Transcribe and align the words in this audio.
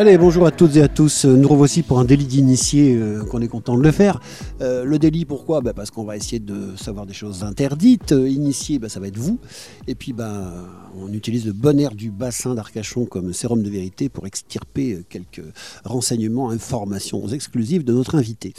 Allez, 0.00 0.16
bonjour 0.16 0.46
à 0.46 0.52
toutes 0.52 0.76
et 0.76 0.82
à 0.82 0.86
tous. 0.86 1.24
Nous 1.24 1.48
revoici 1.48 1.82
pour 1.82 1.98
un 1.98 2.04
délit 2.04 2.24
d'initié 2.26 2.94
euh, 2.94 3.24
qu'on 3.24 3.40
est 3.40 3.48
content 3.48 3.76
de 3.76 3.82
le 3.82 3.90
faire. 3.90 4.20
Euh, 4.60 4.84
le 4.84 4.96
délit, 5.00 5.24
pourquoi? 5.24 5.60
Bah, 5.60 5.72
Parce 5.74 5.90
qu'on 5.90 6.04
va 6.04 6.16
essayer 6.16 6.38
de 6.38 6.76
savoir 6.76 7.04
des 7.04 7.12
choses 7.14 7.42
interdites. 7.42 8.12
Euh, 8.12 8.28
initié, 8.28 8.78
bah, 8.78 8.88
ça 8.88 9.00
va 9.00 9.08
être 9.08 9.18
vous. 9.18 9.40
Et 9.88 9.96
puis, 9.96 10.12
bah, 10.12 10.52
on 10.96 11.12
utilise 11.12 11.46
le 11.46 11.52
bon 11.52 11.80
air 11.80 11.96
du 11.96 12.10
bassin 12.12 12.54
d'Arcachon 12.54 13.06
comme 13.06 13.32
sérum 13.32 13.60
de 13.60 13.68
vérité 13.68 14.08
pour 14.08 14.24
extirper 14.28 14.92
euh, 14.92 15.04
quelques 15.08 15.42
renseignements, 15.84 16.50
informations 16.50 17.26
exclusives 17.30 17.82
de 17.82 17.92
notre 17.92 18.14
invité. 18.14 18.54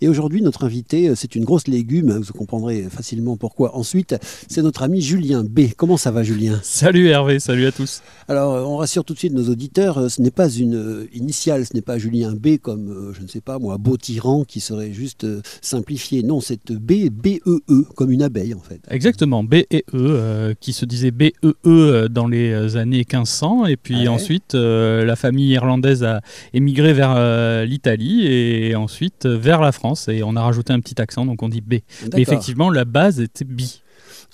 Et 0.00 0.06
aujourd'hui, 0.06 0.42
notre 0.42 0.62
invité, 0.62 1.08
euh, 1.08 1.16
c'est 1.16 1.34
une 1.34 1.44
grosse 1.44 1.66
légume. 1.66 2.10
hein, 2.12 2.20
Vous 2.24 2.32
comprendrez 2.34 2.82
facilement 2.84 3.36
pourquoi. 3.36 3.76
Ensuite, 3.76 4.14
c'est 4.48 4.62
notre 4.62 4.84
ami 4.84 5.00
Julien 5.00 5.42
B. 5.42 5.72
Comment 5.76 5.96
ça 5.96 6.12
va, 6.12 6.22
Julien? 6.22 6.60
Salut 6.62 7.08
Hervé, 7.08 7.40
salut 7.40 7.66
à 7.66 7.72
tous. 7.72 8.00
Alors, 8.28 8.52
euh, 8.54 8.62
on 8.62 8.76
rassure 8.76 9.04
tout 9.04 9.14
de 9.14 9.18
suite 9.18 9.32
nos 9.34 9.48
auditeurs, 9.50 9.98
euh, 9.98 10.08
ce 10.08 10.22
n'est 10.22 10.30
pas 10.30 10.48
une 10.48 10.84
euh, 10.94 11.06
initiale, 11.12 11.66
ce 11.66 11.74
n'est 11.74 11.82
pas 11.82 11.98
Julien 11.98 12.32
B 12.34 12.58
comme, 12.58 12.88
euh, 12.90 13.12
je 13.12 13.22
ne 13.22 13.28
sais 13.28 13.40
pas 13.40 13.58
moi, 13.58 13.76
beau 13.78 13.96
tyran 13.96 14.44
qui 14.44 14.60
serait 14.60 14.92
juste 14.92 15.24
euh, 15.24 15.42
simplifié. 15.60 16.22
Non, 16.22 16.40
c'est 16.40 16.60
B, 16.72 17.10
B-E-E, 17.10 17.82
comme 17.94 18.10
une 18.10 18.22
abeille 18.22 18.54
en 18.54 18.60
fait. 18.60 18.80
Exactement, 18.90 19.44
B 19.44 19.54
et 19.70 19.84
E, 19.92 19.96
euh, 19.96 20.54
qui 20.60 20.72
se 20.72 20.84
disait 20.84 21.10
B 21.10 21.24
E 21.44 21.54
E 21.66 22.08
dans 22.08 22.26
les 22.28 22.76
années 22.76 22.98
1500, 23.04 23.66
et 23.66 23.76
puis 23.76 23.94
Ouais. 24.02 24.08
ensuite 24.08 24.54
la 24.54 25.16
famille 25.16 25.50
irlandaise 25.50 26.02
a 26.04 26.20
émigré 26.52 26.92
vers 26.92 27.64
l'Italie 27.64 28.26
et 28.26 28.74
ensuite 28.74 29.26
vers 29.26 29.60
la 29.60 29.72
France, 29.72 30.08
et 30.08 30.22
on 30.22 30.36
a 30.36 30.42
rajouté 30.42 30.72
un 30.72 30.80
petit 30.80 31.00
accent, 31.00 31.26
donc 31.26 31.42
on 31.42 31.48
dit 31.48 31.60
B. 31.60 31.74
Mais 32.12 32.22
effectivement, 32.22 32.70
la 32.70 32.84
base 32.84 33.20
était 33.20 33.44
B. 33.44 33.62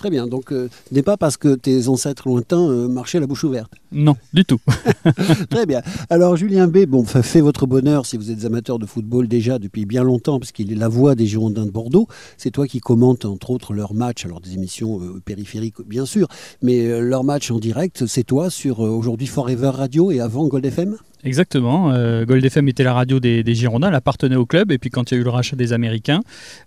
Très 0.00 0.08
bien, 0.08 0.26
donc 0.26 0.50
euh, 0.50 0.68
ce 0.88 0.94
n'est 0.94 1.02
pas 1.02 1.18
parce 1.18 1.36
que 1.36 1.54
tes 1.54 1.86
ancêtres 1.88 2.26
lointains 2.26 2.66
euh, 2.70 2.88
marchaient 2.88 3.20
la 3.20 3.26
bouche 3.26 3.44
ouverte. 3.44 3.70
Non, 3.92 4.16
du 4.32 4.46
tout. 4.46 4.58
Très 5.50 5.66
bien. 5.66 5.82
Alors 6.08 6.36
Julien 6.36 6.68
B, 6.68 6.86
bon, 6.86 7.04
fa- 7.04 7.22
fait 7.22 7.42
votre 7.42 7.66
bonheur 7.66 8.06
si 8.06 8.16
vous 8.16 8.30
êtes 8.30 8.46
amateur 8.46 8.78
de 8.78 8.86
football 8.86 9.28
déjà 9.28 9.58
depuis 9.58 9.84
bien 9.84 10.02
longtemps, 10.02 10.38
parce 10.40 10.52
qu'il 10.52 10.72
est 10.72 10.76
la 10.76 10.88
voix 10.88 11.14
des 11.14 11.26
Girondins 11.26 11.66
de 11.66 11.70
Bordeaux. 11.70 12.08
C'est 12.38 12.50
toi 12.50 12.66
qui 12.66 12.80
commentes 12.80 13.26
entre 13.26 13.50
autres 13.50 13.74
leurs 13.74 13.92
matchs, 13.92 14.24
alors 14.24 14.40
des 14.40 14.54
émissions 14.54 15.00
euh, 15.02 15.20
périphériques 15.22 15.86
bien 15.86 16.06
sûr, 16.06 16.28
mais 16.62 16.86
euh, 16.86 17.00
leurs 17.00 17.24
matchs 17.24 17.50
en 17.50 17.58
direct, 17.58 18.06
c'est 18.06 18.24
toi 18.24 18.48
sur 18.48 18.80
aujourd'hui 18.80 19.26
Forever 19.26 19.68
Radio 19.68 20.10
et 20.10 20.20
avant 20.20 20.46
Gold 20.48 20.64
FM 20.64 20.96
Exactement. 21.24 21.92
euh, 21.92 22.24
Gold 22.24 22.44
FM 22.44 22.68
était 22.68 22.82
la 22.84 22.94
radio 22.94 23.20
des, 23.20 23.42
des 23.42 23.54
Girondins, 23.54 23.88
elle 23.88 23.94
appartenait 23.94 24.36
au 24.36 24.46
club. 24.46 24.72
Et 24.72 24.78
puis 24.78 24.90
quand 24.90 25.10
il 25.10 25.14
y 25.14 25.18
a 25.18 25.20
eu 25.20 25.24
le 25.24 25.30
rachat 25.30 25.56
des 25.56 25.72
Américains, 25.72 26.20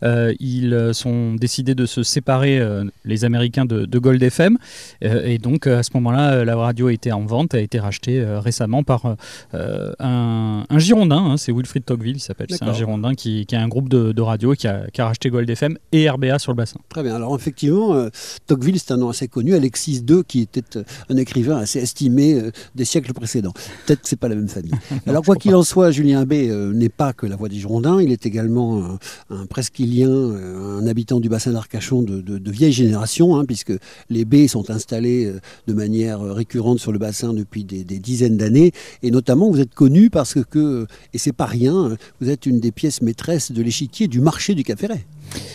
euh, 0.04 0.34
ils 0.40 0.74
euh, 0.74 0.94
sont 0.94 1.34
décidés 1.34 1.76
de 1.76 1.86
se 1.86 2.04
séparer, 2.04 2.60
euh, 2.60 2.84
les 3.06 3.26
Américains, 3.26 3.66
de, 3.66 3.86
de 3.86 4.00
Gold 4.00 4.22
FM. 4.22 4.58
Et 5.02 5.38
donc 5.38 5.68
à 5.68 5.84
ce 5.84 5.92
moment-là, 5.96 6.46
la 6.46 6.56
radio 6.56 6.88
a 6.88 6.94
été 6.94 7.12
en 7.12 7.26
vente, 7.26 7.56
a 7.56 7.60
été 7.60 7.80
rachetée 7.80 8.24
récemment 8.24 8.84
par 8.84 9.16
un, 9.54 10.66
un 10.70 10.80
Girondin. 10.80 11.18
hein, 11.18 11.38
c'est 11.38 11.52
Wilfried 11.52 11.86
Tocqueville, 11.86 12.18
il 12.18 12.22
s'appelle. 12.22 12.48
C'est 12.50 12.64
un. 12.64 12.74
Girondin 12.74 13.14
qui, 13.14 13.46
qui 13.46 13.56
a 13.56 13.62
un 13.62 13.68
groupe 13.68 13.90
de, 13.90 14.12
de 14.12 14.22
radio 14.22 14.54
qui 14.54 14.68
a, 14.68 14.88
qui 14.92 15.02
a 15.02 15.06
racheté 15.06 15.30
Gold 15.30 15.50
FM 15.50 15.78
et 15.92 16.10
RBA 16.10 16.40
sur 16.40 16.52
le 16.52 16.58
bassin. 16.58 16.80
Très 16.90 17.04
bien. 17.04 17.16
Alors 17.16 17.36
effectivement, 17.36 18.08
Tocqueville, 18.48 18.80
c'est 18.80 18.92
un 18.92 18.98
nom 18.98 19.10
assez 19.10 19.28
connu. 19.28 19.54
Alexis 19.54 20.04
II, 20.10 20.24
qui 20.28 20.42
était 20.42 20.80
un 21.10 21.18
écrivain 21.18 21.58
assez 21.58 21.80
estimé 21.80 22.40
des 22.76 22.86
siècles 22.86 23.14
précédents. 23.14 23.54
Peut-être 23.86 24.02
que 24.02 24.08
c'est 24.08 24.20
pas 24.20 24.28
la 24.28 24.36
même 24.36 24.43
famille. 24.50 24.72
Alors 25.08 25.24
quoi 25.24 25.36
qu'il 25.36 25.56
en 25.56 25.64
soit, 25.64 25.92
Julien 25.92 26.26
B 26.26 26.34
euh, 26.34 26.74
n'est 26.74 26.90
pas 26.90 27.14
que 27.14 27.26
la 27.26 27.36
voix 27.36 27.50
des 27.50 27.58
Girondins. 27.58 28.02
Il 28.02 28.12
est 28.12 28.26
également 28.26 28.84
un, 28.84 29.00
un 29.36 29.46
presqu'îlien, 29.46 30.10
euh, 30.10 30.80
un 30.82 30.88
habitant 30.88 31.20
du 31.20 31.30
bassin 31.30 31.52
d'Arcachon 31.52 32.02
de, 32.02 32.22
de- 32.22 32.38
de 32.38 32.52
vieille 32.52 32.72
génération, 32.74 33.36
hein, 33.38 33.46
puisque 33.46 33.74
les 34.10 34.26
baies 34.26 34.48
sont 34.48 34.70
installées 34.70 35.26
euh, 35.26 35.40
de 35.68 35.74
manière 35.74 36.22
euh, 36.22 36.34
récurrente 36.34 36.80
sur 36.80 36.92
le 36.92 37.00
bassin 37.00 37.34
depuis 37.34 37.64
des, 37.64 37.84
des 37.84 38.00
dizaines 38.00 38.38
d'années. 38.38 38.72
Et 39.02 39.12
notamment, 39.12 39.50
vous 39.50 39.60
êtes 39.60 39.74
connu 39.74 40.10
parce 40.10 40.38
que, 40.50 40.86
et 41.14 41.18
c'est 41.18 41.34
pas 41.34 41.46
rien, 41.46 41.92
euh, 41.92 41.96
vous 42.22 42.30
êtes 42.30 42.46
une 42.46 42.60
des 42.60 42.72
pièces 42.72 43.02
maîtresses 43.02 43.52
de 43.52 43.62
l'échiquier 43.62 44.08
du 44.08 44.20
marché 44.22 44.56
du 44.56 44.64
Cap 44.64 44.80
Ferret. 44.80 45.06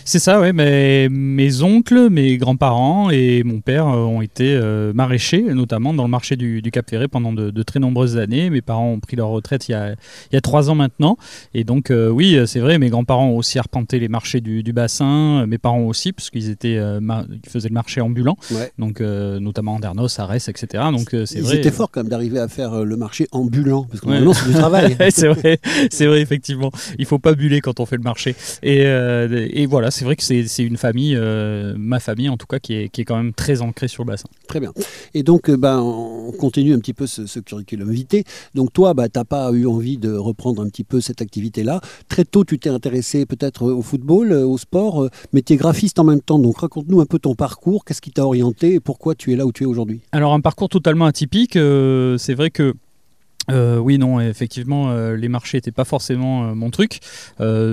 C'est 0.05 0.19
ça, 0.19 0.41
oui. 0.41 0.49
Mais 0.55 1.09
mes 1.11 1.63
oncles, 1.63 2.09
mes 2.11 2.37
grands-parents 2.39 3.11
et 3.11 3.43
mon 3.45 3.61
père 3.61 3.87
euh, 3.89 3.99
ont 4.05 4.23
été 4.23 4.55
euh, 4.55 4.93
maraîchers, 4.95 5.43
notamment 5.43 5.93
dans 5.95 6.05
le 6.05 6.09
marché 6.11 6.37
du, 6.37 6.63
du 6.63 6.71
Cap 6.71 6.89
Ferré 6.89 7.09
pendant 7.09 7.33
de, 7.33 7.51
de 7.51 7.63
très 7.63 7.81
nombreuses 7.81 8.17
années. 8.17 8.51
Mes 8.51 8.63
parents 8.63 8.91
ont 8.93 9.01
pris 9.01 9.17
leur 9.17 9.29
retraite 9.29 9.69
il 9.69 9.73
y 9.73 9.75
a, 9.75 9.91
il 9.93 10.35
y 10.35 10.37
a 10.37 10.41
trois 10.41 10.71
ans 10.71 10.75
maintenant. 10.75 11.17
Et 11.55 11.65
donc, 11.65 11.91
euh, 11.91 12.09
oui, 12.09 12.39
c'est 12.47 12.61
vrai, 12.61 12.79
mes 12.79 12.89
grands-parents 12.91 13.29
ont 13.29 13.37
aussi 13.37 13.59
arpenté 13.59 13.99
les 13.99 14.09
marchés 14.09 14.41
du, 14.41 14.63
du 14.63 14.73
bassin. 14.73 15.47
Mes 15.47 15.59
parents 15.59 15.81
aussi, 15.83 16.13
parce 16.13 16.31
qu'ils 16.31 16.51
étaient, 16.51 16.77
euh, 16.79 17.01
mar- 17.01 17.25
ils 17.31 17.49
faisaient 17.51 17.69
le 17.69 17.75
marché 17.75 18.01
ambulant, 18.01 18.37
Ouais. 18.51 18.71
donc 18.79 19.01
notamment 19.01 19.75
Andernos, 19.75 20.19
Arès, 20.19 20.49
etc. 20.49 20.85
Donc, 20.93 21.09
c'est 21.27 21.37
Ils 21.39 21.43
vrai. 21.43 21.57
étaient 21.59 21.71
forts 21.71 21.91
quand 21.91 22.01
même 22.01 22.09
d'arriver 22.11 22.39
à 22.39 22.49
faire 22.49 22.85
le 22.85 22.97
marché 22.97 23.27
ambulant, 23.33 23.85
parce 23.85 24.01
que 24.01 24.07
normalement 24.07 24.33
c'est 24.33 24.49
du 24.49 24.55
travail. 24.55 24.97
c'est 25.11 25.29
vrai, 25.29 25.59
c'est 25.91 26.07
vrai 26.07 26.21
effectivement. 26.21 26.71
Il 26.99 27.05
faut 27.07 27.19
pas 27.19 27.35
buller 27.35 27.61
quand 27.61 27.81
on 27.81 27.87
fait 27.87 27.97
le 27.97 28.03
marché. 28.03 28.35
Et, 28.63 28.79
et 28.83 29.67
voilà, 29.69 29.91
c'est 29.91 30.05
vrai 30.05 30.17
que 30.17 30.23
c'est 30.23 30.65
une 30.65 30.77
famille, 30.77 31.15
euh, 31.17 31.75
ma 31.79 32.01
famille 32.01 32.29
en 32.29 32.37
tout 32.37 32.47
cas, 32.47 32.59
qui 32.59 32.75
est, 32.75 32.89
qui 32.89 33.03
est 33.03 33.05
quand 33.05 33.17
même 33.17 33.33
très 33.33 33.61
ancrée 33.63 33.89
sur 33.89 34.03
le 34.05 34.09
bassin. 34.09 34.29
Très 34.49 34.61
bien. 34.61 34.73
Et 35.15 35.23
donc, 35.23 35.49
euh, 35.49 35.57
ben, 35.57 35.81
on 35.81 36.33
continue 36.33 36.75
un 36.75 36.79
petit 36.79 36.95
peu 36.95 37.07
ce, 37.07 37.27
ce 37.27 37.39
curriculum 37.41 37.91
vitae. 37.91 38.25
Donc, 38.55 38.73
toi, 38.73 38.95
bah, 38.95 39.09
tu 39.09 39.19
n'as 39.19 39.25
pas 39.25 39.53
eu 39.53 39.67
envie 39.67 39.99
de 39.99 40.13
reprendre 40.13 40.63
un 40.63 40.69
petit 40.69 40.85
peu 40.85 41.01
cette 41.01 41.23
activité-là. 41.23 41.81
Très 42.09 42.25
tôt, 42.25 42.45
tu 42.45 42.59
t'es 42.59 42.71
intéressé 42.71 43.27
peut-être 43.27 43.63
au 43.71 43.83
football, 43.83 44.33
euh, 44.33 44.47
au 44.47 44.59
sport, 44.59 45.05
euh, 45.05 45.11
mais 45.33 45.43
tu 45.43 45.53
es 45.53 45.57
graphiste 45.57 45.99
en 45.99 46.05
même 46.05 46.21
temps. 46.21 46.39
Donc, 46.39 46.59
raconte-nous 46.59 47.01
un 47.01 47.07
peu 47.07 47.19
ton 47.19 47.35
parcours. 47.35 47.85
Qu'est-ce 47.85 48.01
qui 48.01 48.11
t'a 48.11 48.25
orienté 48.25 48.75
et 48.75 48.81
pourquoi 48.81 49.15
tu 49.15 49.33
es 49.33 49.37
là 49.37 49.47
où 49.47 49.53
tu 49.53 49.65
es 49.65 49.67
aujourd'hui? 49.67 50.01
Alors 50.13 50.33
un 50.33 50.41
parcours 50.41 50.69
totalement 50.69 51.05
atypique. 51.05 51.57
euh, 51.57 52.17
c'est 52.19 52.35
vrai 52.35 52.51
que 52.51 52.75
euh, 53.51 53.79
oui, 53.79 53.99
non, 53.99 54.21
effectivement, 54.21 54.91
euh, 54.91 55.17
les 55.17 55.29
marchés 55.29 55.57
n'étaient 55.59 55.73
pas 55.73 55.85
forcément 55.85 56.51
euh, 56.51 56.55
mon 56.55 56.71
truc. 56.71 57.01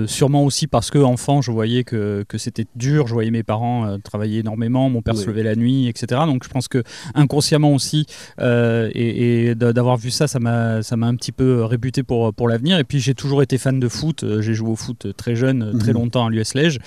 Sûrement 0.06 0.44
aussi 0.44 0.66
parce 0.66 0.90
que 0.90 0.98
enfant, 0.98 1.42
je 1.42 1.50
voyais 1.50 1.84
que, 1.84 2.24
que 2.28 2.38
c'était 2.38 2.66
dur. 2.76 3.06
Je 3.06 3.12
voyais 3.14 3.30
mes 3.30 3.42
parents 3.42 3.98
travailler 4.00 4.40
énormément, 4.40 4.88
mon 4.90 5.02
père 5.02 5.14
Oui. 5.14 5.20
se 5.22 5.26
levait 5.26 5.42
la 5.42 5.54
nuit, 5.56 5.88
etc. 5.88 6.22
Donc 6.26 6.44
je 6.44 6.48
pense 6.48 6.68
que 6.68 6.82
inconsciemment 7.14 7.72
aussi, 7.74 8.06
et, 8.40 9.48
et 9.48 9.54
d'a- 9.54 9.72
d'avoir 9.72 9.96
vu 9.96 10.10
ça, 10.10 10.26
ça 10.28 10.38
m'a 10.38 10.82
ça 10.82 10.96
m'a 10.96 11.06
un 11.06 11.14
petit 11.16 11.32
peu 11.32 11.64
rébuté 11.64 12.02
pour 12.02 12.32
pour 12.34 12.48
l'avenir. 12.48 12.78
Et 12.78 12.84
puis 12.84 13.00
j'ai 13.00 13.14
toujours 13.14 13.42
été 13.42 13.58
fan 13.58 13.78
de 13.80 13.88
foot. 13.88 14.24
J'ai 14.40 14.54
joué 14.54 14.70
au 14.70 14.76
foot 14.76 15.08
très 15.16 15.36
jeune, 15.36 15.78
très 15.78 15.92
Mhm. 15.92 15.98
longtemps 15.98 16.26
à 16.26 16.30
l'US 16.30 16.54
Lège. 16.54 16.78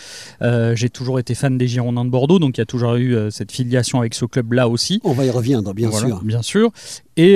Euh, 0.42 0.76
j'ai 0.76 0.90
toujours 0.90 1.20
été 1.20 1.36
fan 1.36 1.58
des 1.58 1.68
Girondins 1.68 2.06
de 2.06 2.10
Bordeaux, 2.10 2.40
donc 2.40 2.58
il 2.58 2.62
y 2.62 2.64
a 2.64 2.66
toujours 2.66 2.96
eu 2.96 3.16
cette 3.30 3.52
filiation 3.52 4.00
avec 4.00 4.14
ce 4.14 4.26
club-là 4.26 4.68
aussi. 4.70 5.00
On 5.04 5.14
va 5.14 5.26
y 5.26 5.30
reviendre, 5.30 5.74
bien 5.74 5.90
Voilà, 5.90 6.08
sûr. 6.08 6.24
Bien 6.24 6.42
sûr. 6.42 6.72
Et 7.18 7.36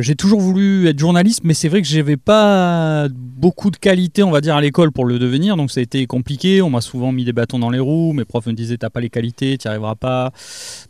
j'ai 0.00 0.14
toujours 0.14 0.40
voulu 0.40 0.63
être 0.86 0.98
journaliste, 0.98 1.40
mais 1.44 1.54
c'est 1.54 1.68
vrai 1.68 1.82
que 1.82 1.88
j'avais 1.88 2.16
pas 2.16 3.08
beaucoup 3.10 3.70
de 3.70 3.76
qualité, 3.76 4.22
on 4.22 4.30
va 4.30 4.40
dire, 4.40 4.56
à 4.56 4.60
l'école 4.60 4.90
pour 4.92 5.04
le 5.04 5.18
devenir. 5.18 5.56
Donc 5.56 5.70
ça 5.70 5.80
a 5.80 5.82
été 5.82 6.06
compliqué. 6.06 6.62
On 6.62 6.70
m'a 6.70 6.80
souvent 6.80 7.12
mis 7.12 7.24
des 7.24 7.32
bâtons 7.32 7.58
dans 7.58 7.70
les 7.70 7.78
roues. 7.78 8.12
Mes 8.12 8.24
profs 8.24 8.46
me 8.46 8.52
disaient 8.52 8.76
t'as 8.76 8.90
pas 8.90 9.00
les 9.00 9.10
qualités, 9.10 9.58
tu 9.58 9.66
n'y 9.66 9.70
arriveras 9.70 9.94
pas. 9.94 10.32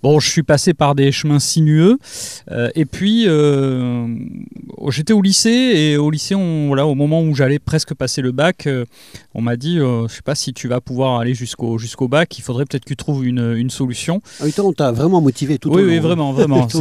Bon, 0.02 0.20
je 0.20 0.28
suis 0.30 0.42
passé 0.42 0.74
par 0.74 0.94
des 0.94 1.12
chemins 1.12 1.38
sinueux. 1.38 1.98
Euh, 2.50 2.70
et 2.74 2.84
puis 2.84 3.24
euh, 3.26 4.06
j'étais 4.88 5.12
au 5.12 5.22
lycée 5.22 5.50
et 5.50 5.96
au 5.96 6.10
lycée, 6.10 6.34
on, 6.34 6.68
voilà, 6.68 6.86
au 6.86 6.94
moment 6.94 7.22
où 7.22 7.34
j'allais 7.34 7.58
presque 7.58 7.94
passer 7.94 8.22
le 8.22 8.32
bac, 8.32 8.66
euh, 8.66 8.84
on 9.34 9.40
m'a 9.42 9.56
dit 9.56 9.76
je 9.78 10.06
sais 10.08 10.22
pas 10.22 10.34
si 10.34 10.52
tu 10.52 10.68
vas 10.68 10.80
pouvoir 10.80 11.20
aller 11.20 11.34
jusqu'au 11.34 11.78
jusqu'au 11.78 12.08
bac. 12.08 12.36
Il 12.38 12.42
faudrait 12.42 12.64
peut-être 12.64 12.84
que 12.84 12.90
tu 12.90 12.96
trouves 12.96 13.26
une, 13.26 13.54
une 13.56 13.70
solution. 13.70 14.20
Ah 14.40 14.44
oui, 14.44 14.52
toi, 14.52 14.64
on 14.66 14.72
t'a 14.72 14.92
vraiment 14.92 15.20
motivé 15.20 15.58
tout 15.58 15.70
oui, 15.70 15.82
au 15.82 15.84
long. 15.84 15.90
oui, 15.92 15.98
vraiment, 15.98 16.32
vraiment. 16.32 16.68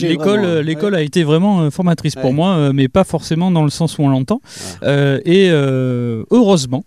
L'école, 0.00 0.40
vraiment. 0.40 0.44
euh, 0.44 0.62
l'école 0.62 0.94
a 0.94 1.02
été 1.02 1.24
vraiment 1.24 1.62
euh, 1.62 1.70
Ouais. 2.04 2.22
pour 2.22 2.32
moi, 2.32 2.54
euh, 2.54 2.72
mais 2.74 2.88
pas 2.88 3.04
forcément 3.04 3.50
dans 3.50 3.64
le 3.64 3.70
sens 3.70 3.98
où 3.98 4.02
on 4.02 4.08
l'entend. 4.08 4.40
Euh, 4.82 5.20
et 5.24 5.48
euh, 5.50 6.24
heureusement. 6.30 6.84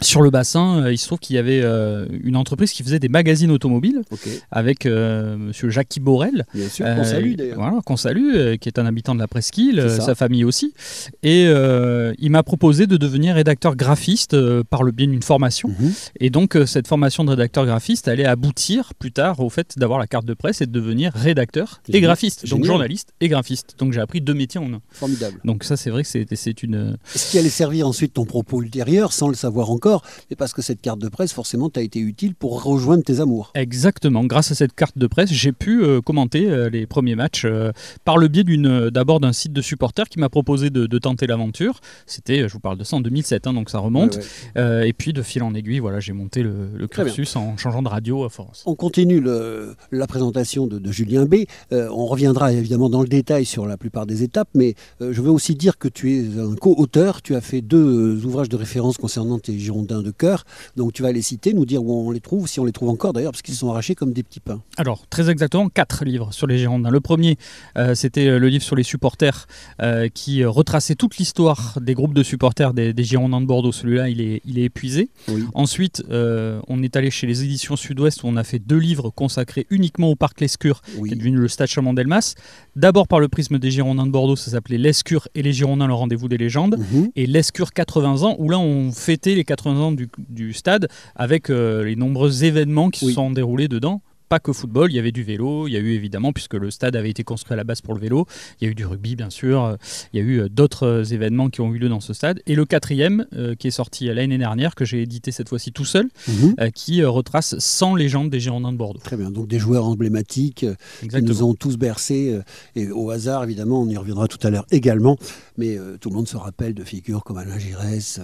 Sur 0.00 0.22
le 0.22 0.30
bassin, 0.30 0.82
euh, 0.84 0.92
il 0.92 0.98
se 0.98 1.06
trouve 1.06 1.18
qu'il 1.18 1.36
y 1.36 1.38
avait 1.38 1.60
euh, 1.62 2.06
une 2.22 2.36
entreprise 2.36 2.72
qui 2.72 2.82
faisait 2.82 2.98
des 2.98 3.08
magazines 3.08 3.50
automobiles 3.50 4.02
avec 4.50 4.86
euh, 4.86 5.36
Monsieur 5.36 5.70
Jackie 5.70 6.00
Borel, 6.00 6.44
bien 6.54 6.68
sûr. 6.68 6.84
euh, 6.84 6.96
on 6.98 7.04
salue 7.04 7.34
d'ailleurs. 7.34 7.56
Voilà, 7.58 7.80
qu'on 7.86 7.96
salue, 7.96 8.56
qui 8.60 8.68
est 8.68 8.78
un 8.78 8.86
habitant 8.86 9.14
de 9.14 9.20
la 9.20 9.28
presqu'île, 9.28 9.88
sa 10.00 10.14
famille 10.14 10.44
aussi. 10.44 10.74
Et 11.22 11.44
il 11.44 12.30
m'a 12.30 12.42
proposé 12.42 12.86
de 12.86 12.96
devenir 12.96 13.34
rédacteur 13.36 13.76
graphiste 13.76 14.36
par 14.64 14.82
le 14.82 14.92
biais 14.92 15.06
d'une 15.06 15.22
formation. 15.22 15.68
Mhm. 15.68 15.92
Et 16.20 16.30
donc, 16.30 16.58
cette 16.66 16.88
formation 16.88 17.24
de 17.24 17.30
rédacteur 17.30 17.64
graphiste 17.64 18.08
allait 18.08 18.24
aboutir 18.24 18.94
plus 18.98 19.12
tard 19.12 19.40
au 19.40 19.48
fait 19.50 19.78
d'avoir 19.78 19.98
la 19.98 20.06
carte 20.06 20.26
de 20.26 20.34
presse 20.34 20.60
et 20.60 20.66
de 20.66 20.72
devenir 20.72 21.12
rédacteur 21.14 21.80
et 21.88 22.00
graphiste. 22.00 22.42
Donc, 22.48 22.58
Génial. 22.58 22.66
journaliste 22.66 23.10
et 23.20 23.28
graphiste. 23.28 23.76
Donc, 23.78 23.92
j'ai 23.92 24.00
appris 24.00 24.20
deux 24.20 24.34
métiers 24.34 24.60
en 24.60 24.72
un. 24.72 24.80
Formidable. 24.90 25.38
Donc, 25.44 25.62
ça, 25.64 25.76
c'est 25.76 25.90
vrai 25.90 26.02
que 26.02 26.08
c'est 26.08 26.26
c'est 26.34 26.62
une. 26.64 26.96
Ce 27.14 27.30
qui 27.30 27.38
allait 27.38 27.48
servir 27.48 27.86
ensuite 27.86 28.14
ton 28.14 28.24
propos 28.24 28.60
ultérieur, 28.60 29.12
sans 29.12 29.28
le 29.28 29.34
savoir 29.34 29.70
encore. 29.70 29.83
Encore, 29.84 30.02
mais 30.30 30.36
parce 30.36 30.54
que 30.54 30.62
cette 30.62 30.80
carte 30.80 30.98
de 30.98 31.08
presse, 31.10 31.32
forcément, 31.34 31.68
t'a 31.68 31.82
été 31.82 32.00
utile 32.00 32.34
pour 32.34 32.62
rejoindre 32.62 33.02
tes 33.04 33.20
amours. 33.20 33.50
Exactement. 33.54 34.24
Grâce 34.24 34.50
à 34.50 34.54
cette 34.54 34.74
carte 34.74 34.96
de 34.96 35.06
presse, 35.06 35.30
j'ai 35.30 35.52
pu 35.52 35.82
euh, 35.84 36.00
commenter 36.00 36.48
euh, 36.50 36.70
les 36.70 36.86
premiers 36.86 37.16
matchs 37.16 37.44
euh, 37.44 37.70
par 38.06 38.16
le 38.16 38.28
biais 38.28 38.44
d'une 38.44 38.88
d'abord 38.88 39.20
d'un 39.20 39.34
site 39.34 39.52
de 39.52 39.60
supporters 39.60 40.08
qui 40.08 40.18
m'a 40.18 40.30
proposé 40.30 40.70
de, 40.70 40.86
de 40.86 40.98
tenter 40.98 41.26
l'aventure. 41.26 41.80
C'était, 42.06 42.48
je 42.48 42.52
vous 42.54 42.60
parle 42.60 42.78
de 42.78 42.84
ça 42.84 42.96
en 42.96 43.00
2007, 43.02 43.46
hein, 43.46 43.52
donc 43.52 43.68
ça 43.68 43.78
remonte. 43.78 44.16
Ouais, 44.56 44.62
ouais. 44.62 44.88
et 44.88 44.92
puis 44.94 45.12
de 45.12 45.20
fil 45.20 45.42
en 45.42 45.52
aiguille, 45.54 45.80
voilà, 45.80 46.00
j'ai 46.00 46.14
monté 46.14 46.42
le, 46.42 46.54
le 46.74 46.86
cursus 46.88 47.36
en 47.36 47.58
changeant 47.58 47.82
de 47.82 47.88
radio 47.88 48.24
à 48.24 48.30
force. 48.30 48.62
On 48.64 48.74
continue 48.74 49.20
le- 49.20 49.74
la 49.92 50.06
présentation 50.06 50.66
de, 50.66 50.78
de 50.78 50.92
Julien 50.92 51.26
B. 51.26 51.34
On 51.72 52.06
reviendra 52.06 52.52
évidemment 52.52 52.88
dans 52.88 53.02
le 53.02 53.08
détail 53.08 53.44
sur 53.44 53.66
la 53.66 53.76
plupart 53.76 54.06
des 54.06 54.22
étapes, 54.22 54.48
mais 54.54 54.74
je 55.00 55.20
veux 55.20 55.30
aussi 55.30 55.54
dire 55.54 55.76
que 55.76 55.88
tu 55.88 56.14
es 56.16 56.38
un 56.40 56.54
co-auteur. 56.54 57.20
Tu 57.22 57.34
as 57.34 57.40
fait 57.42 57.60
deux 57.60 58.24
ouvrages 58.24 58.48
de 58.48 58.56
référence 58.56 58.96
concernant 58.96 59.38
tes 59.38 59.58
Girondins 59.74 60.02
de 60.02 60.10
cœur. 60.12 60.44
Donc 60.76 60.92
tu 60.92 61.02
vas 61.02 61.10
les 61.12 61.22
citer, 61.22 61.52
nous 61.52 61.64
dire 61.66 61.82
où 61.82 61.92
on 62.08 62.10
les 62.12 62.20
trouve, 62.20 62.46
si 62.48 62.60
on 62.60 62.64
les 62.64 62.72
trouve 62.72 62.88
encore 62.90 63.12
d'ailleurs, 63.12 63.32
parce 63.32 63.42
qu'ils 63.42 63.54
sont 63.54 63.70
arrachés 63.70 63.94
comme 63.94 64.12
des 64.12 64.22
petits 64.22 64.40
pains. 64.40 64.62
Alors, 64.76 65.06
très 65.08 65.30
exactement, 65.30 65.68
quatre 65.68 66.04
livres 66.04 66.32
sur 66.32 66.46
les 66.46 66.58
Girondins. 66.58 66.90
Le 66.90 67.00
premier, 67.00 67.36
euh, 67.76 67.94
c'était 67.94 68.26
euh, 68.28 68.38
le 68.38 68.48
livre 68.48 68.62
sur 68.64 68.76
les 68.76 68.82
supporters 68.84 69.46
euh, 69.82 70.08
qui 70.08 70.44
retraçait 70.44 70.94
toute 70.94 71.16
l'histoire 71.18 71.78
des 71.80 71.94
groupes 71.94 72.14
de 72.14 72.22
supporters 72.22 72.72
des, 72.72 72.92
des 72.92 73.04
Girondins 73.04 73.40
de 73.40 73.46
Bordeaux. 73.46 73.72
Celui-là, 73.72 74.08
il 74.08 74.20
est, 74.20 74.40
il 74.44 74.58
est 74.58 74.64
épuisé. 74.64 75.08
Oui. 75.28 75.44
Ensuite, 75.54 76.04
euh, 76.10 76.60
on 76.68 76.82
est 76.82 76.94
allé 76.96 77.10
chez 77.10 77.26
les 77.26 77.42
éditions 77.42 77.76
Sud-Ouest 77.76 78.22
où 78.22 78.28
on 78.28 78.36
a 78.36 78.44
fait 78.44 78.58
deux 78.60 78.78
livres 78.78 79.10
consacrés 79.10 79.66
uniquement 79.70 80.10
au 80.10 80.16
parc 80.16 80.40
Lescure, 80.40 80.82
qui 80.82 80.96
est 80.96 81.00
Oui. 81.00 81.10
devenu 81.16 81.36
le 81.38 81.48
stade 81.48 81.68
Chaman-Delmas. 81.68 82.34
D'abord 82.76 83.08
par 83.08 83.18
le 83.20 83.28
prisme 83.28 83.58
des 83.58 83.70
Girondins 83.70 84.06
de 84.06 84.10
Bordeaux, 84.12 84.36
ça 84.36 84.50
s'appelait 84.50 84.78
Lescure 84.78 85.28
et 85.34 85.42
les 85.42 85.52
Girondins, 85.52 85.86
le 85.86 85.94
rendez-vous 85.94 86.28
des 86.28 86.38
légendes. 86.38 86.76
Mhm. 86.78 87.10
Et 87.16 87.26
Lescure 87.26 87.72
80 87.72 88.22
ans, 88.22 88.36
où 88.38 88.48
là 88.48 88.58
on 88.58 88.92
fêtait 88.92 89.34
les 89.34 89.44
80 89.44 89.63
ans 89.72 89.92
du, 89.92 90.08
du 90.28 90.52
stade 90.52 90.88
avec 91.14 91.50
euh, 91.50 91.84
les 91.84 91.96
nombreux 91.96 92.44
événements 92.44 92.90
qui 92.90 93.04
Oui. 93.04 93.10
se 93.10 93.16
sont 93.16 93.30
déroulés 93.30 93.68
dedans. 93.68 94.02
Pas 94.30 94.40
que 94.40 94.54
football, 94.54 94.90
il 94.90 94.94
y 94.96 94.98
avait 94.98 95.12
du 95.12 95.22
vélo, 95.22 95.68
il 95.68 95.72
y 95.74 95.76
a 95.76 95.80
eu 95.80 95.92
évidemment, 95.92 96.32
puisque 96.32 96.54
le 96.54 96.70
stade 96.70 96.96
avait 96.96 97.10
été 97.10 97.22
construit 97.24 97.52
à 97.52 97.56
la 97.56 97.62
base 97.62 97.82
pour 97.82 97.92
le 97.94 98.00
vélo, 98.00 98.26
il 98.58 98.64
y 98.64 98.66
a 98.68 98.70
eu 98.70 98.74
du 98.74 98.86
rugby 98.86 99.16
bien 99.16 99.28
sûr, 99.28 99.62
euh, 99.62 99.76
il 100.12 100.18
y 100.18 100.22
a 100.22 100.24
eu 100.26 100.40
euh, 100.40 100.48
d'autres 100.48 101.12
événements 101.12 101.50
qui 101.50 101.60
ont 101.60 101.72
eu 101.74 101.78
lieu 101.78 101.90
dans 101.90 102.00
ce 102.00 102.14
stade. 102.14 102.40
Et 102.46 102.54
le 102.54 102.64
quatrième, 102.64 103.26
euh, 103.34 103.54
qui 103.54 103.68
est 103.68 103.70
sorti 103.70 104.06
l'année 104.06 104.38
dernière, 104.38 104.74
que 104.74 104.86
j'ai 104.86 105.02
édité 105.02 105.30
cette 105.30 105.50
fois-ci 105.50 105.72
tout 105.72 105.84
seul, 105.84 106.08
Mhm. 106.26 106.54
euh, 106.58 106.70
qui 106.70 107.04
retrace 107.04 107.54
100 107.58 107.96
légendes 107.96 108.30
des 108.30 108.40
Girondins 108.40 108.72
de 108.72 108.78
Bordeaux. 108.78 108.98
Très 109.04 109.18
bien. 109.18 109.30
Donc 109.30 109.46
des 109.46 109.58
joueurs 109.58 109.84
emblématiques 109.84 110.64
qui 111.02 111.22
nous 111.22 111.42
ont 111.42 111.54
tous 111.54 111.76
bercés. 111.76 112.40
et 112.76 112.90
au 112.90 113.10
hasard, 113.10 113.44
évidemment, 113.44 113.82
on 113.82 113.88
y 113.90 113.96
reviendra 113.98 114.26
tout 114.26 114.44
à 114.44 114.48
l'heure 114.50 114.66
également. 114.70 115.18
Mais 115.58 115.76
tout 116.00 116.08
le 116.08 116.16
monde 116.16 116.26
se 116.28 116.38
rappelle 116.38 116.72
de 116.72 116.82
figures 116.82 117.24
comme 117.24 117.36
Alain 117.36 117.58
Giresse, 117.58 118.20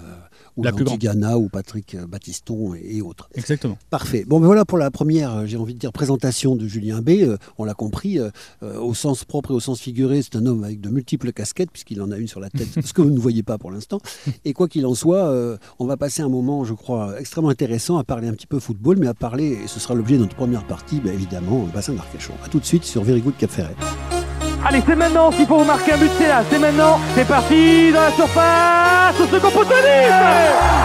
ou 0.61 0.63
La 0.63 0.73
plus 0.73 0.85
grande. 0.85 0.99
Tigana, 0.99 1.39
ou 1.39 1.49
Patrick 1.49 1.95
euh, 1.95 2.07
Battiston 2.07 2.75
et, 2.75 2.99
et 2.99 3.03
autres. 3.03 3.29
Exactement. 3.35 3.79
Parfait. 3.89 4.25
Bon, 4.27 4.41
ben 4.41 4.47
voilà 4.47 4.65
pour 4.65 4.79
la 4.79 4.91
première, 4.91 5.39
euh, 5.39 5.47
j'ai 5.47 5.57
envie 5.57 5.75
de 5.75 5.79
dire, 5.79 5.93
présentation 5.93 6.57
de 6.57 6.67
Julien 6.67 7.01
B. 7.01 7.11
Euh, 7.11 7.37
on 7.59 7.65
l'a 7.65 7.75
compris, 7.75 8.19
euh, 8.19 8.31
au 8.63 8.95
sens 8.95 9.25
propre 9.25 9.53
et 9.53 9.55
au 9.55 9.61
sens 9.61 9.81
figuré, 9.81 10.23
c'est 10.23 10.37
un 10.37 10.47
homme 10.47 10.65
avec 10.65 10.81
de 10.81 10.91
multiples 10.91 11.33
casquettes, 11.33 11.71
puisqu'il 11.71 12.01
en 12.03 12.11
a 12.11 12.19
une 12.19 12.29
sur 12.29 12.41
la 12.41 12.51
tête, 12.51 12.69
ce 12.85 12.93
que 12.93 13.03
vous 13.03 13.11
ne 13.11 13.19
voyez 13.19 13.43
pas 13.43 13.59
pour 13.59 13.71
l'instant. 13.71 13.99
Et 14.45 14.53
quoi 14.53 14.69
qu'il 14.69 14.87
en 14.87 14.95
soit, 14.95 15.29
euh, 15.29 15.57
on 15.79 15.87
va 15.87 15.97
passer 15.97 16.23
un 16.23 16.29
moment, 16.29 16.65
je 16.65 16.75
crois, 16.75 17.19
extrêmement 17.19 17.51
intéressant 17.51 17.99
à 17.99 18.05
parler 18.05 18.29
un 18.29 18.35
petit 18.35 18.47
peu 18.47 18.59
football, 18.59 18.99
mais 18.99 19.07
à 19.07 19.15
parler, 19.15 19.59
et 19.65 19.69
ce 19.69 19.81
sera 19.81 19.95
l'objet 19.95 20.17
de 20.17 20.23
notre 20.23 20.37
première 20.37 20.67
partie, 20.67 21.01
ben, 21.01 21.13
évidemment, 21.13 21.65
le 21.65 21.73
bassin 21.73 21.95
d'Arcachon. 21.95 22.35
A 22.45 22.49
tout 22.49 22.61
de 22.61 22.65
suite 22.65 22.85
sur 22.85 23.03
Very 23.03 23.21
Good 23.21 23.37
Cap 23.39 23.51
Ferret. 23.51 24.20
Allez, 24.67 24.83
c'est 24.87 24.97
maintenant 24.97 25.31
s'il 25.33 25.47
faut 25.47 25.59
vous 25.59 25.65
marquer 25.65 25.93
un 25.95 25.97
but, 25.97 26.11
c'est 26.19 26.29
là, 26.29 26.43
c'est 26.51 26.59
maintenant. 26.59 27.01
C'est 27.15 27.27
parti 27.27 27.93
dans 27.93 28.03
la 28.03 28.13
surface, 28.13 29.21
au 29.21 29.27
second 29.27 29.51
poteau 29.51 29.75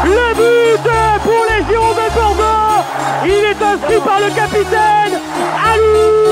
Le 0.06 0.34
but 0.34 0.90
pour 1.24 1.46
les 1.50 1.66
Girondins 1.72 2.10
de 2.10 2.16
Bordeaux. 2.16 2.66
Il 3.26 3.32
est 3.32 3.62
inscrit 3.62 4.00
par 4.06 4.20
le 4.20 4.34
capitaine 4.34 5.20
Alou 5.74 6.25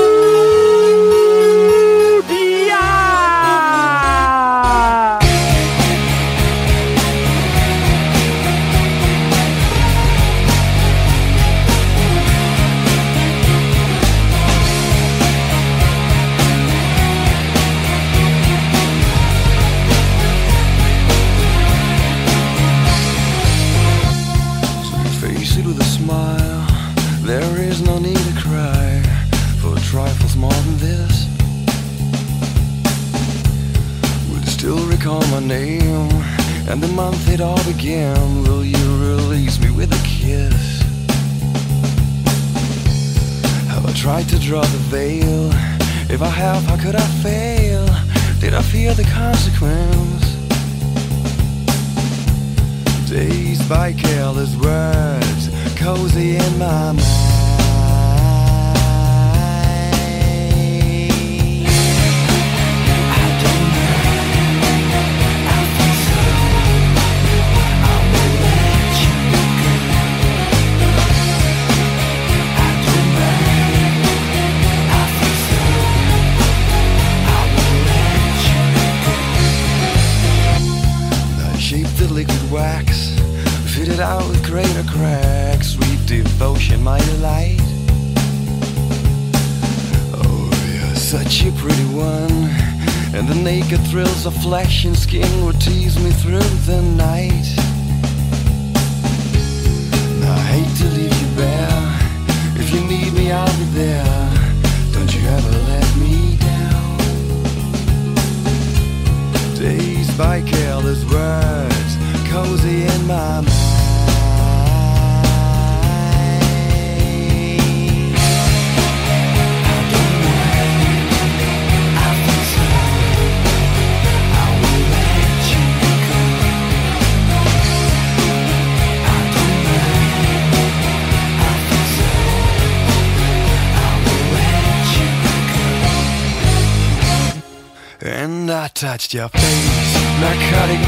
touched 138.94 139.12
your 139.12 139.28
face, 139.28 139.94
narcotic 140.20 140.78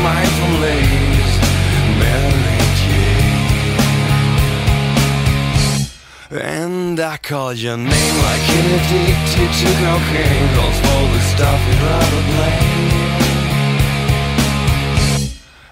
lace, 0.63 1.35
Mary 1.99 2.59
Jane. 2.81 3.51
And 6.31 7.01
I 7.01 7.17
called 7.17 7.59
your 7.59 7.77
name 7.77 8.17
like 8.29 8.49
an 8.59 8.67
addicted 8.79 9.51
to 9.59 9.69
cocaine, 9.83 10.49
calls 10.55 10.79
for 10.85 11.03
the 11.15 11.21
stuff 11.33 11.61
you'd 11.67 11.83
rather 11.83 12.23
blame. 12.31 12.95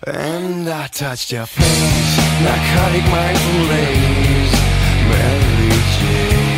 And 0.09 0.69
I 0.69 0.89
touched 0.89 1.31
your 1.31 1.47
face, 1.47 2.17
narcotic 2.43 3.07
lace, 3.71 4.55
Mary 5.11 5.71
Jane. 5.95 6.55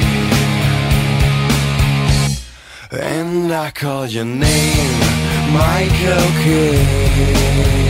And 2.92 3.52
I 3.52 3.70
called 3.72 4.10
your 4.10 4.24
name, 4.24 5.05
Michael 5.52 6.26
Kidd. 6.42 7.85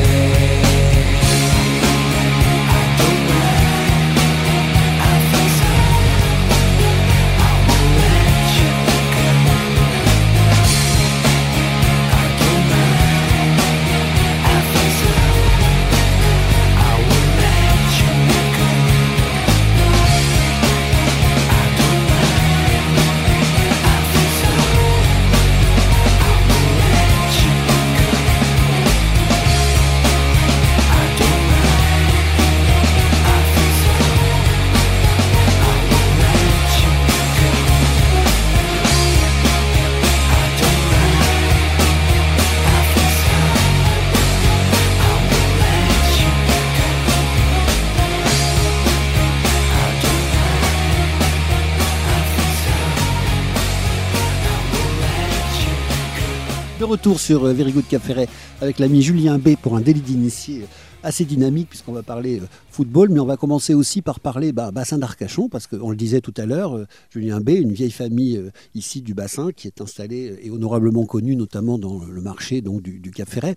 Sur 57.14 57.44
euh, 57.44 57.52
Very 57.52 57.70
Good 57.70 57.84
Ferret 58.00 58.28
avec 58.60 58.80
l'ami 58.80 59.00
Julien 59.00 59.38
B 59.38 59.54
pour 59.60 59.76
un 59.76 59.80
délit 59.80 60.00
d'initié 60.00 60.66
assez 61.06 61.24
dynamique 61.24 61.68
puisqu'on 61.68 61.92
va 61.92 62.02
parler 62.02 62.40
euh, 62.40 62.46
football, 62.68 63.10
mais 63.10 63.20
on 63.20 63.26
va 63.26 63.36
commencer 63.36 63.74
aussi 63.74 64.02
par 64.02 64.18
parler 64.18 64.50
bah, 64.50 64.72
bassin 64.72 64.98
d'Arcachon 64.98 65.48
parce 65.48 65.68
qu'on 65.68 65.90
le 65.90 65.96
disait 65.96 66.20
tout 66.20 66.34
à 66.36 66.46
l'heure, 66.46 66.76
euh, 66.76 66.86
Julien 67.10 67.40
B, 67.40 67.50
une 67.50 67.72
vieille 67.72 67.92
famille 67.92 68.36
euh, 68.36 68.50
ici 68.74 69.02
du 69.02 69.14
bassin 69.14 69.52
qui 69.52 69.68
est 69.68 69.80
installée 69.80 70.36
et 70.42 70.50
honorablement 70.50 71.06
connue 71.06 71.36
notamment 71.36 71.78
dans 71.78 72.04
le 72.04 72.20
marché 72.20 72.60
donc, 72.60 72.82
du, 72.82 73.10
Cap 73.12 73.28
Ferret. 73.28 73.54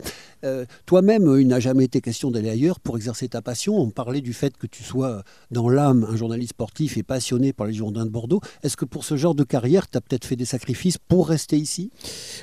Toi-même, 0.86 1.36
il 1.40 1.48
n'a 1.48 1.60
jamais 1.60 1.86
été 1.86 2.00
question 2.02 2.32
d'aller 2.32 2.50
ailleurs 2.50 2.80
pour 2.80 2.96
exercer 2.96 3.28
ta 3.28 3.42
passion. 3.42 3.78
On 3.78 3.90
parlait 3.90 4.22
du 4.22 4.32
fait 4.32 4.56
que 4.56 4.68
tu 4.68 4.84
sois 4.84 5.24
dans 5.52 5.70
l'âme 5.70 6.06
un 6.10 6.16
journaliste 6.16 6.52
sportif 6.52 6.98
et 6.98 7.04
passionné 7.04 7.52
par 7.52 7.68
les 7.68 7.74
Girondins 7.74 8.06
de 8.06 8.12
Bordeaux. 8.12 8.40
Est-ce 8.64 8.78
que 8.78 8.86
pour 8.86 9.04
ce 9.04 9.18
genre 9.18 9.36
de 9.36 9.44
carrière, 9.44 9.90
tu 9.90 9.98
as 9.98 10.02
peut-être 10.02 10.26
fait 10.26 10.36
des 10.36 10.46
sacrifices 10.46 10.98
pour 10.98 11.28
rester 11.28 11.58
ici? 11.58 11.92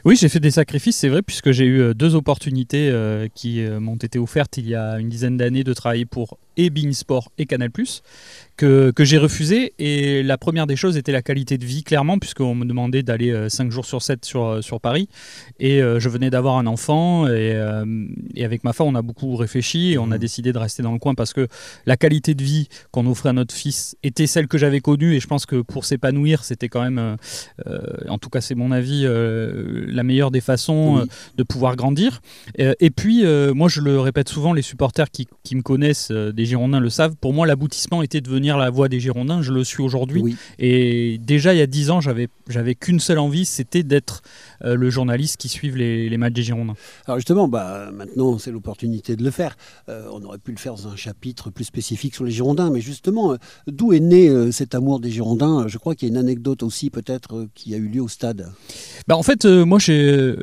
Oui, 0.05 0.17
j'ai 0.17 0.29
fait 0.29 0.41
des 0.41 0.51
sacrifices, 0.51 0.97
c'est 0.97 1.09
vrai, 1.09 1.23
puisque 1.23 1.53
j'ai 1.53 1.65
eu 1.65 1.95
deux 1.95 2.17
opportunités 2.17 2.93
qui 3.35 3.63
m'ont 3.63 3.97
été 3.97 4.19
offertes 4.19 4.59
il 4.59 4.69
y 4.69 4.75
a 4.75 4.96
une 4.99 5.09
dizaine 5.09 5.37
d'années 5.37 5.65
de 5.65 5.73
travailler 5.73 6.07
pour 6.07 6.39
et 6.57 6.71
Sport 6.93 7.31
et 7.39 7.47
Canal+, 7.47 7.71
que, 8.57 8.91
que 8.91 9.05
j'ai 9.05 9.19
refusé. 9.19 9.75
Et 9.79 10.23
la 10.23 10.39
première 10.39 10.67
des 10.67 10.77
choses 10.77 10.97
était 10.97 11.13
la 11.13 11.23
qualité 11.23 11.59
de 11.59 11.65
vie, 11.65 11.83
clairement, 11.83 12.19
puisqu'on 12.19 12.55
me 12.55 12.65
demandait 12.65 13.03
d'aller 13.03 13.49
5 13.49 13.67
euh, 13.67 13.71
jours 13.71 13.85
sur 13.85 14.03
7 14.03 14.25
sur, 14.25 14.45
euh, 14.45 14.63
sur 14.63 14.81
Paris. 14.81 15.09
Et 15.61 15.83
euh, 15.83 16.01
je 16.01 16.09
venais 16.09 16.31
d'avoir 16.31 16.57
un 16.57 16.67
enfant. 16.67 17.29
Et, 17.29 17.61
et, 18.35 18.45
avec 18.45 18.65
ma 18.65 18.73
femme, 18.73 18.89
on 18.89 18.95
a 18.95 19.03
beaucoup 19.03 19.37
réfléchi 19.37 19.93
et 19.93 19.99
on 19.99 20.11
a 20.11 20.17
mmh. 20.17 20.19
décidé 20.19 20.53
de 20.53 20.59
rester 20.59 20.83
dans 20.83 20.93
le 20.93 20.99
coin 20.99 21.15
parce 21.15 21.33
que 21.33 21.49
la 21.85 21.97
qualité 21.97 22.35
de 22.35 22.43
vie 22.43 22.69
qu'on 22.91 23.07
offrait 23.07 23.31
à 23.31 23.33
notre 23.33 23.55
fils 23.55 23.97
était 24.03 24.27
celle 24.27 24.49
que 24.49 24.59
j'avais 24.59 24.81
connue. 24.81 25.15
Et 25.15 25.21
je 25.21 25.27
pense 25.27 25.47
que 25.47 25.61
pour 25.61 25.85
s'épanouir, 25.85 26.45
c'était 26.45 26.69
quand 26.69 26.83
même, 26.83 27.17
en 28.09 28.19
tout 28.19 28.31
cas, 28.31 28.41
c'est 28.41 28.55
mon 28.55 28.71
avis, 28.73 29.07
la 29.07 30.03
meilleure 30.03 30.31
des 30.31 30.41
façons 30.41 31.07
de 31.37 31.43
pouvoir 31.43 31.77
grandir. 31.77 32.21
et 32.57 32.91
puis, 32.91 33.25
moi, 33.55 33.69
je 33.69 33.81
le 33.81 34.01
répète 34.01 34.29
souvent, 34.29 34.53
les 34.53 34.63
supporters 34.63 35.11
qui, 35.11 35.27
qui 35.43 35.57
me 35.57 35.63
connaissent, 35.63 36.11
des 36.11 36.46
Girondins 36.47 36.81
le 36.81 36.91
savent, 36.91 37.17
pour 37.17 37.33
moi, 37.33 37.47
l'aboutissement 37.47 38.03
était 38.03 38.21
de 38.21 38.29
venir 38.29 38.57
la 38.57 38.71
voix 38.71 38.89
des 38.89 39.01
Girondins, 39.01 39.43
je 39.43 39.53
le 39.53 39.65
suis 39.65 39.83
aujourd'hui. 39.83 40.37
Et 40.59 41.19
déjà, 41.19 41.55
il 41.55 41.59
y 41.59 41.63
a 41.63 41.67
dix 41.67 41.91
ans, 41.91 42.01
j'avais, 42.01 42.29
j'avais 42.49 42.75
qu'une 42.75 43.01
seule 43.01 43.19
envie, 43.19 43.45
c'était 43.45 43.83
d'être 43.83 44.23
euh, 44.65 44.77
le 44.77 44.91
journaliste 44.91 45.37
qui 45.37 45.49
suive 45.49 45.77
les, 45.77 46.09
les, 46.09 46.17
matchs 46.17 46.35
des 46.35 46.43
Girondins. 46.43 46.75
Alors 47.07 47.19
justement, 47.19 47.49
bah, 47.49 47.91
maintenant, 47.93 48.39
c'est 48.39 48.51
l'opportunité 48.51 49.17
de 49.17 49.25
le 49.25 49.31
faire. 49.31 49.57
Euh, 49.89 50.09
on 50.13 50.23
aurait 50.25 50.39
pu 50.39 50.53
le 50.53 50.57
faire 50.59 50.75
dans 50.75 50.89
un 50.89 50.97
chapitre 50.97 51.51
plus 51.51 51.65
spécifique 51.65 52.15
sur 52.15 52.25
les 52.25 52.31
Girondins, 52.31 52.71
mais 52.71 52.81
justement, 52.81 53.33
euh, 53.33 53.37
d'où 53.67 53.93
est 53.93 54.01
né 54.01 54.53
cet 54.53 54.75
amour 54.75 55.01
des 55.01 55.11
Girondins? 55.11 55.67
Je 55.69 55.79
crois 55.79 55.95
qu'il 55.95 56.09
y 56.09 56.11
a 56.11 56.15
une 56.15 56.19
anecdote 56.19 56.63
aussi, 56.63 56.91
peut-être, 56.91 57.47
qui 57.55 57.75
a 57.75 57.77
eu 57.77 57.89
lieu 57.89 58.03
au 58.03 58.09
stade. 58.09 58.51
Bah, 59.09 59.17
en 59.17 59.23
fait, 59.23 59.45
moi, 59.45 59.79
j'ai, 59.79 60.35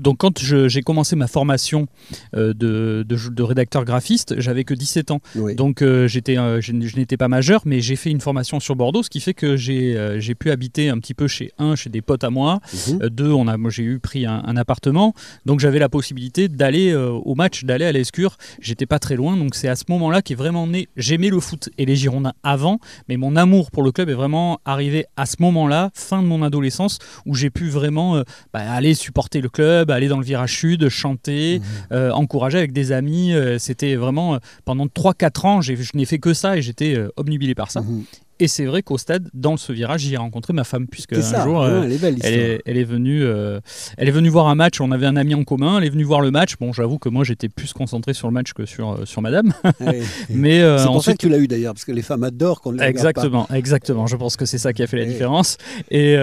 donc, 0.00 0.18
quand 0.18 0.38
j'ai 0.38 0.82
commencé 0.82 1.16
ma 1.16 1.26
formation 1.26 1.86
de, 2.32 2.52
de, 2.52 3.04
de, 3.04 3.42
rédacteur 3.42 3.84
graphiste, 3.84 4.38
j'avais 4.38 4.64
que 4.64 4.74
17 4.74 5.10
ans. 5.10 5.20
Donc, 5.54 5.82
j'étais, 6.06 6.34
je, 6.34 6.60
je 6.60 6.96
n'étais 6.96 7.16
pas 7.16 7.28
majeur 7.28 7.56
mais 7.64 7.80
j'ai 7.80 7.96
fait 7.96 8.10
une 8.10 8.20
formation 8.20 8.60
sur 8.60 8.76
Bordeaux, 8.76 9.02
ce 9.02 9.10
qui 9.10 9.20
fait 9.20 9.34
que 9.34 9.56
j'ai 9.56 9.96
euh, 9.96 10.20
j'ai 10.20 10.34
pu 10.34 10.50
habiter 10.50 10.88
un 10.88 10.98
petit 10.98 11.14
peu 11.14 11.28
chez 11.28 11.52
un, 11.58 11.74
chez 11.74 11.90
des 11.90 12.02
potes 12.02 12.24
à 12.24 12.30
moi. 12.30 12.60
Mhm. 12.88 13.02
Euh, 13.02 13.08
deux, 13.08 13.32
on 13.32 13.48
a, 13.48 13.56
moi 13.56 13.70
j'ai 13.70 13.82
eu 13.82 13.98
pris 13.98 14.26
un, 14.26 14.56
appartement, 14.56 15.12
donc 15.44 15.60
j'avais 15.60 15.78
la 15.78 15.90
possibilité 15.90 16.48
d'aller 16.48 16.90
euh, 16.90 17.10
au 17.10 17.34
match, 17.34 17.64
d'aller 17.64 17.84
à 17.84 17.92
l'Escure. 17.92 18.36
J'étais 18.60 18.86
pas 18.86 18.98
très 18.98 19.16
loin, 19.16 19.36
donc 19.36 19.54
c'est 19.54 19.68
à 19.68 19.76
ce 19.76 19.84
moment-là 19.88 20.22
qu'est 20.22 20.34
vraiment 20.34 20.66
né. 20.66 20.88
J'aimais 20.96 21.28
le 21.28 21.40
foot 21.40 21.68
et 21.76 21.84
les 21.84 21.96
Girondins 21.96 22.32
avant, 22.42 22.78
mais 23.08 23.16
mon 23.16 23.36
amour 23.36 23.70
pour 23.70 23.82
le 23.82 23.92
club 23.92 24.08
est 24.08 24.14
vraiment 24.14 24.60
arrivé 24.64 25.04
à 25.16 25.26
ce 25.26 25.36
moment-là, 25.40 25.90
fin 25.94 26.22
de 26.22 26.26
mon 26.26 26.42
adolescence, 26.42 26.98
où 27.26 27.34
j'ai 27.34 27.50
pu 27.50 27.68
vraiment 27.68 28.22
bah, 28.54 28.60
aller 28.60 28.94
supporter 28.94 29.40
le 29.40 29.48
club, 29.48 29.90
aller 29.90 30.08
dans 30.08 30.18
le 30.18 30.24
virage 30.24 30.56
sud, 30.56 30.88
chanter, 30.88 31.60
mhm. 31.90 32.12
encourager 32.12 32.58
avec 32.58 32.72
des 32.72 32.92
amis. 32.92 33.34
C'était 33.58 33.94
vraiment 33.96 34.38
pendant 34.64 34.86
3-4 34.86 35.35
ans, 35.44 35.60
je 35.60 35.74
n'ai 35.94 36.04
fait 36.04 36.18
que 36.18 36.34
ça 36.34 36.56
et 36.56 36.62
j'étais 36.62 36.96
obnubilé 37.16 37.54
par 37.54 37.70
ça. 37.70 37.82
Mhm. 37.82 38.04
Et 38.38 38.48
c'est 38.48 38.66
vrai 38.66 38.82
qu'au 38.82 38.98
stade, 38.98 39.28
dans 39.32 39.56
ce 39.56 39.72
virage, 39.72 40.00
j'y 40.00 40.12
ai 40.12 40.18
rencontré 40.18 40.52
ma 40.52 40.64
femme, 40.64 40.86
puisque 40.88 41.14
un 41.14 41.44
jour, 41.44 41.62
euh, 41.62 41.84
elle, 41.84 41.92
est 41.92 41.98
belle, 41.98 42.16
elle, 42.22 42.34
est, 42.34 42.62
elle, 42.66 42.76
est, 42.76 42.84
venue, 42.84 43.24
euh, 43.24 43.60
elle 43.96 44.08
est 44.08 44.12
venue 44.12 44.28
voir 44.28 44.48
un 44.48 44.54
match. 44.54 44.78
On 44.80 44.92
avait 44.92 45.06
un 45.06 45.16
ami 45.16 45.34
en 45.34 45.44
commun. 45.44 45.78
Elle 45.78 45.84
est 45.84 45.90
venue 45.90 46.04
voir 46.04 46.20
le 46.20 46.30
match. 46.30 46.56
Bon, 46.60 46.70
j'avoue 46.70 46.98
que 46.98 47.08
moi, 47.08 47.24
j'étais 47.24 47.48
plus 47.48 47.72
concentré 47.72 48.12
sur 48.12 48.28
le 48.28 48.34
match 48.34 48.52
que 48.52 48.66
sur 48.66 48.92
euh, 48.92 49.04
sur 49.06 49.22
Madame. 49.22 49.54
Mais 50.28 50.60
c'est 50.78 50.86
pour 50.86 51.02
ça 51.02 51.12
que 51.12 51.18
tu 51.18 51.30
l'as 51.30 51.38
eu 51.38 51.48
d'ailleurs, 51.48 51.72
parce 51.72 51.86
que 51.86 51.92
les 51.92 52.02
femmes 52.02 52.24
adorent 52.24 52.60
qu'on 52.60 52.72
les 52.72 52.84
Exactement, 52.84 53.48
exactement. 53.52 54.06
Je 54.06 54.16
pense 54.16 54.36
que 54.36 54.44
c'est 54.44 54.58
ça 54.58 54.74
qui 54.74 54.82
a 54.82 54.86
fait 54.86 54.98
la 54.98 55.06
différence. 55.06 55.56
Et 55.90 56.16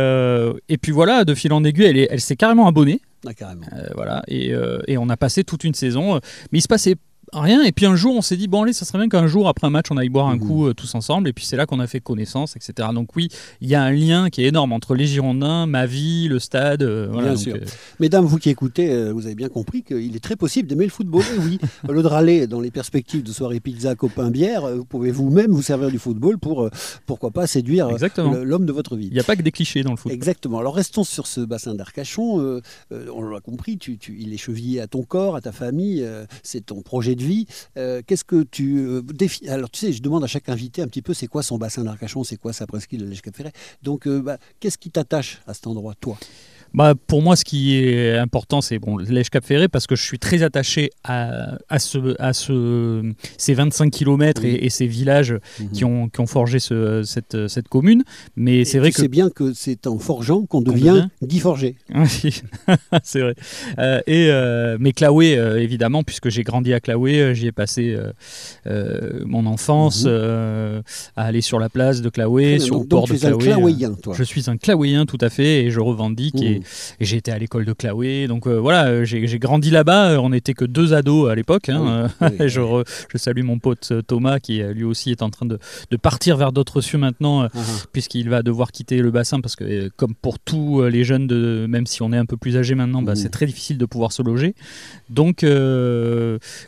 et 0.70 0.78
puis 0.78 0.92
voilà, 0.92 1.26
de 1.26 1.34
fil 1.34 1.52
en 1.52 1.64
aiguille, 1.64 1.86
elle, 1.86 2.08
elle 2.10 2.22
s'est 2.22 2.36
carrément 2.36 2.68
abonnée. 2.68 3.02
Ah, 3.26 3.34
carrément. 3.34 3.66
voilà, 3.96 4.22
et, 4.28 4.52
et, 4.88 4.98
on 4.98 5.10
a 5.10 5.18
passé 5.18 5.44
toute 5.44 5.64
une 5.64 5.74
saison. 5.74 6.20
Mais 6.52 6.60
il 6.60 6.62
se 6.62 6.68
passait 6.68 6.96
rien. 7.40 7.64
Et 7.64 7.72
puis 7.72 7.86
un 7.86 7.96
jour, 7.96 8.16
on 8.16 8.22
s'est 8.22 8.38
dit, 8.38 8.48
bon, 8.48 8.64
allez, 8.64 8.74
ça 8.74 8.86
serait 8.86 8.98
bien 8.98 9.10
qu'un 9.10 9.28
jour, 9.28 9.48
après 9.48 9.68
un 9.68 9.70
match, 9.70 9.88
on 9.92 9.98
aille 9.98 10.10
boire 10.10 10.28
un 10.28 10.36
mhm. 10.36 10.48
coup 10.48 10.68
euh, 10.68 10.74
tous 10.74 10.94
ensemble. 10.96 11.28
Et 11.28 11.34
puis 11.34 11.46
c'est 11.46 11.56
là 11.56 11.66
qu'on 11.66 11.80
a 11.80 11.88
fait 11.88 12.00
connaissance, 12.00 12.56
etc. 12.56 12.90
Donc 12.94 13.16
oui, 13.16 13.30
il 13.62 13.70
y 13.70 13.76
a 13.76 13.84
un 13.84 13.92
lien 13.92 14.30
qui 14.30 14.44
est 14.44 14.48
énorme 14.48 14.74
entre 14.74 14.96
les 14.96 15.06
Girondins, 15.06 15.66
ma 15.66 15.86
vie, 15.86 16.28
le 16.28 16.40
stade. 16.40 16.84
Euh, 16.84 17.08
bien 17.08 17.36
sûr. 17.36 17.56
Euh, 17.56 17.66
Mesdames, 18.00 18.26
vous 18.26 18.38
qui 18.38 18.50
écoutez, 18.50 19.12
vous 19.12 19.26
avez 19.26 19.36
bien 19.36 19.50
compris 19.50 19.84
qu'il 19.84 20.16
est 20.16 20.24
très 20.24 20.36
possible 20.36 20.68
d'aimer 20.68 20.86
le 20.86 20.92
football. 20.92 21.24
Et 21.36 21.40
oui, 21.40 21.60
de 22.04 22.08
râler 22.08 22.48
dans 22.48 22.60
les 22.60 22.72
perspectives 22.72 23.24
de 23.24 23.32
soirée 23.32 23.60
pizza, 23.60 23.96
copain, 23.96 24.30
bière, 24.30 24.68
vous 24.76 24.86
pouvez 24.86 25.12
vous-même 25.12 25.52
vous 25.52 25.62
servir 25.62 25.90
du 25.90 26.00
football 26.00 26.38
pour, 26.38 26.70
pourquoi 27.06 27.32
pas, 27.32 27.48
séduire 27.48 27.90
l'homme 28.44 28.66
de 28.66 28.72
votre 28.74 28.96
vie. 28.98 29.08
Il 29.08 29.14
n'y 29.14 29.20
a 29.20 29.24
pas 29.24 29.36
que 29.36 29.42
des 29.42 29.52
clichés 29.52 29.84
dans 29.84 29.92
le 29.92 29.98
foot. 29.98 30.12
Exactement. 30.12 30.60
Alors 30.60 30.76
restons 30.76 31.04
sur 31.04 31.28
ce 31.28 31.42
bassin 31.42 31.76
d'Arcachon. 31.76 32.62
on 32.92 33.24
l'a 33.24 33.40
compris, 33.40 33.78
tu, 33.78 33.98
il 34.10 34.34
est 34.34 34.38
chevillé 34.38 34.82
à 34.82 34.88
ton 34.88 35.04
corps, 35.04 35.36
à 35.36 35.42
ta 35.42 35.52
famille. 35.52 36.06
c'est 36.44 36.66
ton 36.66 36.82
projet 36.82 37.16
de 37.16 37.23
Euh, 37.78 38.02
qu'est-ce 38.06 38.24
que 38.24 38.44
tu 38.44 38.80
euh, 38.80 39.02
Alors, 39.48 39.70
tu 39.70 39.80
sais, 39.80 39.94
je 39.94 40.02
demande 40.02 40.24
à 40.24 40.28
chaque 40.28 40.50
invité 40.50 40.82
un 40.82 40.88
petit 40.88 41.02
peu 41.02 41.14
c'est 41.14 41.28
quoi 41.28 41.44
son 41.44 41.58
bassin 41.58 41.84
d'Arcachon, 41.84 42.24
c'est 42.24 42.38
quoi 42.38 42.54
sa 42.54 42.68
presqu'île 42.68 43.02
de 43.02 43.06
lèche 43.06 43.22
cap 43.22 43.36
Donc, 43.82 44.08
euh, 44.08 44.22
bah, 44.22 44.38
qu'est-ce 44.60 44.78
qui 44.78 44.90
t'attache 44.90 45.42
à 45.48 45.54
cet 45.54 45.68
endroit, 45.68 45.94
toi? 46.00 46.18
Bah, 46.74 46.94
pour 47.08 47.22
moi, 47.22 47.36
ce 47.36 47.46
qui 47.46 47.76
est 47.76 48.18
important, 48.18 48.62
c'est 48.62 48.80
bon, 48.80 48.98
l'Èche 48.98 49.30
Cap 49.30 49.46
Ferré 49.46 49.68
parce 49.68 49.88
que 49.88 49.96
je 49.96 50.04
suis 50.04 50.20
très 50.20 50.44
attaché 50.44 50.90
à, 51.04 51.58
à, 51.70 51.80
ce, 51.80 52.16
à 52.20 52.34
ce, 52.34 53.14
ces 53.38 53.54
25 53.54 53.92
km 53.92 54.44
et, 54.44 54.70
ces 54.70 54.88
villages 54.88 55.36
mhm. 55.60 55.70
qui, 55.72 55.86
ont, 55.86 56.10
qui 56.10 56.20
ont 56.20 56.26
forgé 56.26 56.60
ce, 56.60 57.04
cette, 57.04 57.48
cette 57.48 57.68
commune. 57.68 58.04
Mais 58.36 58.66
c'est 58.66 58.80
vrai 58.80 58.92
que. 58.92 59.02
C'est 59.02 59.08
bien 59.08 59.30
que 59.30 59.54
c'est 59.54 59.88
en 59.88 60.00
forgeant 60.00 60.46
qu'on 60.46 60.62
devient 60.62 61.08
Guy 61.22 61.40
Forger. 61.40 61.76
Oui, 61.94 62.42
c'est 63.04 63.20
vrai. 63.20 63.36
Euh, 63.80 64.02
et, 64.08 64.28
euh, 64.30 64.78
mais 64.80 64.94
Claoué, 64.94 65.38
euh, 65.38 65.62
évidemment, 65.62 66.04
puisque 66.04 66.30
j'ai 66.30 66.44
grandi 66.44 66.74
à 66.74 66.80
Claoué, 66.80 67.36
j'y 67.36 67.48
ai 67.48 67.52
passé 67.52 67.98
mon 69.26 69.46
enfance 69.46 70.06
mhm. 70.06 70.84
à 71.16 71.24
aller 71.24 71.42
sur 71.42 71.60
la 71.60 71.70
place 71.70 72.02
de 72.02 72.10
Claoué, 72.10 72.60
sur 72.60 72.80
le 72.80 72.86
port 72.86 73.08
de 73.08 73.14
Claoué. 73.16 73.76
toi. 74.02 74.16
Je 74.18 74.24
suis 74.24 74.50
un 74.50 74.58
Claouéen, 74.58 75.06
tout 75.06 75.18
à 75.22 75.30
fait, 75.30 75.66
et 75.66 75.72
je 75.72 75.80
revendique. 75.80 76.42
Et, 76.42 76.63
et 77.00 77.06
j'ai 77.06 77.18
été 77.18 77.32
à 77.32 77.38
l'école 77.38 77.66
de 77.66 77.74
Claoué. 77.74 78.28
Donc 78.28 78.48
euh, 78.48 78.60
voilà, 78.60 78.88
euh, 78.88 79.06
j'ai 79.06 79.40
grandi 79.40 79.70
là-bas. 79.70 80.12
Euh, 80.12 80.18
on 80.18 80.30
n'était 80.30 80.54
que 80.54 80.66
deux 80.66 80.94
ados 80.94 81.30
à 81.30 81.36
l'époque. 81.36 81.70
Hein. 81.70 82.10
je, 82.40 82.84
je, 83.10 83.18
salue 83.18 83.44
mon 83.44 83.60
pote 83.60 83.94
Thomas 84.08 84.40
qui 84.40 84.62
lui 84.62 84.84
aussi 84.84 85.12
est 85.12 85.22
en 85.22 85.30
train 85.30 85.46
de, 85.46 85.60
de 85.92 85.98
partir 85.98 86.38
vers 86.38 86.52
d'autres 86.52 86.82
cieux 86.82 86.98
maintenant, 86.98 87.46
uh-huh. 87.46 87.86
puisqu'il 87.92 88.30
va 88.30 88.44
devoir 88.44 88.72
quitter 88.72 88.98
le 88.98 89.12
bassin 89.12 89.42
parce 89.42 89.56
que 89.56 89.90
comme 89.96 90.16
pour 90.16 90.40
tous 90.40 90.84
les 90.84 91.04
jeunes, 91.04 91.28
de, 91.28 91.66
même 91.68 91.86
si 91.86 92.02
on 92.02 92.12
est 92.14 92.18
un 92.18 92.26
peu 92.26 92.38
plus 92.38 92.58
âgé 92.58 92.76
maintenant, 92.76 93.02
bah, 93.02 93.16
c'est 93.16 93.30
très 93.30 93.46
difficile 93.46 93.78
de 93.78 93.86
pouvoir 93.86 94.12
se 94.12 94.22
loger. 94.22 94.56
Donc 95.10 95.46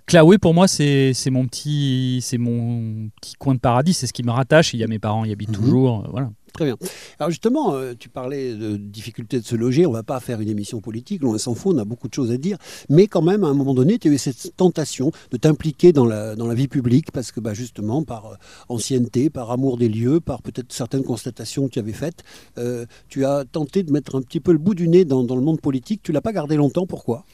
Claoué 0.05 0.37
pour 0.37 0.53
moi 0.53 0.67
c'est 0.67 1.13
mon 1.29 1.45
petit 1.45 2.19
c'est 2.21 2.37
mon 2.37 3.09
petit 3.21 3.35
coin 3.37 3.55
de 3.55 3.59
paradis. 3.59 3.93
C'est 3.93 4.07
ce 4.07 4.13
qui 4.13 4.23
me 4.23 4.31
rattache. 4.31 4.73
Il 4.73 4.79
y 4.79 4.83
a 4.83 4.87
mes 4.87 4.99
parents 4.99 5.25
y 5.25 5.31
habitent 5.31 5.51
mm-hmm. 5.51 5.53
toujours. 5.53 6.07
Voilà. 6.11 6.29
Très 6.55 6.63
bien. 6.63 6.77
Alors 7.19 7.29
justement, 7.31 7.73
euh, 7.73 7.95
tu 7.99 8.07
parlais 8.07 8.53
de 8.53 8.77
difficulté 8.77 9.41
de 9.41 9.45
se 9.45 9.57
loger. 9.57 9.85
On 9.85 9.89
ne 9.89 9.95
va 9.95 10.03
pas 10.03 10.21
faire 10.21 10.39
une 10.39 10.47
émission 10.47 10.79
politique, 10.79 11.21
on 11.25 11.37
s'en 11.37 11.53
fout, 11.53 11.75
on 11.75 11.79
a 11.79 11.83
beaucoup 11.83 12.07
de 12.07 12.13
choses 12.13 12.31
à 12.31 12.37
dire. 12.37 12.57
Mais 12.87 13.07
quand 13.07 13.21
même, 13.21 13.43
à 13.43 13.47
un 13.47 13.53
moment 13.53 13.73
donné, 13.73 13.99
tu 13.99 14.07
as 14.07 14.11
eu 14.11 14.17
cette 14.17 14.55
tentation 14.55 15.11
de 15.31 15.37
t'impliquer 15.37 15.91
dans 15.91 16.05
la, 16.05 16.37
dans 16.37 16.47
la 16.47 16.53
vie 16.53 16.69
publique 16.69 17.11
parce 17.11 17.33
que 17.33 17.41
bah, 17.41 17.53
justement, 17.53 18.03
par 18.05 18.27
euh, 18.27 18.35
ancienneté, 18.69 19.29
par 19.29 19.51
amour 19.51 19.77
des 19.77 19.89
lieux, 19.89 20.21
par 20.21 20.41
peut-être 20.41 20.71
certaines 20.71 21.03
constatations 21.03 21.67
que 21.67 21.73
tu 21.73 21.79
avais 21.79 21.91
faites, 21.91 22.23
euh, 22.57 22.85
tu 23.09 23.25
as 23.25 23.43
tenté 23.43 23.83
de 23.83 23.91
mettre 23.91 24.15
un 24.15 24.21
petit 24.21 24.39
peu 24.39 24.53
le 24.53 24.57
bout 24.57 24.75
du 24.75 24.87
nez 24.87 25.03
dans, 25.03 25.25
dans 25.25 25.35
le 25.35 25.41
monde 25.41 25.59
politique. 25.59 26.03
Tu 26.03 26.13
l'as 26.13 26.21
pas 26.21 26.31
gardé 26.31 26.55
longtemps. 26.55 26.85
Pourquoi? 26.85 27.25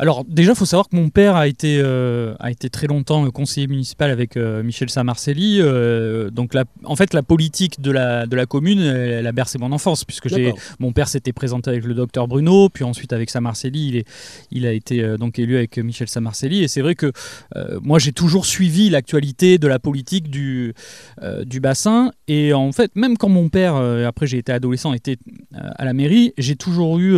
Alors 0.00 0.24
déjà, 0.24 0.52
il 0.52 0.56
faut 0.56 0.64
savoir 0.64 0.88
que 0.88 0.94
mon 0.94 1.08
père 1.08 1.34
a 1.34 1.48
été, 1.48 1.80
euh, 1.82 2.34
a 2.38 2.52
été 2.52 2.70
très 2.70 2.86
longtemps 2.86 3.26
euh, 3.26 3.30
conseiller 3.30 3.66
municipal 3.66 4.10
avec 4.10 4.36
euh, 4.36 4.62
Michel 4.62 4.90
Samarcelli. 4.90 5.58
euh, 5.60 6.30
donc 6.30 6.54
la, 6.54 6.64
en 6.84 6.94
fait, 6.94 7.14
la 7.14 7.24
politique 7.24 7.80
de 7.80 7.90
la, 7.90 8.26
de 8.26 8.36
la 8.36 8.46
commune, 8.46 8.80
elle, 8.80 9.10
elle 9.10 9.26
a 9.26 9.32
bercé 9.32 9.58
mon 9.58 9.72
enfance, 9.72 10.04
puisque 10.04 10.28
j'ai, 10.28 10.54
mon 10.78 10.92
père 10.92 11.08
s'était 11.08 11.32
présenté 11.32 11.70
avec 11.70 11.84
le 11.84 11.94
docteur 11.94 12.28
Bruno, 12.28 12.68
puis 12.68 12.84
ensuite 12.84 13.12
avec 13.12 13.28
Samarcelli, 13.28 13.88
il, 13.88 13.96
est, 13.96 14.08
il 14.52 14.66
a 14.66 14.72
été 14.72 15.16
donc 15.18 15.38
élu 15.38 15.56
avec 15.56 15.78
Michel 15.78 16.08
Samarcelli. 16.08 16.62
Et 16.62 16.68
c'est 16.68 16.80
vrai 16.80 16.94
que 16.94 17.12
moi, 17.82 17.98
j'ai 17.98 18.12
toujours 18.12 18.46
suivi 18.46 18.90
l'actualité 18.90 19.58
de 19.58 19.66
la 19.66 19.78
politique 19.78 20.30
du, 20.30 20.74
du 21.44 21.60
bassin. 21.60 22.12
Et 22.28 22.52
en 22.52 22.70
fait, 22.72 22.94
même 22.94 23.16
quand 23.16 23.28
mon 23.28 23.48
père, 23.48 23.74
après 23.74 24.26
j'ai 24.26 24.38
été 24.38 24.52
adolescent, 24.52 24.92
était 24.92 25.16
à 25.54 25.84
la 25.84 25.92
mairie, 25.92 26.32
j'ai 26.38 26.56
toujours 26.56 26.98
eu 26.98 27.16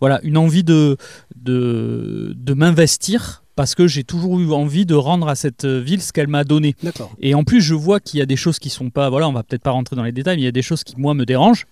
voilà, 0.00 0.20
une 0.22 0.36
envie 0.36 0.64
de, 0.64 0.96
de, 1.40 2.34
de 2.36 2.54
m'investir 2.54 3.42
parce 3.56 3.74
que 3.74 3.86
j'ai 3.86 4.04
toujours 4.04 4.40
eu 4.40 4.52
envie 4.52 4.86
de 4.86 4.94
rendre 4.94 5.28
à 5.28 5.34
cette 5.34 5.66
ville 5.66 6.00
ce 6.00 6.12
qu'elle 6.12 6.28
m'a 6.28 6.44
donné. 6.44 6.74
Et 7.20 7.34
en 7.34 7.44
plus, 7.44 7.60
je 7.60 7.74
vois 7.74 8.00
qu'il 8.00 8.18
y 8.18 8.22
a 8.22 8.26
des 8.26 8.36
choses 8.36 8.58
qui 8.58 8.70
sont 8.70 8.88
pas. 8.88 9.10
Voilà, 9.10 9.28
on 9.28 9.32
va 9.32 9.42
peut-être 9.42 9.62
pas 9.62 9.72
rentrer 9.72 9.96
dans 9.96 10.02
les 10.02 10.12
détails, 10.12 10.36
mais 10.36 10.42
il 10.42 10.46
y 10.46 10.48
a 10.48 10.52
des 10.52 10.62
choses 10.62 10.82
qui, 10.82 10.94
moi, 10.98 11.12
me 11.12 11.26
dérangent. 11.26 11.66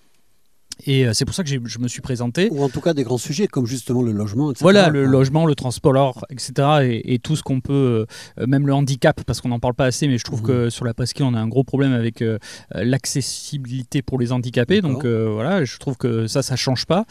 Et 0.86 1.06
euh, 1.06 1.12
c'est 1.12 1.24
pour 1.24 1.34
ça 1.34 1.42
que 1.44 1.50
je 1.50 1.78
me 1.78 1.88
suis 1.88 2.00
présenté. 2.00 2.48
Ou 2.50 2.62
en 2.62 2.68
tout 2.68 2.80
cas 2.80 2.94
des 2.94 3.02
grands 3.02 3.18
sujets 3.18 3.46
comme 3.48 3.66
justement 3.66 4.02
le 4.02 4.12
logement, 4.12 4.50
etc. 4.50 4.62
Voilà, 4.62 4.88
le 4.90 5.04
logement, 5.04 5.44
le 5.46 5.54
transport, 5.54 6.24
etc. 6.30 6.52
Et, 6.82 7.14
et 7.14 7.18
tout 7.18 7.36
ce 7.36 7.42
qu'on 7.42 7.60
peut, 7.60 8.06
euh, 8.38 8.46
même 8.46 8.66
le 8.66 8.72
handicap, 8.74 9.22
parce 9.24 9.40
qu'on 9.40 9.48
n'en 9.48 9.58
parle 9.58 9.74
pas 9.74 9.86
assez, 9.86 10.06
mais 10.08 10.18
je 10.18 10.24
trouve 10.24 10.40
Mhm. 10.40 10.46
que 10.46 10.70
sur 10.70 10.84
la 10.84 10.94
presqu'île, 10.94 11.24
on 11.24 11.34
a 11.34 11.40
un 11.40 11.48
gros 11.48 11.64
problème 11.64 11.92
avec 11.92 12.22
euh, 12.22 12.38
l'accessibilité 12.74 14.02
pour 14.02 14.18
les 14.18 14.32
handicapés. 14.32 14.80
Donc 14.80 15.04
euh, 15.04 15.28
voilà, 15.32 15.64
je 15.64 15.76
trouve 15.78 15.96
que 15.96 16.26
ça, 16.26 16.42
ça 16.42 16.56
change 16.56 16.86
pas. 16.86 17.04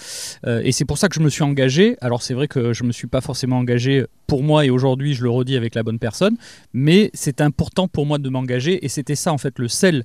Et 0.46 0.72
c'est 0.72 0.86
pour 0.86 0.98
ça 0.98 1.10
que 1.10 1.16
je 1.16 1.20
me 1.20 1.30
suis 1.30 1.44
engagé. 1.44 1.98
Alors 2.02 2.22
c'est 2.22 2.34
vrai 2.34 2.48
que 2.48 2.74
je 2.74 2.84
me 2.84 2.92
suis 2.92 3.08
pas 3.08 3.22
forcément 3.22 3.58
engagé 3.58 4.06
pour 4.28 4.44
moi, 4.44 4.66
et 4.66 4.70
aujourd'hui, 4.70 5.14
je 5.14 5.24
le 5.24 5.30
redis 5.30 5.56
avec 5.56 5.74
la 5.74 5.84
bonne 5.84 6.00
personne, 6.00 6.36
mais 6.74 7.12
c'est 7.14 7.40
important 7.40 7.88
pour 7.88 8.06
moi 8.06 8.18
de 8.18 8.28
m'engager. 8.30 8.84
Et 8.86 8.90
c'était 8.90 9.16
ça, 9.16 9.32
en 9.32 9.38
fait, 9.38 9.58
le 9.58 9.70
sel 9.70 10.04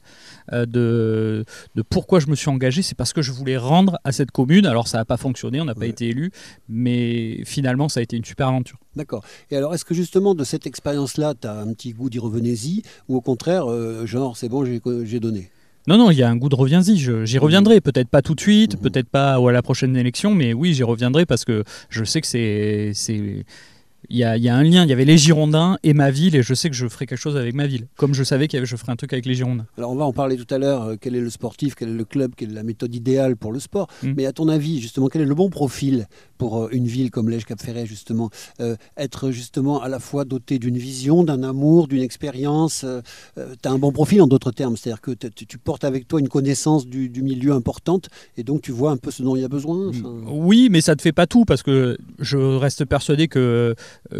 de, 0.52 1.44
de 1.74 1.82
pourquoi 1.82 2.20
je 2.20 2.28
me 2.28 2.36
suis 2.36 2.48
engagé. 2.48 2.82
C'est 2.82 2.94
parce 2.96 3.12
que 3.12 3.20
je 3.22 3.32
voulais 3.32 3.51
rendre 3.56 3.98
à 4.04 4.12
cette 4.12 4.30
commune. 4.30 4.66
Alors 4.66 4.88
ça 4.88 4.98
n'a 4.98 5.04
pas 5.04 5.16
fonctionné, 5.16 5.60
on 5.60 5.64
n'a 5.64 5.74
pas 5.74 5.80
Ouais. 5.82 5.88
été 5.90 6.08
élu, 6.08 6.30
mais 6.68 7.42
finalement, 7.44 7.88
ça 7.88 8.00
a 8.00 8.02
été 8.02 8.16
une 8.16 8.24
super 8.24 8.48
aventure. 8.48 8.78
D'accord. 8.96 9.24
Et 9.50 9.56
alors, 9.56 9.74
est-ce 9.74 9.84
que 9.84 9.94
justement 9.94 10.34
de 10.34 10.44
cette 10.44 10.66
expérience-là, 10.66 11.34
tu 11.40 11.46
as 11.46 11.58
un 11.58 11.72
petit 11.72 11.92
goût 11.92 12.10
d'y 12.10 12.18
revenez-y 12.18 12.82
Ou 13.08 13.16
au 13.16 13.20
contraire, 13.20 13.70
euh, 13.70 14.06
genre, 14.06 14.36
c'est 14.36 14.48
bon, 14.48 14.64
j'ai 14.64 15.20
donné? 15.20 15.50
Non, 15.88 15.96
non, 15.98 16.10
il 16.12 16.18
y 16.18 16.22
a 16.22 16.28
un 16.30 16.36
goût 16.36 16.48
de 16.48 16.54
reviens-y. 16.54 16.96
je- 16.96 17.24
J'y 17.24 17.38
reviendrai. 17.38 17.80
Peut-être 17.80 18.08
pas 18.08 18.22
tout 18.22 18.36
de 18.36 18.40
suite, 18.40 18.74
Mhm. 18.76 18.80
peut-être 18.82 19.08
pas 19.08 19.40
ou 19.40 19.48
à 19.48 19.52
la 19.52 19.62
prochaine 19.62 19.96
élection, 19.96 20.32
mais 20.32 20.52
oui, 20.52 20.74
j'y 20.74 20.84
reviendrai 20.84 21.26
parce 21.26 21.44
que 21.44 21.64
je 21.88 22.04
sais 22.04 22.20
que 22.20 22.26
c'est. 22.28 23.44
Il 24.10 24.16
y, 24.16 24.24
a, 24.24 24.36
il 24.36 24.42
y 24.42 24.48
a 24.48 24.56
un 24.56 24.62
lien. 24.62 24.82
Il 24.84 24.90
y 24.90 24.92
avait 24.92 25.04
les 25.04 25.16
Girondins 25.18 25.78
et 25.82 25.94
ma 25.94 26.10
ville, 26.10 26.34
et 26.36 26.42
je 26.42 26.54
sais 26.54 26.68
que 26.68 26.76
je 26.76 26.86
ferai 26.88 27.06
quelque 27.06 27.18
chose 27.18 27.36
avec 27.36 27.54
ma 27.54 27.66
ville. 27.66 27.86
Comme 27.96 28.14
je 28.14 28.24
savais 28.24 28.48
que 28.48 28.64
je 28.64 28.76
ferais 28.76 28.92
un 28.92 28.96
truc 28.96 29.12
avec 29.12 29.26
les 29.26 29.34
Girondins. 29.34 29.66
Alors, 29.78 29.90
on 29.90 29.94
va 29.96 30.04
en 30.04 30.12
parler 30.12 30.36
tout 30.36 30.52
à 30.54 30.58
l'heure. 30.58 30.82
euh, 30.82 30.96
quel 31.00 31.14
est 31.14 31.20
le 31.20 31.30
sportif 31.30 31.74
Quel 31.74 31.90
est 31.90 31.94
le 31.94 32.04
club 32.04 32.32
Quelle 32.36 32.50
est 32.50 32.54
la 32.54 32.62
méthode 32.62 32.94
idéale 32.94 33.36
pour 33.36 33.52
le 33.52 33.60
sport 33.60 33.86
Mm. 34.02 34.14
Mais 34.16 34.26
à 34.26 34.32
ton 34.32 34.48
avis, 34.48 34.80
justement, 34.80 35.08
quel 35.08 35.22
est 35.22 35.26
le 35.26 35.34
bon 35.34 35.50
profil 35.50 36.06
pour 36.38 36.64
euh, 36.64 36.68
une 36.72 36.86
ville 36.86 37.10
comme 37.10 37.28
Lège-Cap-Ferret, 37.30 37.86
justement 37.86 38.30
Euh, 38.60 38.76
Être 38.96 39.30
justement 39.30 39.80
à 39.82 39.88
la 39.88 39.98
fois 40.00 40.24
doté 40.24 40.58
d'une 40.58 40.78
vision, 40.78 41.24
d'un 41.24 41.42
amour, 41.42 41.86
d'une 41.88 42.02
expérience. 42.02 42.84
tu 43.36 43.68
as 43.68 43.70
un 43.72 43.78
bon 43.78 43.92
profil 43.92 44.20
en 44.22 44.26
d'autres 44.26 44.50
termes. 44.50 44.76
C'est-à-dire 44.76 45.00
que 45.00 45.12
tu 45.12 45.58
portes 45.58 45.84
avec 45.84 46.08
toi 46.08 46.20
une 46.20 46.28
connaissance 46.28 46.86
du, 46.86 47.08
du 47.08 47.22
milieu 47.22 47.52
importante 47.52 48.08
et 48.36 48.42
donc 48.42 48.62
tu 48.62 48.72
vois 48.72 48.90
un 48.90 48.96
peu 48.96 49.10
ce 49.10 49.22
dont 49.22 49.36
il 49.36 49.42
y 49.42 49.44
a 49.44 49.48
besoin. 49.48 49.88
enfin. 49.88 50.12
Oui, 50.28 50.68
mais 50.70 50.80
ça 50.80 50.92
ne 50.92 50.96
te 50.96 51.02
fait 51.02 51.12
pas 51.12 51.26
tout 51.26 51.44
parce 51.44 51.62
que 51.62 51.96
je 52.18 52.36
reste 52.36 52.84
persuadé 52.84 53.28
que 53.28 53.74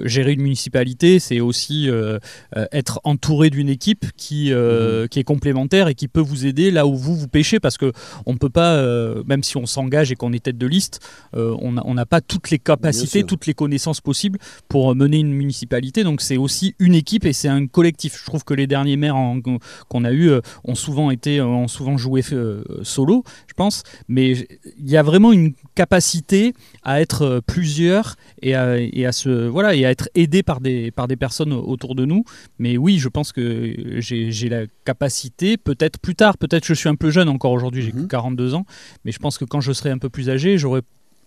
gérer 0.05 0.33
une 0.33 0.43
municipalité, 0.43 1.19
c'est 1.19 1.41
aussi 1.41 1.89
euh, 1.89 2.19
euh, 2.57 2.67
être 2.73 3.01
entouré 3.05 3.51
d'une 3.51 3.69
équipe 3.69 4.07
qui, 4.17 4.53
euh, 4.53 5.07
qui 5.07 5.19
est 5.19 5.25
complémentaire 5.25 5.89
et 5.89 5.95
qui 5.95 6.09
peut 6.09 6.21
vous 6.21 6.47
aider 6.47 6.71
là 6.71 6.87
où 6.87 6.95
vous 6.97 7.17
vous 7.17 7.29
pêchez 7.29 7.61
parce 7.61 7.79
que 7.79 7.93
on 8.27 8.33
ne 8.33 8.39
peut 8.39 8.51
pas, 8.51 8.75
euh, 8.77 9.23
même 9.27 9.43
si 9.43 9.57
on 9.57 9.67
s'engage 9.67 10.13
et 10.13 10.15
qu'on 10.15 10.33
est 10.33 10.43
tête 10.45 10.59
de 10.59 10.67
liste, 10.67 11.01
euh, 11.35 11.55
on 11.61 11.73
n'a 11.73 11.83
on 11.85 11.95
pas 12.05 12.21
toutes 12.21 12.51
les 12.51 12.59
capacités, 12.59 13.23
toutes 13.25 13.47
les 13.47 13.55
connaissances 13.55 14.01
possibles 14.01 14.39
pour 14.69 14.95
mener 14.95 15.19
une 15.19 15.33
municipalité. 15.33 16.05
Donc 16.05 16.21
c'est 16.21 16.37
aussi 16.37 16.75
une 16.79 16.95
équipe 16.95 17.25
et 17.25 17.33
c'est 17.33 17.49
un 17.49 17.67
collectif. 17.67 18.19
Je 18.19 18.25
trouve 18.25 18.45
que 18.45 18.55
les 18.55 18.67
derniers 18.67 18.97
maires 18.97 19.17
en- 19.17 19.41
qu'on 19.89 20.05
a 20.05 20.13
eu 20.13 20.31
ont 20.65 20.75
souvent 20.75 21.11
été, 21.11 21.41
ont 21.41 21.69
souvent 21.69 21.97
joué 21.97 22.23
euh, 22.33 22.63
solo, 22.83 23.25
je 23.47 23.55
pense. 23.55 23.83
Mais 24.09 24.33
il 24.79 24.91
y 24.91 24.97
a 24.97 25.03
vraiment 25.03 25.33
une 25.33 25.55
capacité 25.75 26.55
à 26.83 27.01
être 27.01 27.23
euh, 27.23 27.41
plusieurs 27.41 28.17
et 28.41 28.55
à, 28.55 28.79
et 28.79 29.07
à 29.07 29.13
se 29.13 29.47
voilà 29.49 29.62
et 29.71 29.87
à 29.87 29.91
être 29.91 30.09
aidé 30.15 30.43
par 30.43 30.61
des 30.61 30.91
par 30.91 31.09
des 31.09 31.17
personnes 31.17 31.53
autour 31.53 31.95
de 31.95 32.05
nous. 32.05 32.25
Mais 32.59 32.77
oui, 32.77 32.99
je 32.99 33.09
pense 33.09 33.33
que 33.33 33.75
j'ai 34.01 34.49
la 34.49 34.67
capacité, 34.85 35.57
peut-être 35.57 35.99
plus 35.99 36.15
tard, 36.15 36.37
peut-être 36.39 36.65
je 36.67 36.75
suis 36.75 36.89
un 36.89 36.95
peu 36.97 37.11
jeune 37.11 37.29
encore 37.29 37.53
aujourd'hui, 37.53 37.83
j'ai 37.83 37.93
Mhm. 37.93 38.03
que 38.03 38.07
42 38.09 38.55
ans, 38.55 38.65
mais 39.05 39.13
je 39.13 39.19
pense 39.19 39.39
que 39.39 39.45
quand 39.45 39.61
je 39.61 39.73
serai 39.73 39.91
un 39.91 39.99
peu 39.99 40.09
plus 40.09 40.29
âgé, 40.31 40.59
j'aurai 40.59 40.81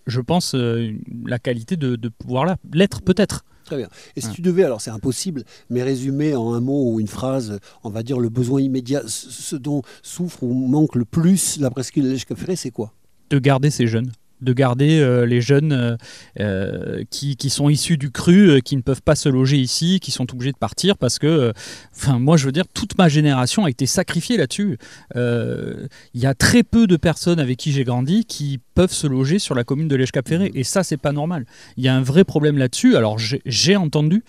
je 0.06 0.20
pense 0.20 0.54
euh, 0.54 0.92
la 1.24 1.38
qualité 1.40 1.76
de, 1.76 1.96
de 1.96 2.08
pouvoir 2.08 2.56
l'être 2.72 3.02
peut-être. 3.02 3.44
Très 3.64 3.76
bien. 3.78 3.88
Et 4.14 4.20
si 4.20 4.30
tu 4.30 4.40
devais, 4.42 4.62
alors 4.62 4.80
c'est 4.80 4.92
impossible, 4.92 5.42
mais 5.70 5.82
résumer 5.82 6.36
en 6.36 6.54
un 6.54 6.60
mot 6.60 6.92
ou 6.92 7.00
une 7.00 7.08
phrase, 7.08 7.58
on 7.82 7.90
va 7.90 8.04
dire 8.04 8.20
le 8.20 8.28
besoin 8.28 8.60
immédiat, 8.60 9.02
ce 9.08 9.56
dont 9.56 9.82
souffre 10.02 10.44
ou 10.44 10.54
manque 10.54 10.94
le 10.94 11.04
plus 11.04 11.58
la 11.58 11.70
presqu'île 11.70 12.04
de 12.04 12.10
Lège-Cap-Ferret, 12.10 12.54
c'est 12.54 12.70
quoi? 12.70 12.92
De 13.30 13.40
garder 13.40 13.70
ces 13.70 13.88
jeunes 13.88 14.12
de 14.40 14.52
garder 14.52 15.00
euh, 15.00 15.24
les 15.26 15.40
jeunes 15.40 15.72
euh, 15.72 15.96
euh, 16.40 17.04
qui, 17.10 17.36
qui 17.36 17.50
sont 17.50 17.68
issus 17.68 17.96
du 17.96 18.10
cru, 18.10 18.50
euh, 18.50 18.60
qui 18.60 18.76
ne 18.76 18.82
peuvent 18.82 19.02
pas 19.02 19.14
se 19.16 19.28
loger 19.28 19.56
ici, 19.56 20.00
qui 20.00 20.10
sont 20.10 20.30
obligés 20.32 20.52
de 20.52 20.56
partir 20.58 20.96
parce 20.98 21.18
que, 21.18 21.52
enfin, 21.94 22.18
moi, 22.18 22.36
je 22.36 22.46
veux 22.46 22.52
dire, 22.52 22.64
toute 22.72 22.98
ma 22.98 23.08
génération 23.08 23.64
a 23.64 23.70
été 23.70 23.86
sacrifiée 23.86 24.36
là-dessus. 24.36 24.78
Il 25.14 26.20
y 26.20 26.26
a 26.26 26.34
très 26.34 26.62
peu 26.62 26.86
de 26.86 26.96
personnes 26.96 27.40
avec 27.40 27.56
qui 27.56 27.72
j'ai 27.72 27.84
grandi 27.84 28.24
qui 28.24 28.60
peuvent 28.74 28.92
se 28.92 29.06
loger 29.06 29.38
sur 29.38 29.54
la 29.54 29.64
commune 29.64 29.88
de 29.88 29.96
Lège-Cap-Ferré, 29.96 30.50
et 30.54 30.64
ça, 30.64 30.82
c'est 30.84 30.96
pas 30.98 31.12
normal. 31.12 31.46
Il 31.76 31.84
y 31.84 31.88
a 31.88 31.94
un 31.94 32.02
vrai 32.02 32.24
problème 32.24 32.58
là-dessus. 32.58 32.96
Alors, 32.96 33.18
j'ai- 33.18 33.76
entendu, 33.76 34.22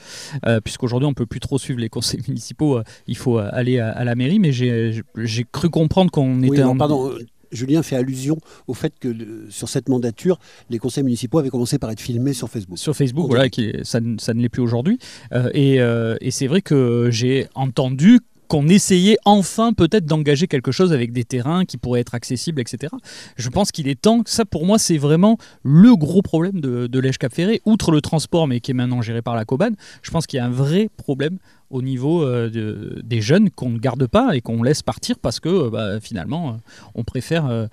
puisqu'aujourd'hui, 0.63 1.07
on 1.07 1.13
peut 1.13 1.25
plus 1.25 1.39
trop 1.39 1.57
suivre 1.57 1.79
les 1.79 1.89
conseils 1.89 2.21
municipaux, 2.27 2.79
il 3.07 3.17
faut 3.17 3.37
aller 3.37 3.79
à, 3.79 3.89
à 3.91 4.03
la 4.03 4.15
mairie, 4.15 4.39
mais 4.39 4.51
j'ai 4.51 5.01
j'ai 5.17 5.45
cru 5.51 5.69
comprendre 5.69 6.11
qu'on 6.11 6.39
Oui, 6.41 6.47
était 6.47 6.63
non, 6.63 6.71
en... 6.71 6.77
pardon. 6.77 7.11
Julien 7.51 7.83
fait 7.83 7.95
allusion 7.95 8.37
au 8.67 8.73
fait 8.73 8.93
que 8.99 9.07
le- 9.07 9.47
sur 9.49 9.69
cette 9.69 9.89
mandature, 9.89 10.39
les 10.69 10.79
conseils 10.79 11.03
municipaux 11.03 11.39
avaient 11.39 11.49
commencé 11.49 11.79
par 11.79 11.91
être 11.91 12.01
filmés 12.01 12.33
sur 12.33 12.49
Facebook. 12.49 12.77
sur 12.77 12.95
Facebook, 12.95 13.27
voilà, 13.27 13.49
qui, 13.49 13.73
ça, 13.83 13.99
ne- 13.99 14.17
ça 14.19 14.33
ne 14.33 14.41
l'est 14.41 14.49
plus 14.49 14.61
aujourd'hui. 14.61 14.99
Euh, 15.33 15.49
et 15.53 15.81
euh, 15.81 16.15
et 16.21 16.31
c'est 16.31 16.47
vrai 16.47 16.61
que 16.61 17.09
j'ai 17.11 17.47
entendu 17.55 18.19
qu'on 18.47 18.69
essayait 18.69 19.17
enfin 19.25 19.73
peut-être 19.73 20.05
d'engager 20.05 20.47
quelque 20.47 20.71
chose 20.71 20.93
avec 20.93 21.11
des 21.11 21.25
terrains 21.25 21.65
qui 21.65 21.75
pourraient 21.75 21.99
être 21.99 22.15
accessibles, 22.15 22.61
etc. 22.61 22.93
Je 23.35 23.49
pense 23.49 23.73
qu'il 23.73 23.89
est 23.89 23.99
temps, 23.99 24.21
ça 24.25 24.45
pour 24.45 24.65
moi 24.65 24.79
c'est 24.79 24.97
vraiment 24.97 25.37
le 25.63 25.97
gros 25.97 26.21
problème 26.21 26.61
de, 26.61 26.87
de 26.87 26.99
l'Èche 26.99 27.17
Cap 27.17 27.33
Ferré, 27.33 27.61
outre 27.65 27.91
le 27.91 27.99
transport 27.99 28.47
mais 28.47 28.61
qui 28.61 28.71
est 28.71 28.73
maintenant 28.73 29.01
géré 29.01 29.21
par 29.21 29.35
la 29.35 29.43
Cobane, 29.43 29.75
je 30.01 30.11
pense 30.11 30.25
qu'il 30.27 30.37
y 30.37 30.39
a 30.39 30.45
un 30.45 30.49
vrai 30.49 30.89
problème 30.95 31.39
au 31.69 31.81
niveau 31.81 32.23
euh, 32.23 32.49
de- 32.49 33.01
des 33.03 33.21
jeunes 33.21 33.49
qu'on 33.49 33.69
ne 33.69 33.77
garde 33.79 34.07
pas 34.07 34.35
et 34.35 34.41
qu'on 34.41 34.63
laisse 34.63 34.81
partir 34.81 35.19
parce 35.19 35.39
que 35.39 35.49
euh, 35.49 35.69
bah, 35.69 35.99
finalement 35.99 36.49
euh, 36.49 36.53
on 36.95 37.03
préfère 37.03 37.67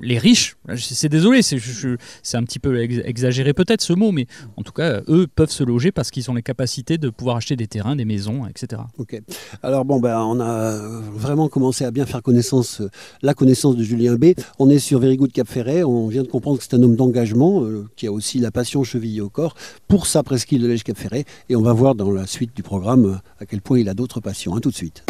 les 0.00 0.18
riches. 0.18 0.56
C'est 0.76 1.08
désolé, 1.08 1.42
c'est 1.42 2.36
un 2.36 2.42
petit 2.42 2.58
peu 2.58 2.80
ex- 2.80 3.00
exagéré 3.04 3.52
peut-être 3.52 3.80
ce 3.82 3.92
mot, 3.92 4.12
mais 4.12 4.26
en 4.56 4.62
tout 4.62 4.72
cas, 4.72 5.00
eux 5.08 5.26
peuvent 5.34 5.50
se 5.50 5.64
loger 5.64 5.92
parce 5.92 6.10
qu'ils 6.10 6.30
ont 6.30 6.34
les 6.34 6.42
capacités 6.42 6.98
de 6.98 7.08
pouvoir 7.10 7.36
acheter 7.36 7.56
des 7.56 7.66
terrains, 7.66 7.96
des 7.96 8.04
maisons, 8.04 8.46
etc. 8.46 8.82
Ok. 8.98 9.20
Alors 9.62 9.84
bon, 9.84 10.00
ben, 10.00 10.18
on 10.20 10.40
a 10.40 10.76
vraiment 11.12 11.48
commencé 11.48 11.84
à 11.84 11.90
bien 11.90 12.06
faire 12.06 12.22
connaissance, 12.22 12.82
la 13.22 13.34
connaissance 13.34 13.76
de 13.76 13.82
Julien 13.82 14.16
B. 14.16 14.26
On 14.58 14.68
est 14.70 14.78
sur 14.78 14.98
Very 15.00 15.16
Good 15.16 15.32
Cap 15.32 15.48
Ferret. 15.48 15.82
On 15.84 16.08
vient 16.08 16.22
de 16.22 16.28
comprendre 16.28 16.58
que 16.58 16.64
c'est 16.64 16.74
un 16.74 16.82
homme 16.82 16.96
d'engagement 16.96 17.62
qui 17.96 18.06
a 18.06 18.12
aussi 18.12 18.38
la 18.38 18.50
passion 18.50 18.84
chevillée 18.84 19.20
au 19.20 19.28
corps 19.28 19.54
pour 19.88 20.06
sa 20.06 20.22
presqu'île 20.22 20.62
de 20.62 20.66
Lège 20.68 20.84
Cap 20.84 20.96
Ferret. 20.96 21.24
Et 21.48 21.56
on 21.56 21.62
va 21.62 21.72
voir 21.72 21.94
dans 21.94 22.10
la 22.10 22.26
suite 22.26 22.45
du 22.54 22.62
programme 22.62 23.20
à 23.40 23.46
quel 23.46 23.60
point 23.60 23.78
il 23.78 23.88
a 23.88 23.94
d'autres 23.94 24.20
passions. 24.20 24.54
À 24.54 24.60
tout 24.60 24.70
de 24.70 24.74
suite. 24.74 25.04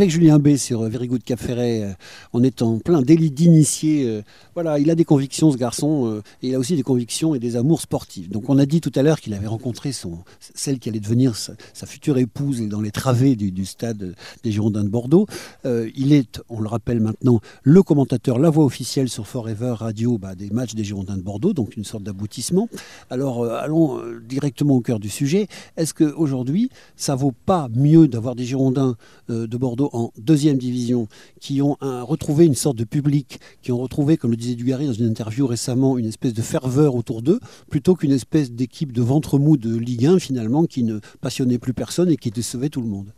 Avec 0.00 0.10
Julien 0.10 0.38
B 0.38 0.56
sur 0.56 0.80
euh, 0.80 0.88
Very 0.88 1.08
Good 1.08 1.22
Cap 1.24 1.38
Ferret. 1.38 1.82
euh, 1.82 1.92
on 2.32 2.42
est 2.42 2.62
en 2.62 2.78
plein 2.78 3.02
délit 3.02 3.30
d'initié. 3.30 4.06
euh, 4.06 4.22
voilà, 4.54 4.78
il 4.78 4.88
a 4.88 4.94
des 4.94 5.04
convictions, 5.04 5.52
ce 5.52 5.58
garçon, 5.58 6.22
et 6.42 6.48
il 6.48 6.54
a 6.54 6.58
aussi 6.58 6.74
des 6.74 6.82
convictions 6.82 7.34
et 7.34 7.38
des 7.38 7.56
amours 7.56 7.82
sportifs. 7.82 8.30
Donc, 8.30 8.48
on 8.48 8.58
a 8.58 8.64
dit 8.64 8.80
tout 8.80 8.92
à 8.94 9.02
l'heure 9.02 9.20
qu'il 9.20 9.34
avait 9.34 9.46
rencontré 9.46 9.92
son, 9.92 10.20
celle 10.54 10.78
qui 10.78 10.88
allait 10.88 11.00
devenir 11.00 11.36
sa, 11.36 11.54
future 11.86 12.16
épouse 12.16 12.62
dans 12.62 12.80
les 12.80 12.90
travées 12.90 13.36
du, 13.36 13.64
stade 13.66 14.14
des 14.42 14.52
Girondins 14.52 14.84
de 14.84 14.88
Bordeaux. 14.88 15.26
Il 15.64 16.12
est, 16.12 16.40
on 16.48 16.60
le 16.60 16.68
rappelle 16.68 17.00
maintenant, 17.00 17.40
le 17.62 17.82
commentateur, 17.82 18.38
la 18.38 18.50
voix 18.50 18.64
officielle 18.64 19.08
sur 19.08 19.26
Forever 19.26 19.74
Radio 19.78 20.18
bah, 20.18 20.34
des 20.34 20.50
matchs 20.50 20.74
des 20.74 20.84
Girondins 20.84 21.16
de 21.16 21.22
Bordeaux, 21.22 21.52
donc 21.52 21.76
une 21.76 21.84
sorte 21.84 22.04
d'aboutissement. 22.04 22.68
Alors, 23.10 23.44
allons 23.44 24.00
directement 24.26 24.76
au 24.76 24.80
cœur 24.80 24.98
du 24.98 25.08
sujet. 25.08 25.46
Est-ce 25.76 25.94
qu'aujourd'hui, 25.94 26.70
ça 26.96 27.14
vaut 27.14 27.32
pas 27.32 27.68
mieux 27.74 28.08
d'avoir 28.08 28.34
des 28.34 28.44
Girondins 28.44 28.96
de 29.28 29.56
Bordeaux 29.56 29.89
en 29.92 30.12
deuxième 30.18 30.58
division 30.58 31.08
qui 31.40 31.62
ont 31.62 31.76
un- 31.80 32.02
retrouvé 32.02 32.46
une 32.46 32.54
sorte 32.54 32.76
de 32.76 32.84
public, 32.84 33.40
qui 33.62 33.72
ont 33.72 33.78
retrouvé, 33.78 34.16
comme 34.16 34.30
le 34.30 34.36
disait 34.36 34.54
Dugarry 34.54 34.86
dans 34.86 34.92
une 34.92 35.06
interview 35.06 35.46
récemment, 35.46 35.98
une 35.98 36.06
espèce 36.06 36.34
de 36.34 36.42
ferveur 36.42 36.94
autour 36.94 37.22
d'eux, 37.22 37.40
plutôt 37.70 37.94
qu'une 37.94 38.12
espèce 38.12 38.50
d'équipe 38.52 38.92
de 38.92 39.02
ventre 39.02 39.38
mou 39.38 39.56
de 39.56 39.76
Ligue 39.76 40.06
1 40.06 40.18
finalement 40.18 40.64
qui 40.64 40.82
ne 40.82 40.98
passionnait 41.20 41.58
plus 41.58 41.74
personne 41.74 42.10
et 42.10 42.16
qui 42.16 42.30
décevait 42.30 42.68
tout 42.68 42.80
le 42.80 42.88
monde 42.88 43.12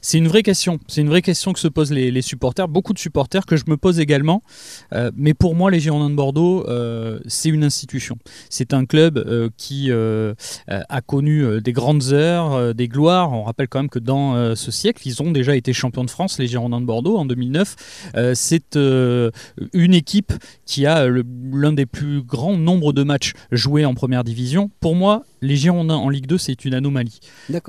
C'est 0.00 0.18
une 0.18 0.28
vraie 0.28 0.42
question. 0.42 0.78
C'est 0.88 1.00
une 1.00 1.08
vraie 1.08 1.22
question 1.22 1.52
que 1.52 1.58
se 1.60 1.68
posent 1.68 1.92
les, 1.92 2.22
supporters, 2.22 2.68
beaucoup 2.68 2.92
de 2.92 2.98
supporters 2.98 3.46
que 3.46 3.56
je 3.56 3.64
me 3.68 3.76
pose 3.76 4.00
également. 4.00 4.42
Euh, 4.92 5.10
mais 5.16 5.34
pour 5.34 5.54
moi, 5.54 5.70
les 5.70 5.80
Girondins 5.80 6.10
de 6.10 6.14
Bordeaux, 6.14 6.66
euh, 6.68 7.20
c'est 7.26 7.48
une 7.48 7.64
institution. 7.64 8.18
C'est 8.50 8.74
un 8.74 8.84
club 8.86 9.18
euh, 9.18 9.48
qui 9.56 9.90
euh, 9.90 10.34
euh, 10.70 10.80
a 10.88 11.00
connu 11.00 11.42
euh, 11.44 11.60
des 11.60 11.72
grandes 11.72 12.12
heures, 12.12 12.52
euh, 12.54 12.72
des 12.72 12.88
gloires. 12.88 13.32
On 13.32 13.42
rappelle 13.44 13.68
quand 13.68 13.80
même 13.80 13.88
que 13.90 13.98
dans 13.98 14.34
euh, 14.34 14.54
ce 14.54 14.70
siècle, 14.70 15.02
ils 15.06 15.22
ont 15.22 15.30
déjà 15.30 15.56
été 15.56 15.72
champions 15.72 16.04
de 16.04 16.10
France, 16.10 16.17
les 16.38 16.46
Girondins 16.48 16.80
de 16.80 16.86
Bordeaux, 16.86 17.16
en 17.16 17.24
2009. 17.24 17.76
Euh, 18.16 18.32
c'est 18.34 18.76
euh, 18.76 19.30
une 19.72 19.94
équipe 19.94 20.32
qui 20.66 20.84
a 20.86 21.06
le- 21.06 21.24
l'un 21.52 21.72
des 21.72 21.86
plus 21.86 22.22
grands 22.22 22.56
nombres 22.56 22.92
de 22.92 23.02
matchs 23.04 23.32
joués 23.52 23.84
en 23.84 23.94
première 23.94 24.24
division. 24.24 24.70
Pour 24.80 24.94
moi, 24.96 25.24
les 25.42 25.56
Girondins 25.56 25.94
en 25.96 26.08
Ligue 26.08 26.26
2, 26.26 26.38
c'est 26.38 26.64
une 26.64 26.74
anomalie. 26.74 27.20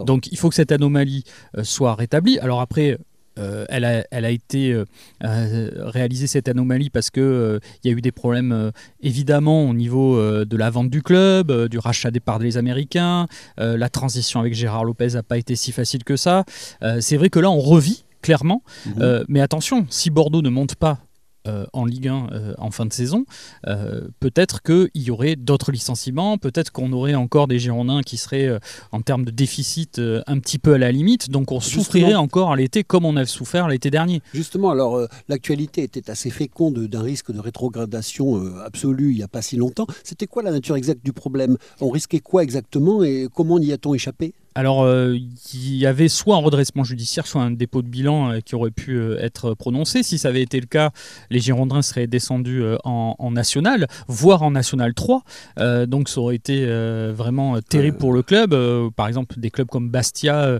Donc 0.06 0.28
il 0.32 0.38
faut 0.38 0.50
que 0.50 0.56
cette 0.56 0.72
anomalie 0.72 1.24
euh, 1.58 1.64
soit 1.64 1.94
rétablie. 1.96 2.40
Alors 2.40 2.60
après, 2.62 2.98
euh, 3.38 3.64
elle, 3.70 3.86
a, 3.86 4.04
elle 4.12 4.26
a 4.26 4.32
été 4.32 4.74
euh, 4.74 4.84
euh, 5.24 5.70
réalisée 5.86 6.28
cette 6.28 6.50
anomalie 6.50 6.90
parce 6.90 7.10
que 7.10 7.22
euh, 7.22 7.60
il 7.84 7.90
y 7.90 7.94
a 7.94 7.98
eu 7.98 8.02
des 8.02 8.12
problèmes 8.12 8.52
euh, 8.52 8.72
évidemment 9.02 9.70
au 9.70 9.74
niveau 9.74 10.18
euh, 10.18 10.44
de 10.46 10.58
la 10.58 10.70
vente 10.70 10.90
du 10.90 11.02
club, 11.02 11.50
euh, 11.52 11.68
du 11.70 11.78
rachat 11.78 12.12
des 12.12 12.20
parts 12.20 12.40
des 12.40 12.58
Américains, 12.58 13.28
euh, 13.60 13.78
la 13.78 13.88
transition 13.90 14.40
avec 14.42 14.54
Gérard 14.56 14.84
Lopez 14.84 15.10
n'a 15.14 15.24
pas 15.24 15.38
été 15.38 15.56
si 15.56 15.72
facile 15.72 16.04
que 16.04 16.18
ça. 16.18 16.44
Euh, 16.84 16.98
c'est 17.00 17.16
vrai 17.18 17.30
que 17.30 17.40
là 17.40 17.50
on 17.50 17.60
revit 17.60 18.04
clairement, 18.22 18.64
Mhm. 18.86 18.94
Euh, 19.02 19.24
mais 19.28 19.42
attention, 19.42 19.86
si 19.90 20.10
Bordeaux 20.10 20.42
ne 20.42 20.50
monte 20.50 20.76
pas 20.76 21.00
euh, 21.48 21.66
en 21.72 21.86
Ligue 21.86 22.10
1 22.10 22.28
euh, 22.34 22.54
en 22.58 22.70
fin 22.70 22.86
de 22.86 22.92
saison, 22.92 23.24
euh, 23.66 24.02
peut-être 24.20 24.62
qu'il 24.62 24.90
y 24.94 25.10
aurait 25.10 25.38
d'autres 25.38 25.72
licenciements, 25.72 26.38
peut-être 26.38 26.70
qu'on 26.72 26.92
aurait 26.92 27.16
encore 27.16 27.48
des 27.48 27.60
Girondins 27.60 28.02
qui 28.02 28.18
seraient 28.18 28.60
en 28.92 29.02
termes 29.02 29.24
de 29.24 29.32
déficit 29.32 30.00
un 30.28 30.40
petit 30.40 30.60
peu 30.60 30.74
à 30.74 30.78
la 30.78 30.92
limite, 30.92 31.30
donc 31.32 31.54
on 31.54 31.62
Justement. 31.62 31.84
souffrirait 31.84 32.16
encore 32.16 32.52
à 32.52 32.58
l'été 32.58 32.84
comme 32.84 33.06
on 33.06 33.16
a 33.16 33.26
souffert 33.26 33.70
l'été 33.70 33.90
dernier. 33.90 34.22
Justement, 34.34 34.70
alors 34.70 35.08
l'actualité 35.30 35.82
était 35.84 36.10
assez 36.12 36.30
féconde 36.30 36.78
d'un 36.88 37.02
risque 37.02 37.32
de 37.32 37.40
rétrogradation 37.40 38.36
absolue 38.66 39.12
il 39.12 39.16
n'y 39.18 39.24
a 39.24 39.30
pas 39.30 39.42
si 39.42 39.56
longtemps. 39.56 39.88
C'était 40.04 40.28
quoi 40.28 40.44
la 40.44 40.52
nature 40.52 40.76
exacte 40.76 41.04
du 41.06 41.14
problème? 41.14 41.56
On 41.80 41.90
risquait 41.90 42.20
quoi 42.20 42.44
exactement 42.44 43.02
et 43.04 43.28
comment 43.34 43.60
y 43.60 43.72
a-t-on 43.72 43.94
échappé? 43.94 44.34
Alors, 44.60 44.84
euh, 44.84 45.16
il 45.54 45.76
y 45.78 45.86
avait 45.86 46.10
soit 46.10 46.36
un 46.36 46.40
redressement 46.40 46.84
judiciaire, 46.84 47.26
soit 47.26 47.42
un 47.42 47.50
dépôt 47.52 47.82
de 47.82 47.88
bilan 47.88 48.30
euh, 48.34 48.40
qui 48.42 48.56
aurait 48.56 48.72
pu 48.72 48.98
euh, 48.98 49.18
être 49.24 49.54
prononcé. 49.54 50.04
Si 50.04 50.18
ça 50.18 50.28
avait 50.28 50.42
été 50.42 50.60
le 50.60 50.66
cas, 50.66 50.90
les 51.30 51.40
Girondins 51.40 51.82
seraient 51.82 52.08
descendus 52.08 52.62
en, 52.84 53.16
en 53.18 53.32
national, 53.32 53.88
voire 54.10 54.44
en 54.44 54.52
national 54.52 54.94
3. 54.94 55.24
Euh, 55.60 55.86
donc, 55.86 56.10
ça 56.10 56.20
aurait 56.20 56.36
été 56.36 56.66
vraiment 57.14 57.62
terrible 57.62 57.96
pour 57.98 58.12
le 58.12 58.22
club. 58.22 58.54
Par 58.98 59.08
exemple, 59.08 59.40
des 59.40 59.50
clubs 59.50 59.70
comme 59.70 59.90
Bastia 59.90 60.36
euh, 60.44 60.60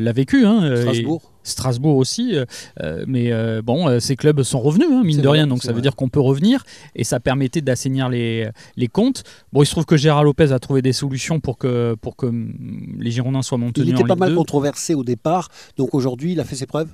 l'a, 0.00 0.12
vécu. 0.12 0.44
hein, 0.44 0.62
et- 0.92 1.04
Strasbourg 1.48 1.96
aussi, 1.96 2.34
euh, 2.34 2.44
euh, 2.82 3.04
mais 3.06 3.32
euh, 3.32 3.62
bon, 3.62 4.00
ces 4.00 4.16
clubs 4.16 4.42
sont 4.42 4.60
revenus, 4.60 4.88
hein, 4.90 5.02
mine 5.04 5.20
de 5.20 5.26
vrai, 5.26 5.38
rien, 5.38 5.46
donc 5.46 5.62
ça 5.62 5.72
veut 5.72 5.80
dire 5.80 5.96
qu'on 5.96 6.08
peut 6.08 6.20
revenir, 6.20 6.64
et 6.94 7.04
ça 7.04 7.20
permettait 7.20 7.60
d'assainir 7.60 8.08
les, 8.08 8.48
les 8.76 8.88
comptes. 8.88 9.24
Bon, 9.52 9.62
il 9.62 9.66
se 9.66 9.72
trouve 9.72 9.86
que 9.86 9.96
Gérard 9.96 10.24
Lopez 10.24 10.52
a 10.52 10.58
trouvé 10.58 10.82
des 10.82 10.92
solutions 10.92 11.40
pour 11.40 11.58
que, 11.58 11.94
pour 12.00 12.16
que 12.16 12.26
hum, 12.26 12.96
les 12.98 13.10
Girondins 13.10 13.42
soient 13.42 13.58
Il 13.58 13.64
maintenus 13.64 13.88
était 13.88 14.02
en 14.02 14.06
pas 14.06 14.14
Ligue 14.14 14.20
mal 14.20 14.30
2. 14.30 14.36
controversé 14.36 14.94
au 14.94 15.04
départ, 15.04 15.48
donc 15.76 15.94
aujourd'hui 15.94 16.32
il 16.32 16.40
a 16.40 16.44
fait 16.44 16.56
ses 16.56 16.66
preuves? 16.66 16.88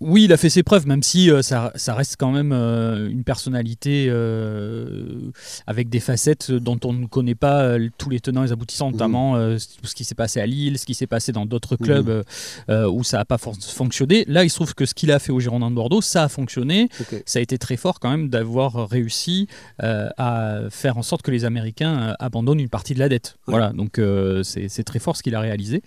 Oui, 0.00 0.24
il 0.24 0.32
a 0.32 0.36
fait 0.36 0.48
ses 0.50 0.62
preuves, 0.62 0.86
même 0.86 1.02
si 1.02 1.30
euh, 1.30 1.42
ça, 1.42 1.72
ça 1.74 1.94
reste 1.94 2.16
quand 2.18 2.30
même 2.30 2.52
euh, 2.52 3.08
une 3.10 3.24
personnalité 3.24 4.06
euh, 4.08 5.30
avec 5.66 5.88
des 5.88 5.98
facettes 5.98 6.52
dont 6.52 6.78
on 6.84 6.92
ne 6.92 7.06
connaît 7.06 7.34
pas 7.34 7.76
tous 7.98 8.08
les 8.08 8.20
tenants 8.20 8.42
et 8.42 8.46
les 8.46 8.52
aboutissants, 8.52 8.92
notamment 8.92 9.34
tout 9.56 9.86
ce 9.86 9.94
qui 9.94 10.04
s'est 10.04 10.14
passé 10.14 10.40
à 10.40 10.46
Lille, 10.46 10.78
ce 10.78 10.86
qui 10.86 10.94
s'est 10.94 11.06
passé 11.08 11.32
dans 11.32 11.46
d'autres 11.46 11.76
Mhm. 11.80 11.86
clubs 11.86 12.24
où 12.68 13.02
ça 13.04 13.18
n'a 13.18 13.24
pas 13.24 13.38
fonctionné. 13.38 14.24
Là, 14.28 14.44
il 14.44 14.50
se 14.50 14.54
trouve 14.56 14.74
que 14.74 14.86
ce 14.86 14.94
qu'il 14.94 15.10
a 15.10 15.18
fait 15.18 15.32
au 15.32 15.40
Girondins 15.40 15.70
de 15.70 15.74
Bordeaux, 15.74 16.00
ça 16.00 16.24
a 16.24 16.28
fonctionné. 16.28 16.88
Ça 17.26 17.38
a 17.38 17.42
été 17.42 17.58
très 17.58 17.76
fort 17.76 17.98
quand 18.00 18.10
même 18.10 18.28
d'avoir 18.28 18.88
réussi 18.88 19.48
à 19.78 20.60
faire 20.70 20.96
en 20.98 21.02
sorte 21.02 21.22
que 21.22 21.30
les 21.30 21.44
Américains 21.44 22.14
abandonnent 22.18 22.60
une 22.60 22.68
partie 22.68 22.94
de 22.94 22.98
la 23.00 23.08
dette. 23.08 23.36
Ouais. 23.46 23.52
Voilà, 23.54 23.72
donc 23.72 24.00
c'est 24.44 24.68
c'est 24.68 24.84
très 24.84 24.98
fort 24.98 25.16
ce 25.16 25.22
qu'il 25.22 25.34
a 25.34 25.40
réalisé. 25.40 25.82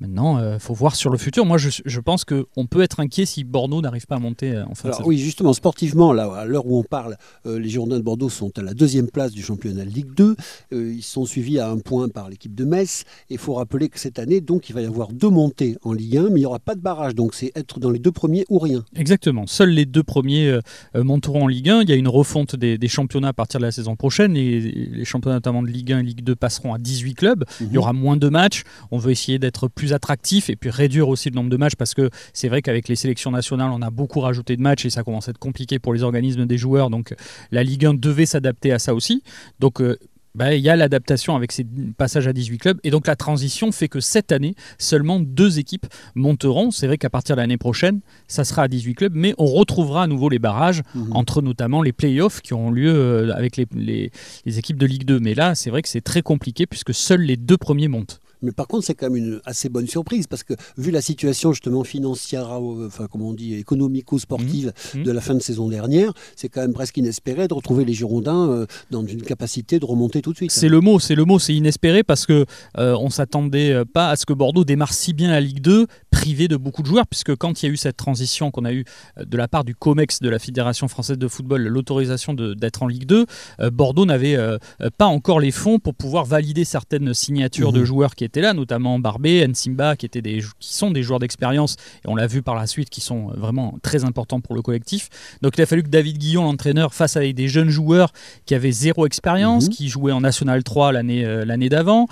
Maintenant, 0.00 0.54
il 0.54 0.58
faut 0.60 0.74
voir 0.74 0.96
sur 0.96 1.10
le 1.10 1.18
futur. 1.18 1.44
Moi, 1.46 1.58
je, 1.58 1.68
je 1.84 2.00
pense 2.00 2.24
qu'on 2.24 2.66
peut 2.66 2.82
être 2.82 3.00
inquiet 3.00 3.26
si 3.26 3.43
Bordeaux 3.48 3.80
n'arrive 3.80 4.06
pas 4.06 4.16
à 4.16 4.18
monter 4.18 4.52
euh, 4.52 4.64
en 4.66 4.74
fin 4.74 4.84
de 4.84 4.88
Alors 4.88 4.98
saison. 4.98 5.08
oui, 5.08 5.18
justement, 5.18 5.52
sportivement, 5.52 6.12
là, 6.12 6.32
à 6.34 6.44
l'heure 6.44 6.66
où 6.66 6.78
on 6.78 6.82
parle, 6.82 7.16
euh, 7.46 7.58
les 7.58 7.68
Girondins 7.68 7.98
de 7.98 8.02
Bordeaux 8.02 8.28
sont 8.28 8.50
à 8.58 8.62
la 8.62 8.74
deuxième 8.74 9.08
place 9.08 9.32
du 9.32 9.42
championnat 9.42 9.84
de 9.84 9.90
Ligue 9.90 10.14
2. 10.16 10.36
Euh, 10.72 10.92
ils 10.94 11.02
sont 11.02 11.24
suivis 11.24 11.58
à 11.58 11.70
un 11.70 11.78
point 11.78 12.08
par 12.08 12.28
l'équipe 12.28 12.54
de 12.54 12.64
Metz. 12.64 13.04
Et 13.30 13.34
il 13.34 13.38
faut 13.38 13.54
rappeler 13.54 13.88
que 13.88 13.98
cette 13.98 14.18
année, 14.18 14.40
donc, 14.40 14.68
il 14.68 14.74
va 14.74 14.82
y 14.82 14.86
avoir 14.86 15.12
deux 15.12 15.30
montées 15.30 15.76
en 15.82 15.92
Ligue 15.92 16.16
1, 16.18 16.22
mais 16.24 16.28
il 16.30 16.34
n'y 16.40 16.46
aura 16.46 16.58
pas 16.58 16.74
de 16.74 16.80
barrage. 16.80 17.14
Donc 17.14 17.34
c'est 17.34 17.52
être 17.54 17.80
dans 17.80 17.90
les 17.90 17.98
deux 17.98 18.12
premiers 18.12 18.44
ou 18.48 18.58
rien. 18.58 18.84
Exactement. 18.96 19.46
Seuls 19.46 19.70
les 19.70 19.86
deux 19.86 20.02
premiers 20.02 20.48
euh, 20.48 20.60
monteront 21.04 21.44
en 21.44 21.46
Ligue 21.46 21.70
1. 21.70 21.82
Il 21.82 21.88
y 21.88 21.92
a 21.92 21.96
une 21.96 22.08
refonte 22.08 22.56
des, 22.56 22.78
des 22.78 22.88
championnats 22.88 23.28
à 23.28 23.32
partir 23.32 23.60
de 23.60 23.64
la 23.64 23.72
saison 23.72 23.96
prochaine. 23.96 24.36
Et 24.36 24.60
les 24.60 25.04
championnats 25.04 25.36
notamment 25.36 25.62
de 25.62 25.68
Ligue 25.68 25.92
1 25.92 26.00
et 26.00 26.02
Ligue 26.02 26.24
2 26.24 26.34
passeront 26.36 26.74
à 26.74 26.78
18 26.78 27.14
clubs. 27.14 27.44
Il 27.60 27.72
y 27.72 27.78
aura 27.78 27.92
moins 27.92 28.16
de 28.16 28.28
matchs. 28.28 28.62
On 28.90 28.98
veut 28.98 29.10
essayer 29.12 29.38
d'être 29.38 29.68
plus 29.68 29.92
attractif 29.92 30.50
et 30.50 30.56
puis 30.56 30.70
réduire 30.70 31.08
aussi 31.08 31.30
le 31.30 31.34
nombre 31.34 31.50
de 31.50 31.56
matchs 31.56 31.74
parce 31.76 31.94
que 31.94 32.10
c'est 32.32 32.48
vrai 32.48 32.62
qu'avec 32.62 32.88
les 32.88 32.96
sélections 32.96 33.30
nationales, 33.34 33.70
on 33.70 33.82
a 33.82 33.90
beaucoup 33.90 34.20
rajouté 34.20 34.56
de 34.56 34.62
matchs 34.62 34.86
et 34.86 34.90
ça 34.90 35.02
commence 35.02 35.28
à 35.28 35.32
être 35.32 35.38
compliqué 35.38 35.78
pour 35.78 35.92
les 35.92 36.02
organismes 36.02 36.46
des 36.46 36.56
joueurs. 36.58 36.88
Donc 36.90 37.14
la 37.50 37.62
Ligue 37.62 37.84
1 37.86 37.94
devait 37.94 38.26
s'adapter 38.26 38.72
à 38.72 38.78
ça 38.78 38.94
aussi. 38.94 39.22
Donc 39.60 39.80
euh, 39.82 39.98
bah, 40.34 40.52
il 40.52 40.62
y 40.62 40.68
a 40.68 40.74
l'adaptation 40.74 41.36
avec 41.36 41.52
ces 41.52 41.64
passages 41.96 42.26
à 42.26 42.32
18 42.32 42.58
clubs. 42.58 42.80
Et 42.82 42.90
donc 42.90 43.06
la 43.06 43.14
transition 43.14 43.70
fait 43.70 43.86
que 43.86 44.00
cette 44.00 44.32
année, 44.32 44.56
seulement 44.78 45.20
deux 45.20 45.60
équipes 45.60 45.86
monteront. 46.16 46.72
C'est 46.72 46.88
vrai 46.88 46.98
qu'à 46.98 47.08
partir 47.10 47.36
de 47.36 47.40
l'année 47.40 47.56
prochaine, 47.56 48.00
ça 48.26 48.42
sera 48.44 48.62
à 48.64 48.68
18 48.68 48.94
clubs, 48.94 49.12
mais 49.14 49.34
on 49.38 49.46
retrouvera 49.46 50.02
à 50.02 50.06
nouveau 50.08 50.28
les 50.28 50.40
barrages 50.40 50.82
Mhm. 50.96 51.12
entre 51.14 51.40
notamment 51.40 51.82
les 51.82 51.92
playoffs 51.92 52.40
qui 52.40 52.52
auront 52.52 52.72
lieu 52.72 52.92
euh, 52.92 53.32
avec 53.34 53.56
les, 53.56 53.66
les- 53.76 54.10
les 54.44 54.58
équipes 54.58 54.76
de 54.78 54.86
Ligue 54.86 55.04
2. 55.04 55.20
Mais 55.20 55.34
là, 55.34 55.54
c'est 55.54 55.70
vrai 55.70 55.82
que 55.82 55.88
c'est 55.88 56.00
très 56.00 56.22
compliqué 56.22 56.66
puisque 56.66 56.92
seuls 56.94 57.22
les 57.22 57.36
deux 57.36 57.56
premiers 57.56 57.86
montent. 57.88 58.18
Mais 58.44 58.52
par 58.52 58.66
contre, 58.68 58.84
c'est 58.86 58.94
quand 58.94 59.06
même 59.10 59.16
une 59.16 59.40
assez 59.44 59.68
bonne 59.68 59.86
surprise 59.86 60.26
parce 60.26 60.42
que 60.44 60.54
vu 60.78 60.90
la 60.90 61.00
situation 61.00 61.52
justement 61.52 61.84
financière, 61.84 62.48
euh, 62.52 62.86
enfin 62.86 63.06
comment 63.10 63.28
on 63.28 63.32
dit, 63.32 63.54
économico-sportive 63.54 64.72
Mhm. 64.94 65.02
de 65.04 65.10
la 65.10 65.20
fin 65.20 65.34
de 65.34 65.40
saison 65.40 65.68
dernière, 65.68 66.12
c'est 66.36 66.48
quand 66.48 66.60
même 66.60 66.72
presque 66.74 66.96
inespéré 66.96 67.48
de 67.48 67.54
retrouver 67.54 67.84
les 67.84 67.92
Girondins 67.94 68.48
euh, 68.50 68.66
dans 68.90 69.04
une 69.04 69.22
capacité 69.22 69.78
de 69.78 69.84
remonter 69.84 70.22
tout 70.22 70.32
de 70.32 70.36
suite. 70.36 70.50
C'est 70.50 70.68
le 70.68 70.80
mot, 70.80 70.98
c'est 71.00 71.14
le 71.14 71.24
mot, 71.24 71.38
c'est 71.38 71.54
inespéré 71.54 72.02
parce 72.02 72.26
que 72.26 72.44
euh, 72.78 72.96
on 73.00 73.10
s'attendait 73.10 73.84
pas 73.92 74.10
à 74.10 74.16
ce 74.16 74.26
que 74.26 74.32
Bordeaux 74.32 74.64
démarre 74.64 74.92
si 74.92 75.12
bien 75.12 75.30
la 75.30 75.40
Ligue 75.40 75.60
2, 75.60 75.86
privé 76.14 76.46
de 76.48 76.56
beaucoup 76.56 76.82
de 76.82 76.86
joueurs, 76.86 77.06
puisque 77.08 77.34
quand 77.34 77.62
il 77.62 77.66
y 77.66 77.68
a 77.68 77.72
eu 77.72 77.76
cette 77.76 77.96
transition 77.96 78.50
qu'on 78.52 78.64
a 78.64 78.72
eue 78.72 78.84
euh, 79.18 79.24
de 79.24 79.36
la 79.36 79.48
part 79.48 79.64
du 79.64 79.74
COMEX 79.74 80.20
de 80.20 80.28
la 80.28 80.38
Fédération 80.38 80.86
française 80.86 81.18
de 81.18 81.26
football, 81.28 81.62
l'autorisation 81.66 82.34
d'être 82.34 82.82
en 82.82 82.86
Ligue 82.86 83.04
2, 83.06 83.26
euh, 83.60 83.70
Bordeaux 83.70 84.06
n'avait 84.06 84.36
euh, 84.36 84.56
pas 84.96 85.06
encore 85.06 85.40
les 85.40 85.50
fonds 85.50 85.78
pour 85.80 85.94
pouvoir 85.94 86.24
valider 86.24 86.64
certaines 86.64 87.12
signatures 87.14 87.72
de 87.72 87.80
Mhm. 87.80 87.84
joueurs 87.84 88.14
qui 88.14 88.24
étaient 88.24 88.40
là, 88.40 88.52
notamment 88.54 88.98
Barbé, 89.00 89.44
Nsimba, 89.46 89.96
qui 89.96 90.06
étaient 90.06 90.22
des 90.22 90.42
qui 90.60 90.74
sont 90.74 90.90
des 90.92 91.02
joueurs 91.02 91.18
d'expérience 91.18 91.74
et 92.04 92.08
on 92.08 92.14
l'a 92.14 92.26
vu 92.28 92.42
par 92.42 92.54
la 92.54 92.66
suite 92.66 92.90
qui 92.90 93.00
sont 93.00 93.28
vraiment 93.36 93.76
très 93.82 94.04
importants 94.04 94.40
pour 94.40 94.54
le 94.54 94.62
collectif. 94.62 95.08
Donc 95.42 95.58
il 95.58 95.62
a 95.62 95.66
fallu 95.66 95.82
que 95.82 95.88
David 95.88 96.18
Guillon, 96.18 96.44
l'entraîneur, 96.44 96.94
fasse 96.94 97.16
avec 97.16 97.34
des 97.34 97.48
jeunes 97.48 97.70
joueurs 97.70 98.12
qui 98.46 98.54
avaient 98.54 98.72
zéro 98.72 99.04
expérience, 99.06 99.64
Mhm. 99.64 99.70
qui 99.70 99.88
jouaient 99.88 100.12
en 100.12 100.20
National 100.20 100.62
3 100.62 100.92
l'année 100.92 101.24
euh, 101.24 101.68
d'avant, 101.68 102.06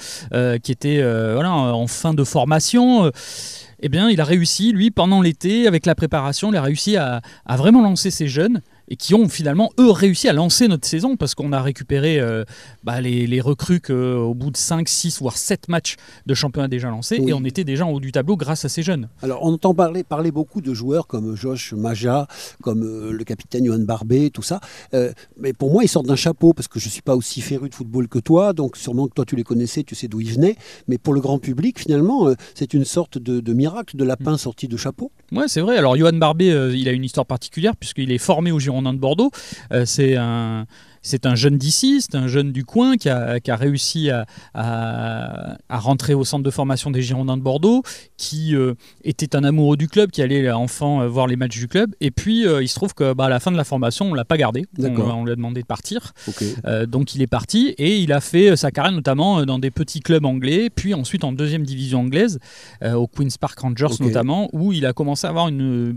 qui 0.62 0.72
étaient 0.72 1.02
voilà, 1.34 1.52
en 1.52 1.86
fin 1.86 2.14
de 2.14 2.24
formation. 2.24 3.10
Eh 3.82 3.88
bien, 3.88 4.08
il 4.08 4.20
a 4.20 4.24
réussi, 4.24 4.72
lui, 4.72 4.90
pendant 4.90 5.20
l'été, 5.20 5.66
avec 5.66 5.86
la 5.86 5.94
préparation, 5.94 6.52
il 6.52 6.56
a 6.56 6.62
réussi 6.62 6.96
à, 6.96 7.20
à 7.44 7.56
vraiment 7.56 7.82
lancer 7.82 8.10
ces 8.10 8.28
jeunes. 8.28 8.62
Et 8.88 8.96
qui 8.96 9.14
ont 9.14 9.28
finalement, 9.28 9.70
eux, 9.78 9.90
réussi 9.90 10.28
à 10.28 10.32
lancer 10.32 10.68
notre 10.68 10.86
saison 10.86 11.16
parce 11.16 11.34
qu'on 11.34 11.52
a 11.52 11.62
récupéré 11.62 12.18
euh, 12.20 12.44
bah, 12.84 13.00
les, 13.00 13.26
les 13.26 13.40
recrues 13.40 13.80
qu'au 13.80 14.34
bout 14.34 14.50
de 14.50 14.56
5, 14.56 14.88
6, 14.88 15.20
voire 15.20 15.36
7 15.36 15.68
matchs 15.68 15.96
de 16.26 16.34
championnat 16.34 16.68
déjà 16.68 16.88
lancés 16.90 17.18
Oui. 17.20 17.30
et 17.30 17.32
on 17.32 17.44
était 17.44 17.64
déjà 17.64 17.86
en 17.86 17.90
haut 17.90 18.00
du 18.00 18.12
tableau 18.12 18.36
grâce 18.36 18.64
à 18.64 18.68
ces 18.68 18.82
jeunes. 18.82 19.08
Alors, 19.22 19.40
on 19.44 19.52
entend 19.52 19.74
parler, 19.74 20.02
parler 20.04 20.30
beaucoup 20.30 20.60
de 20.60 20.74
joueurs 20.74 21.06
comme 21.06 21.36
Josh 21.36 21.72
Maja, 21.72 22.26
comme 22.62 22.82
euh, 22.82 23.12
le 23.12 23.24
capitaine 23.24 23.64
Johan 23.64 23.78
Barbet, 23.80 24.30
tout 24.30 24.42
ça. 24.42 24.60
Euh, 24.94 25.12
mais 25.38 25.52
pour 25.52 25.72
moi, 25.72 25.84
ils 25.84 25.88
sortent 25.88 26.06
d'un 26.06 26.16
chapeau 26.16 26.52
parce 26.52 26.68
que 26.68 26.78
je 26.78 26.86
ne 26.86 26.90
suis 26.90 27.02
pas 27.02 27.16
aussi 27.16 27.40
féru 27.40 27.68
de 27.68 27.74
football 27.74 28.08
que 28.08 28.18
toi. 28.18 28.52
Donc, 28.52 28.76
sûrement 28.76 29.06
que 29.06 29.14
toi, 29.14 29.24
tu 29.24 29.36
les 29.36 29.44
connaissais, 29.44 29.82
tu 29.84 29.94
sais 29.94 30.08
d'où 30.08 30.20
ils 30.20 30.32
venaient. 30.32 30.56
Mais 30.88 30.98
pour 30.98 31.14
le 31.14 31.20
grand 31.20 31.38
public, 31.38 31.78
finalement, 31.78 32.28
euh, 32.28 32.34
c'est 32.54 32.74
une 32.74 32.84
sorte 32.84 33.18
de, 33.18 33.40
de 33.40 33.52
miracle 33.52 33.96
de 33.96 34.04
lapin 34.04 34.36
sorti 34.36 34.68
de 34.68 34.76
chapeau. 34.76 35.10
Ouais, 35.30 35.48
c'est 35.48 35.60
vrai. 35.60 35.76
Alors, 35.76 35.96
Johan 35.96 36.12
Barbet, 36.14 36.50
euh, 36.50 36.74
il 36.76 36.88
a 36.88 36.92
une 36.92 37.04
histoire 37.04 37.26
particulière 37.26 37.76
puisqu'il 37.76 38.10
est 38.12 38.18
formé 38.18 38.52
au 38.52 38.58
Girondins 38.72 38.94
de 38.94 38.98
Bordeaux. 38.98 39.30
Euh, 39.72 39.84
c'est 39.84 40.16
un. 40.16 40.66
C'est 41.02 41.26
un 41.26 41.34
jeune 41.34 41.58
d'ici, 41.58 42.00
c'est 42.00 42.14
un 42.16 42.28
jeune 42.28 42.52
du 42.52 42.64
coin 42.64 42.96
qui 42.96 43.08
a, 43.08 43.40
qui 43.40 43.50
a 43.50 43.56
réussi 43.56 44.08
à, 44.10 44.24
à- 44.54 45.56
à 45.68 45.78
rentrer 45.78 46.14
au 46.14 46.24
centre 46.24 46.44
de 46.44 46.50
formation 46.50 46.90
des 46.90 47.02
Girondins 47.02 47.36
de 47.36 47.42
Bordeaux, 47.42 47.82
qui 48.16 48.54
euh, 48.54 48.74
était 49.04 49.34
un 49.36 49.44
amoureux 49.44 49.76
du 49.76 49.88
club, 49.88 50.10
qui 50.10 50.22
allait 50.22 50.50
enfant 50.50 51.02
euh, 51.02 51.08
voir 51.08 51.26
les 51.26 51.36
matchs 51.36 51.58
du 51.58 51.68
club. 51.68 51.90
Et 52.00 52.10
puis, 52.10 52.46
euh, 52.46 52.62
il 52.62 52.68
se 52.68 52.74
trouve 52.74 52.94
que 52.94 53.12
bah, 53.14 53.26
à 53.26 53.28
la 53.28 53.40
fin 53.40 53.50
de 53.50 53.56
la 53.56 53.64
formation, 53.64 54.06
on 54.10 54.14
l'a 54.14 54.24
pas 54.24 54.36
gardé. 54.36 54.64
On, 54.78 55.10
on 55.10 55.24
lui 55.24 55.32
a 55.32 55.36
demandé 55.36 55.60
de 55.62 55.66
partir. 55.66 56.12
Euh, 56.66 56.86
donc 56.86 57.14
il 57.14 57.22
est 57.22 57.26
parti 57.26 57.68
et 57.78 57.98
il 57.98 58.12
a 58.12 58.20
fait 58.20 58.50
euh, 58.50 58.56
sa 58.56 58.70
carrière 58.70 58.92
notamment 58.92 59.40
euh, 59.40 59.44
dans 59.44 59.58
des 59.58 59.70
petits 59.70 60.00
clubs 60.00 60.24
anglais, 60.24 60.70
puis 60.74 60.94
ensuite 60.94 61.24
en 61.24 61.32
deuxième 61.32 61.64
division 61.64 62.00
anglaise, 62.00 62.38
euh, 62.82 62.94
au 62.94 63.06
Queen's 63.06 63.38
Park 63.38 63.58
Rangers 63.60 63.86
notamment, 64.06 64.48
où 64.52 64.72
il 64.72 64.86
a 64.86 64.92
commencé 64.92 65.26
à 65.26 65.30
avoir 65.30 65.48
une, 65.48 65.96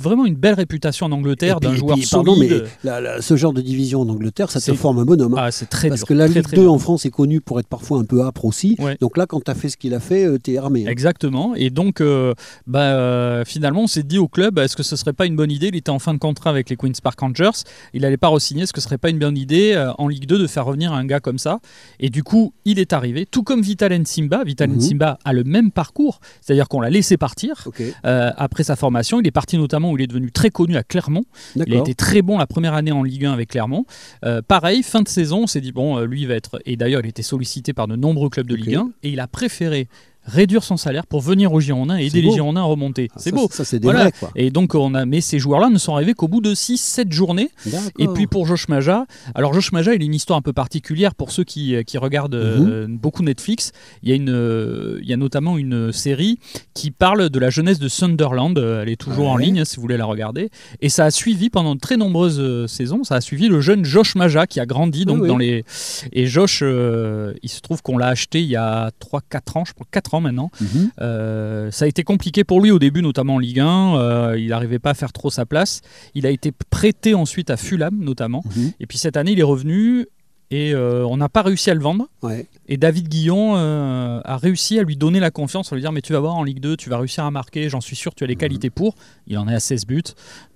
vraiment 0.00 0.26
une 0.26 0.34
belle 0.34 0.54
réputation 0.54 1.06
en 1.06 1.12
Angleterre 1.12 1.60
d'un 1.60 1.74
joueur 1.74 1.96
puis, 1.96 2.06
pardon, 2.10 2.36
mais 2.38 2.48
solide. 2.48 2.68
la- 2.84 3.00
la- 3.00 3.22
ce 3.22 3.36
genre 3.36 3.52
de 3.52 3.60
division 3.60 4.00
en 4.02 4.08
Angleterre, 4.08 4.39
ça 4.48 4.60
te 4.60 4.72
forme 4.74 5.00
un 5.00 5.04
bonhomme. 5.04 5.34
hein. 5.34 5.42
Ah, 5.46 5.50
c'est 5.50 5.68
très 5.68 5.88
Parce 5.88 6.02
dur, 6.02 6.06
que 6.08 6.14
la 6.14 6.28
Ligue 6.28 6.42
très 6.44 6.54
2 6.56 6.62
dur. 6.62 6.72
en 6.72 6.78
France 6.78 7.04
est 7.04 7.10
connue 7.10 7.40
pour 7.40 7.58
être 7.58 7.66
parfois 7.66 7.98
un 7.98 8.04
peu 8.04 8.22
âpre 8.22 8.44
aussi. 8.44 8.76
Ouais. 8.78 8.96
Donc 9.00 9.16
là, 9.16 9.26
quand 9.26 9.40
tu 9.44 9.50
as 9.50 9.54
fait 9.56 9.68
ce 9.68 9.76
qu'il 9.76 9.92
a 9.94 9.98
fait, 10.00 10.26
tu 10.42 10.52
es 10.52 10.58
armé. 10.58 10.84
hein. 10.86 10.90
Exactement. 10.90 11.54
Et 11.56 11.70
donc, 11.70 12.00
euh, 12.00 12.32
bah, 12.66 12.92
euh, 12.92 13.44
finalement, 13.44 13.82
on 13.82 13.86
s'est 13.86 14.04
dit 14.04 14.18
au 14.18 14.28
club, 14.28 14.58
est-ce 14.60 14.76
que 14.76 14.82
ce 14.84 14.94
serait 14.94 15.12
pas 15.12 15.26
une 15.26 15.34
bonne 15.36 15.50
idée 15.50 15.66
Il 15.68 15.76
était 15.76 15.90
en 15.90 15.98
fin 15.98 16.14
de 16.14 16.18
contrat 16.18 16.50
avec 16.50 16.70
les 16.70 16.76
Queens 16.76 16.92
Park 17.02 17.18
Rangers. 17.20 17.50
Il 17.92 18.02
n'allait 18.02 18.16
pas 18.16 18.28
re-signer. 18.28 18.62
Est-ce 18.62 18.72
que 18.72 18.80
ce 18.80 18.84
serait 18.86 18.98
pas 18.98 19.10
une 19.10 19.18
bonne 19.18 19.36
idée 19.36 19.72
euh, 19.74 19.90
en 19.98 20.06
Ligue 20.06 20.26
2 20.26 20.38
de 20.38 20.46
faire 20.46 20.64
revenir 20.66 20.92
un 20.92 21.04
gars 21.04 21.18
comme 21.20 21.38
ça? 21.38 21.58
Et 21.98 22.08
du 22.10 22.22
coup, 22.22 22.52
il 22.64 22.78
est 22.78 22.92
arrivé, 22.92 23.26
tout 23.26 23.42
comme 23.42 23.60
Vital 23.62 23.92
Nsimba. 23.98 24.44
Vital 24.44 24.70
Mhm. 24.70 24.76
Nsimba 24.76 25.18
a 25.24 25.32
le 25.32 25.42
même 25.42 25.72
parcours, 25.72 26.20
c'est-à-dire 26.40 26.68
qu'on 26.68 26.80
l'a 26.80 26.90
laissé 26.90 27.16
partir. 27.16 27.66
Euh, 28.04 28.30
après 28.36 28.62
sa 28.62 28.76
formation, 28.76 29.20
il 29.20 29.26
est 29.26 29.30
parti 29.32 29.58
notamment 29.58 29.90
où 29.90 29.96
il 29.98 30.02
est 30.02 30.06
devenu 30.06 30.30
très 30.30 30.50
connu 30.50 30.76
à 30.76 30.82
Clermont. 30.84 31.24
Il 31.56 31.74
a 31.74 31.78
été 31.78 31.94
très 31.94 32.22
bon 32.22 32.38
la 32.38 32.46
première 32.46 32.74
année 32.74 32.92
en 32.92 33.02
Ligue 33.02 33.24
1 33.26 33.32
avec 33.32 33.48
Clermont. 33.50 33.84
Euh, 34.30 34.42
pareil, 34.42 34.82
fin 34.82 35.02
de 35.02 35.08
saison, 35.08 35.42
on 35.42 35.46
s'est 35.46 35.60
dit, 35.60 35.72
bon, 35.72 35.98
euh, 35.98 36.06
lui 36.06 36.22
il 36.22 36.28
va 36.28 36.34
être. 36.34 36.60
Et 36.64 36.76
d'ailleurs, 36.76 37.00
il 37.02 37.08
était 37.08 37.22
sollicité 37.22 37.72
par 37.72 37.88
de 37.88 37.96
nombreux 37.96 38.28
clubs 38.28 38.46
de. 38.46 38.54
Ligue 38.54 38.76
1 38.76 38.90
et 39.02 39.10
il 39.10 39.20
a 39.20 39.26
préféré 39.26 39.88
réduire 40.24 40.62
son 40.62 40.76
salaire 40.76 41.06
pour 41.06 41.20
venir 41.20 41.52
aux 41.52 41.60
Girondins 41.60 41.98
et 41.98 42.06
aider 42.06 42.22
les. 42.22 42.30
Girondins 42.30 42.60
à 42.60 42.64
remonter. 42.64 43.08
Ah, 43.12 43.18
C'est 43.18 43.32
beau. 43.32 43.48
Ça, 43.50 43.64
c'est 43.64 43.78
des 43.78 43.84
Voilà. 43.84 44.00
vrais, 44.00 44.12
quoi. 44.12 44.30
Et 44.36 44.50
donc, 44.50 44.74
on 44.74 44.94
a, 44.94 45.04
mais 45.06 45.20
ces 45.20 45.38
joueurs-là 45.38 45.68
ne 45.70 45.78
sont 45.78 45.94
arrivés 45.94 46.14
qu'au 46.14 46.28
bout 46.28 46.40
de 46.40 46.54
6-7 46.54 47.10
journées. 47.12 47.50
Et 47.98 48.06
puis 48.08 48.26
pour 48.26 48.46
Josh 48.46 48.68
Maja, 48.68 49.06
alors 49.34 49.52
Josh 49.54 49.72
Maja, 49.72 49.94
il 49.94 50.02
a 50.02 50.04
une 50.04 50.14
histoire 50.14 50.38
un 50.38 50.42
peu 50.42 50.52
particulière 50.52 51.14
pour 51.14 51.32
ceux 51.32 51.44
qui, 51.44 51.74
qui 51.86 51.98
regardent 51.98 52.34
euh, 52.34 52.86
Mhm. 52.86 52.98
beaucoup 52.98 53.22
Netflix. 53.22 53.72
Il 54.02 54.08
y, 54.08 54.12
a 54.12 54.14
une, 54.14 54.30
euh, 54.30 54.98
il 55.02 55.08
y 55.08 55.12
a 55.12 55.16
notamment 55.16 55.56
une 55.58 55.92
série 55.92 56.38
qui 56.74 56.90
parle 56.90 57.30
de 57.30 57.38
la 57.38 57.50
jeunesse 57.50 57.78
de 57.78 57.88
Sunderland. 57.88 58.56
Euh, 58.58 58.82
Elle 58.82 58.88
est 58.90 58.96
toujours 59.00 59.28
en 59.30 59.36
ligne 59.36 59.60
hein, 59.60 59.64
si 59.64 59.76
vous 59.76 59.82
voulez 59.82 59.96
la 59.96 60.04
regarder. 60.04 60.50
Et 60.80 60.88
ça 60.88 61.04
a 61.06 61.10
suivi 61.10 61.50
pendant 61.50 61.74
de 61.74 61.80
très 61.80 61.96
nombreuses 61.96 62.38
euh, 62.40 62.66
saisons, 62.66 63.04
ça 63.04 63.16
a 63.16 63.20
suivi 63.20 63.48
le 63.48 63.60
jeune 63.60 63.84
Josh 63.84 64.14
Maja 64.14 64.46
qui 64.46 64.60
a 64.60 64.66
grandi 64.66 65.04
donc 65.04 65.22
oui. 65.22 65.28
dans 65.28 65.38
les. 65.38 65.64
Et 66.12 66.26
Josh, 66.26 66.62
il 66.62 67.48
se 67.48 67.60
trouve 67.60 67.82
qu'on 67.82 67.98
l'a 67.98 68.08
acheté 68.08 68.40
il 68.40 68.48
y 68.48 68.56
a 68.56 68.90
3-4 69.00 69.58
ans, 69.58 69.64
je 69.64 69.72
crois 69.72 69.86
4 69.90 70.09
ans 70.14 70.20
maintenant. 70.20 70.50
Mhm. 70.60 70.90
Euh, 71.00 71.70
ça 71.70 71.84
a 71.84 71.88
été 71.88 72.02
compliqué 72.04 72.44
pour 72.44 72.60
lui 72.60 72.70
au 72.70 72.78
début, 72.78 73.02
notamment 73.02 73.36
en 73.36 73.38
Ligue 73.38 73.60
1. 73.60 73.96
Euh, 73.96 74.36
il 74.38 74.48
n'arrivait 74.48 74.78
pas 74.78 74.90
à 74.90 74.94
faire 74.94 75.12
trop 75.12 75.30
sa 75.30 75.46
place. 75.46 75.80
Il 76.14 76.26
a 76.26 76.30
été 76.30 76.52
prêté 76.70 77.14
ensuite 77.14 77.50
à 77.50 77.56
Fulham, 77.56 77.98
notamment. 78.00 78.42
Mhm. 78.56 78.72
Et 78.80 78.86
puis 78.86 78.98
cette 78.98 79.16
année, 79.16 79.32
il 79.32 79.40
est 79.40 79.44
revenu 79.44 80.06
et 80.52 80.74
euh, 80.74 81.06
on 81.06 81.16
n'a 81.16 81.28
pas 81.28 81.42
réussi 81.42 81.70
à 81.70 81.74
le 81.74 81.80
vendre. 81.80 82.08
Ouais. 82.22 82.48
Et 82.66 82.76
David 82.76 83.08
Guillon 83.08 83.54
euh, 83.56 84.20
a 84.24 84.36
réussi 84.36 84.80
à 84.80 84.82
lui 84.82 84.96
donner 84.96 85.20
la 85.20 85.30
confiance, 85.30 85.72
à 85.72 85.76
lui 85.76 85.82
dire 85.82 85.92
Mais 85.92 86.00
tu 86.02 86.12
vas 86.12 86.18
voir 86.18 86.34
en 86.34 86.42
Ligue 86.42 86.58
2, 86.58 86.76
tu 86.76 86.90
vas 86.90 86.98
réussir 86.98 87.24
à 87.24 87.30
marquer, 87.30 87.68
j'en 87.68 87.80
suis 87.80 87.94
sûr, 87.94 88.14
tu 88.16 88.24
as 88.24 88.26
les 88.26 88.34
Mhm. 88.34 88.40
qualités 88.40 88.70
pour. 88.70 88.96
Il 89.28 89.38
en 89.38 89.46
est 89.48 89.54
à 89.54 89.60
16 89.60 89.86
buts. 89.86 90.02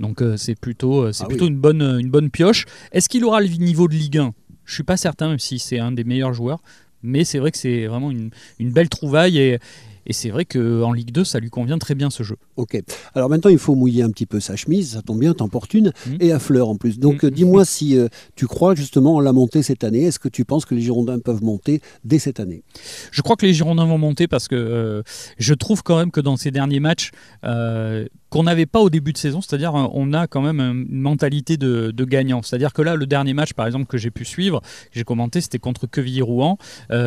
Donc 0.00 0.20
euh, 0.20 0.36
c'est 0.36 0.58
plutôt, 0.58 1.12
c'est 1.12 1.22
Ah 1.24 1.28
plutôt 1.28 1.44
oui. 1.44 1.50
une, 1.52 1.58
bonne, 1.58 1.80
une 2.00 2.10
bonne 2.10 2.30
pioche. 2.30 2.64
Est-ce 2.90 3.08
qu'il 3.08 3.24
aura 3.24 3.40
le 3.40 3.46
niveau 3.46 3.86
de 3.86 3.94
Ligue 3.94 4.18
1 4.18 4.32
Je 4.64 4.74
suis 4.74 4.82
pas 4.82 4.96
certain, 4.96 5.28
même 5.28 5.38
si 5.38 5.60
c'est 5.60 5.78
un 5.78 5.92
des 5.92 6.02
meilleurs 6.04 6.32
joueurs. 6.34 6.60
Mais 7.04 7.24
c'est 7.24 7.38
vrai 7.38 7.52
que 7.52 7.58
c'est 7.58 7.86
vraiment 7.86 8.10
une, 8.10 8.30
belle 8.58 8.88
trouvaille. 8.88 9.58
Et 10.06 10.12
c'est 10.12 10.30
vrai 10.30 10.44
qu'en 10.44 10.92
Ligue 10.92 11.12
2, 11.12 11.24
ça 11.24 11.38
lui 11.38 11.50
convient 11.50 11.78
très 11.78 11.94
bien 11.94 12.10
ce 12.10 12.22
jeu. 12.22 12.36
Ok. 12.56 12.80
Alors 13.14 13.28
maintenant, 13.28 13.50
il 13.50 13.58
faut 13.58 13.74
mouiller 13.74 14.02
un 14.02 14.10
petit 14.10 14.26
peu 14.26 14.40
sa 14.40 14.56
chemise. 14.56 14.92
Ça 14.92 15.02
tombe 15.02 15.20
bien, 15.20 15.34
t'emportune. 15.34 15.92
Mhm. 16.06 16.16
Et 16.20 16.32
à 16.32 16.38
fleurs 16.38 16.68
en 16.68 16.76
plus. 16.76 16.98
Donc 16.98 17.24
euh, 17.24 17.30
dis-moi 17.30 17.64
si 17.74 17.96
euh, 17.96 18.08
tu 18.36 18.46
crois 18.46 18.74
justement 18.74 19.16
en 19.16 19.20
la 19.20 19.32
montée 19.32 19.62
cette 19.62 19.84
année. 19.84 20.02
Est-ce 20.02 20.18
que 20.18 20.28
tu 20.28 20.44
penses 20.44 20.64
que 20.64 20.74
les 20.74 20.82
Girondins 20.82 21.18
peuvent 21.18 21.42
monter 21.42 21.80
dès 22.04 22.18
cette 22.18 22.40
année? 22.40 22.62
Je 23.10 23.22
crois 23.22 23.36
que 23.36 23.46
les 23.46 23.54
Girondins 23.54 23.86
vont 23.86 23.98
monter 23.98 24.28
parce 24.28 24.48
que 24.48 24.54
euh, 24.54 25.02
je 25.38 25.54
trouve 25.54 25.82
quand 25.82 25.96
même 25.96 26.10
que 26.10 26.20
dans 26.20 26.36
ces 26.36 26.50
derniers 26.50 26.80
matchs, 26.80 27.10
euh, 27.44 28.06
qu'on 28.30 28.42
n'avait 28.42 28.66
pas 28.66 28.80
au 28.80 28.90
début 28.90 29.12
de 29.12 29.18
saison, 29.18 29.40
c'est-à-dire 29.40 29.74
on 29.74 30.12
a 30.12 30.26
quand 30.26 30.40
même 30.42 30.58
une 30.58 31.00
mentalité 31.00 31.56
de, 31.56 31.92
de 31.92 32.04
gagnant. 32.04 32.42
C'est-à-dire 32.42 32.72
que 32.72 32.82
là, 32.82 32.96
le 32.96 33.06
dernier 33.06 33.32
match, 33.32 33.52
par 33.52 33.64
exemple, 33.64 33.86
que 33.86 33.96
j'ai 33.96 34.10
pu 34.10 34.24
suivre, 34.24 34.60
que 34.60 34.98
j'ai 34.98 35.04
commenté, 35.04 35.40
c'était 35.40 35.60
contre 35.60 35.86
Quevilly-Rouen. 35.86 36.58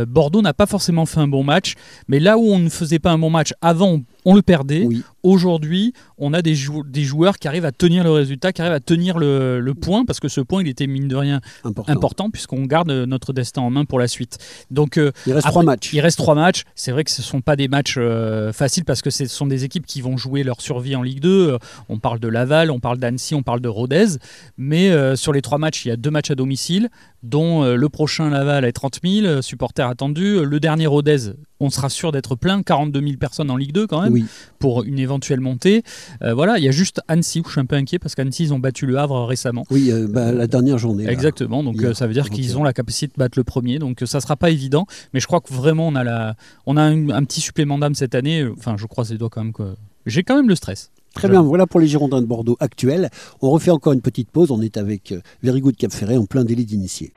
Bordeaux 0.07 0.41
n'a 0.41 0.53
pas 0.53 0.67
forcément 0.67 1.05
fait 1.05 1.19
un 1.19 1.27
bon 1.27 1.43
match, 1.43 1.73
mais 2.07 2.21
là 2.21 2.37
où 2.37 2.45
on 2.45 2.59
ne 2.59 2.69
faisait 2.69 2.86
pas 2.99 3.11
un 3.11 3.17
bon 3.17 3.29
match 3.29 3.53
avant, 3.61 3.99
on, 4.25 4.35
le 4.35 4.41
perdait. 4.41 4.83
Oui. 4.85 5.03
Aujourd'hui, 5.23 5.93
on 6.17 6.33
a 6.33 6.41
des, 6.41 6.55
jou- 6.55 6.83
des 6.87 7.03
joueurs 7.03 7.37
qui 7.37 7.47
arrivent 7.47 7.65
à 7.65 7.71
tenir 7.73 8.03
le 8.03 8.11
résultat, 8.11 8.53
qui 8.53 8.61
arrivent 8.61 8.73
à 8.73 8.79
tenir 8.79 9.17
le, 9.19 9.59
le 9.59 9.73
point, 9.73 10.05
parce 10.05 10.19
que 10.21 10.27
ce 10.29 10.39
point, 10.41 10.61
il 10.63 10.69
était 10.69 10.87
mine 10.87 11.07
de 11.07 11.15
rien 11.15 11.41
Important. 11.65 11.91
important, 11.91 12.29
puisqu'on 12.29 12.63
garde 12.65 12.89
euh, 12.91 13.05
notre 13.05 13.33
destin 13.33 13.61
en 13.61 13.69
main 13.69 13.83
pour 13.85 13.99
la 13.99 14.07
suite. 14.07 14.37
Donc, 14.71 14.97
euh, 14.97 15.11
Il 15.25 15.33
reste 15.33 15.45
après, 15.45 15.51
trois 15.51 15.63
matchs. 15.63 15.93
il 15.93 15.99
reste 15.99 16.17
trois 16.17 16.35
matchs. 16.35 16.63
C'est 16.75 16.91
vrai 16.91 17.03
que 17.03 17.11
ce 17.11 17.21
ne 17.21 17.25
sont 17.25 17.41
pas 17.41 17.55
des 17.55 17.67
matchs 17.67 17.95
euh, 17.97 18.53
faciles 18.53 18.85
parce 18.85 19.01
que 19.01 19.09
ce 19.09 19.25
sont 19.27 19.47
des 19.47 19.63
équipes 19.65 19.85
qui 19.85 20.01
vont 20.01 20.15
jouer 20.17 20.43
leur 20.43 20.61
survie 20.61 20.95
en 20.95 21.01
Ligue 21.03 21.19
2. 21.19 21.29
Euh, 21.53 21.57
On 21.89 21.99
parle 21.99 22.19
de 22.19 22.27
Laval, 22.29 22.71
on 22.71 22.79
parle 22.79 22.97
d'Annecy, 22.97 23.35
on 23.35 23.43
parle 23.43 23.59
de 23.61 23.69
Rodez. 23.69 24.17
Mais 24.57 24.89
euh, 24.91 25.15
sur 25.15 25.33
les 25.33 25.41
trois 25.41 25.57
matchs, 25.57 25.85
il 25.85 25.89
y 25.89 25.91
a 25.91 25.97
deux 25.97 26.11
matchs 26.11 26.31
à 26.31 26.35
domicile, 26.35 26.89
dont 27.27 27.63
euh, 27.63 27.75
le 27.75 27.89
prochain 27.89 28.29
Laval 28.29 28.65
à 28.65 28.71
30 28.71 28.99
000 29.03 29.25
euh, 29.25 29.41
supporters 29.41 29.87
attendus. 29.87 30.43
Le 30.45 30.59
dernier 30.59 30.87
Rodez, 30.87 31.33
on 31.59 31.69
sera 31.69 31.89
sûr 31.89 32.11
d'être 32.11 32.35
plein, 32.35 32.61
42 32.63 32.99
000 33.01 33.13
personnes 33.17 33.49
en 33.51 33.57
Ligue 33.57 33.71
2 33.73 33.87
quand 33.87 34.01
même, 34.01 34.13
Oui. 34.13 34.25
pour 34.59 34.83
une 34.83 34.99
éventuelle 34.99 35.39
montée. 35.39 35.83
Euh, 36.21 36.33
voilà, 36.33 36.57
il 36.57 36.63
y 36.63 36.67
a 36.67 36.71
juste 36.71 37.01
Annecy 37.07 37.41
où 37.41 37.45
je 37.45 37.51
suis 37.51 37.59
un 37.61 37.65
peu 37.65 37.75
inquiet 37.75 37.99
parce 37.99 38.15
qu'Annecy, 38.15 38.43
ils 38.43 38.53
ont 38.53 38.59
battu 38.59 38.85
le 38.85 38.97
Havre 38.97 39.25
récemment. 39.25 39.65
Oui, 39.71 39.91
euh, 39.91 40.07
bah, 40.09 40.31
la 40.31 40.47
dernière 40.47 40.77
journée. 40.77 41.05
là. 41.05 41.11
Exactement, 41.11 41.63
donc 41.63 41.75
Hier, 41.75 41.89
euh, 41.89 41.93
ça 41.93 42.07
veut 42.07 42.13
dire 42.13 42.29
qu'ils 42.29 42.57
ont 42.57 42.63
la 42.63 42.73
capacité 42.73 43.07
de 43.07 43.13
battre 43.17 43.37
le 43.37 43.43
premier, 43.43 43.79
donc 43.79 44.01
euh, 44.01 44.05
ça 44.05 44.21
sera 44.21 44.35
pas 44.35 44.49
évident, 44.49 44.85
mais 45.13 45.19
je 45.19 45.27
crois 45.27 45.41
que 45.41 45.53
vraiment 45.53 45.87
on 45.87 45.95
a, 45.95 46.03
la, 46.03 46.35
on 46.65 46.77
a 46.77 46.81
un, 46.81 47.09
un 47.09 47.23
petit 47.23 47.41
supplément 47.41 47.77
d'âme 47.77 47.95
cette 47.95 48.15
année, 48.15 48.41
Euh, 48.41 48.53
enfin 48.57 48.75
je 48.77 48.85
croise 48.85 49.11
les 49.11 49.17
doigts 49.17 49.29
quand 49.29 49.43
même 49.43 49.53
que 49.53 49.75
j'ai 50.05 50.23
quand 50.23 50.35
même 50.35 50.47
le 50.49 50.55
stress. 50.55 50.91
Très 51.17 51.29
bien, 51.29 51.41
voilà 51.41 51.65
pour 51.65 51.79
les 51.79 51.87
Girondins 51.87 52.21
de 52.21 52.27
Bordeaux 52.27 52.57
actuels. 52.59 53.09
On 53.41 53.49
refait 53.49 53.71
encore 53.71 53.93
une 53.93 54.01
petite 54.01 54.29
pause. 54.29 54.51
On 54.51 54.61
est 54.61 54.77
avec 54.77 55.11
euh, 55.11 55.19
Very 55.41 55.61
Good 55.61 55.75
Cap 55.75 55.91
Ferret 55.91 56.15
en 56.15 56.25
plein 56.25 56.43
délit 56.43 56.63
d'initié. 56.63 57.11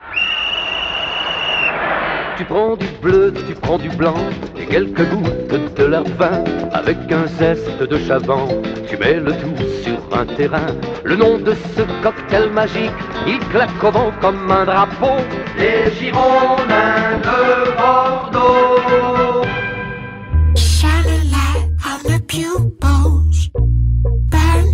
Tu 2.35 2.45
prends 2.45 2.75
du 2.75 2.87
bleu, 2.99 3.31
tu 3.47 3.53
prends 3.53 3.77
du 3.77 3.89
blanc 3.89 4.15
et 4.59 4.65
quelques 4.65 5.07
gouttes 5.07 5.77
de 5.77 5.83
leur 5.83 6.03
vin 6.17 6.43
avec 6.71 6.97
un 7.11 7.27
zeste 7.37 7.83
de 7.83 7.99
chavant. 7.99 8.47
Tu 8.89 8.97
mets 8.97 9.19
le 9.19 9.33
tout 9.33 9.63
sur 9.83 10.17
un 10.17 10.25
terrain. 10.25 10.65
Le 11.03 11.15
nom 11.15 11.37
de 11.37 11.53
ce 11.77 11.83
cocktail 12.01 12.49
magique, 12.49 12.89
il 13.27 13.37
claque 13.49 13.83
au 13.83 13.91
vent 13.91 14.11
comme 14.19 14.49
un 14.49 14.65
drapeau. 14.65 15.21
Les 15.59 15.91
Girondins 15.99 17.19
de 17.21 17.75
Bordeaux. 17.77 18.71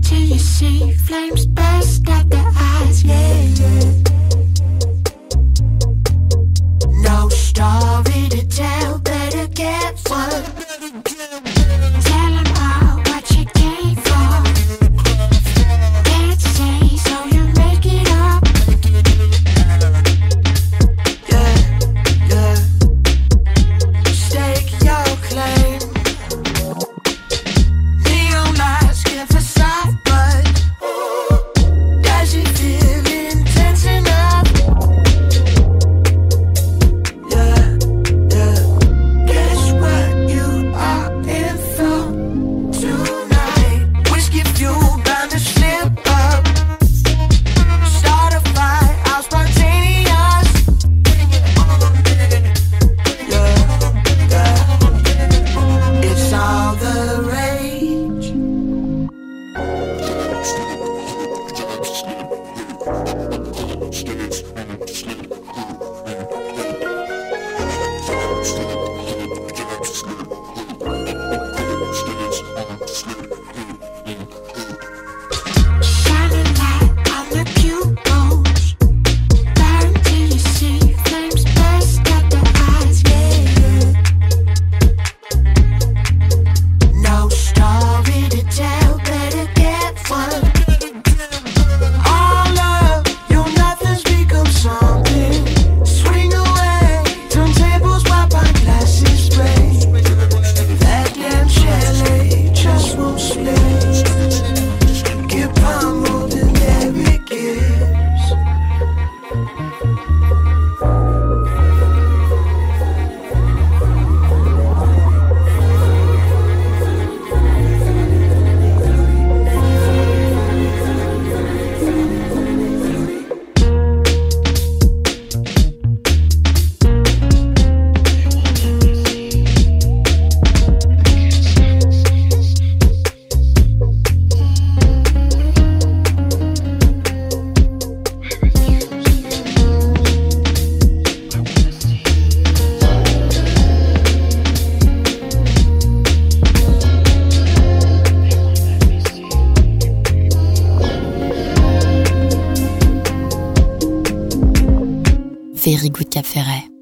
Till 0.08 0.20
you 0.20 0.39
see 0.39 0.93
flames 0.93 1.46
burst 1.46 2.08
out 2.08 2.30
the 2.30 2.41
eyes. 2.56 3.04
Yeah, 3.04 3.41
yeah. 3.60 3.91
No 7.10 7.28
story 7.28 8.30
to 8.30 8.48
tell, 8.48 9.00
better 9.00 9.48
get 9.48 10.00
one. 10.10 11.57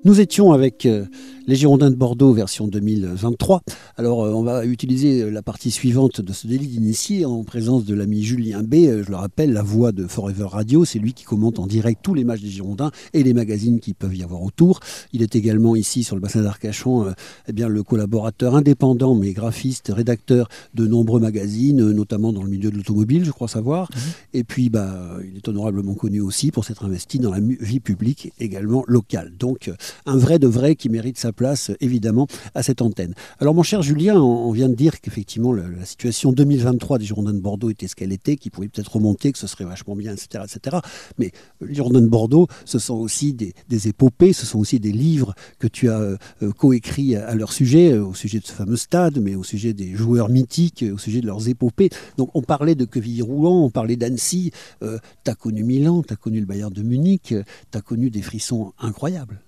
Nous 0.05 0.21
étions 0.21 0.51
avec 0.51 0.85
euh, 0.85 1.05
les 1.47 1.55
Girondins 1.55 1.89
de 1.89 1.95
Bordeaux 1.95 2.31
version 2.31 2.67
2023. 2.67 3.63
Alors 3.97 4.25
euh, 4.25 4.31
on 4.33 4.43
va 4.43 4.65
utiliser 4.65 5.21
euh, 5.21 5.31
la 5.31 5.41
partie 5.41 5.71
suivante 5.71 6.19
de 6.19 6.33
ce 6.33 6.47
délit 6.47 6.67
d'initié 6.67 7.23
en 7.23 7.45
présence 7.45 7.85
de 7.85 7.95
l'ami 7.95 8.23
Julien 8.23 8.61
B. 8.61 8.73
Euh, 8.73 9.03
Je 9.05 9.09
le 9.09 9.15
rappelle, 9.15 9.53
la 9.53 9.61
voix 9.61 9.93
de 9.93 10.05
Forever 10.05 10.47
Radio, 10.49 10.83
c'est 10.83 10.99
lui 10.99 11.13
qui 11.13 11.23
commente 11.23 11.59
en 11.59 11.65
direct 11.65 12.01
tous 12.03 12.13
les 12.13 12.25
matchs 12.25 12.41
des 12.41 12.49
Girondins 12.49 12.91
et 13.13 13.23
les 13.23 13.33
magazines 13.33 13.79
qui 13.79 13.93
peuvent 13.93 14.13
y 14.13 14.21
avoir 14.21 14.43
autour. 14.43 14.81
Il 15.13 15.21
est 15.21 15.37
également 15.37 15.77
ici 15.77 16.03
sur 16.03 16.17
le 16.17 16.21
bassin 16.21 16.41
d'Arcachon, 16.41 17.13
eh 17.47 17.53
bien 17.53 17.69
le 17.69 17.83
collaborateur 17.83 18.55
indépendant 18.55 19.15
mais 19.15 19.31
graphiste, 19.31 19.93
rédacteur 19.95 20.49
de 20.73 20.85
nombreux 20.87 21.21
magazines, 21.21 21.91
notamment 21.91 22.33
dans 22.33 22.43
le 22.43 22.49
milieu 22.49 22.71
de 22.71 22.75
l'automobile, 22.75 23.23
je 23.23 23.31
crois 23.31 23.47
savoir. 23.47 23.89
Et 24.33 24.43
puis 24.43 24.69
bah 24.69 25.17
il 25.25 25.37
est 25.37 25.47
honorablement 25.47 25.93
connu 25.93 26.19
aussi 26.19 26.51
pour 26.51 26.65
s'être 26.65 26.83
investi 26.83 27.19
dans 27.19 27.31
la 27.31 27.39
vie 27.39 27.79
publique 27.79 28.33
également 28.39 28.83
locale. 28.87 29.31
Donc 29.39 29.71
un 30.05 30.17
vrai 30.17 30.37
de 30.37 30.47
vrai 30.47 30.75
qui 30.75 30.89
mérite 30.89 31.17
sa 31.17 31.31
place 31.31 31.71
évidemment 31.79 32.27
à 32.55 32.61
cette 32.61 32.81
antenne. 32.81 33.13
Alors 33.39 33.53
mon 33.53 33.63
cher 33.63 33.84
Julien, 33.86 34.19
on 34.19 34.51
vient 34.51 34.67
de 34.67 34.73
dire 34.73 34.99
qu'effectivement 34.99 35.53
la 35.53 35.86
situation 35.86 36.31
2023 36.31 36.97
des 36.97 37.05
Girondins 37.05 37.36
de 37.36 37.39
Bordeaux 37.39 37.69
était 37.69 37.88
ce 37.88 37.95
qu'elle 37.95 38.11
était, 38.11 38.36
qui 38.36 38.49
pouvait 38.49 38.67
peut-être 38.67 38.95
remonter, 38.95 39.31
que 39.31 39.38
ce 39.38 39.45
serait 39.45 39.63
vachement 39.63 39.95
bien, 39.95 40.11
etc. 40.11 40.43
etc. 40.43 40.77
Mais 41.19 41.31
euh, 41.61 41.67
les 41.67 41.75
Girondins 41.75 42.01
de 42.01 42.07
Bordeaux, 42.07 42.47
ce 42.65 42.79
sont 42.79 42.95
aussi 42.95 43.33
des, 43.33 43.53
épopées, 43.88 44.33
ce 44.33 44.47
sont 44.47 44.57
aussi 44.57 44.79
des 44.79 44.91
livres 44.91 45.36
que 45.59 45.67
tu 45.67 45.91
as 45.91 45.99
euh, 45.99 46.17
coécrits 46.57 47.15
à, 47.15 47.36
leur 47.36 47.53
sujet, 47.53 47.91
euh, 47.91 48.03
au 48.03 48.15
sujet 48.15 48.39
de 48.39 48.47
ce 48.47 48.53
fameux 48.53 48.75
stade, 48.75 49.19
mais 49.19 49.36
au 49.36 49.43
sujet 49.43 49.73
des 49.73 49.93
joueurs 49.93 50.29
mythiques, 50.29 50.83
au 50.91 50.97
sujet 50.97 51.21
de 51.21 51.27
leurs 51.27 51.47
épopées. 51.47 51.91
Donc 52.17 52.31
on 52.33 52.41
parlait 52.41 52.73
de 52.73 52.86
Quevilly-Rouen, 52.86 53.65
on 53.65 53.69
parlait 53.69 53.97
d'Annecy, 53.97 54.49
tu 54.81 54.88
as 55.31 55.36
connu 55.36 55.63
Milan, 55.63 56.01
tu 56.01 56.11
as 56.11 56.17
connu 56.17 56.39
le 56.39 56.47
Bayern 56.47 56.73
de 56.73 56.81
Munich, 56.81 57.36
tu 57.71 57.77
as 57.77 57.81
connu 57.81 58.09
des 58.09 58.23
frissons 58.23 58.73
incroyables. 58.79 59.39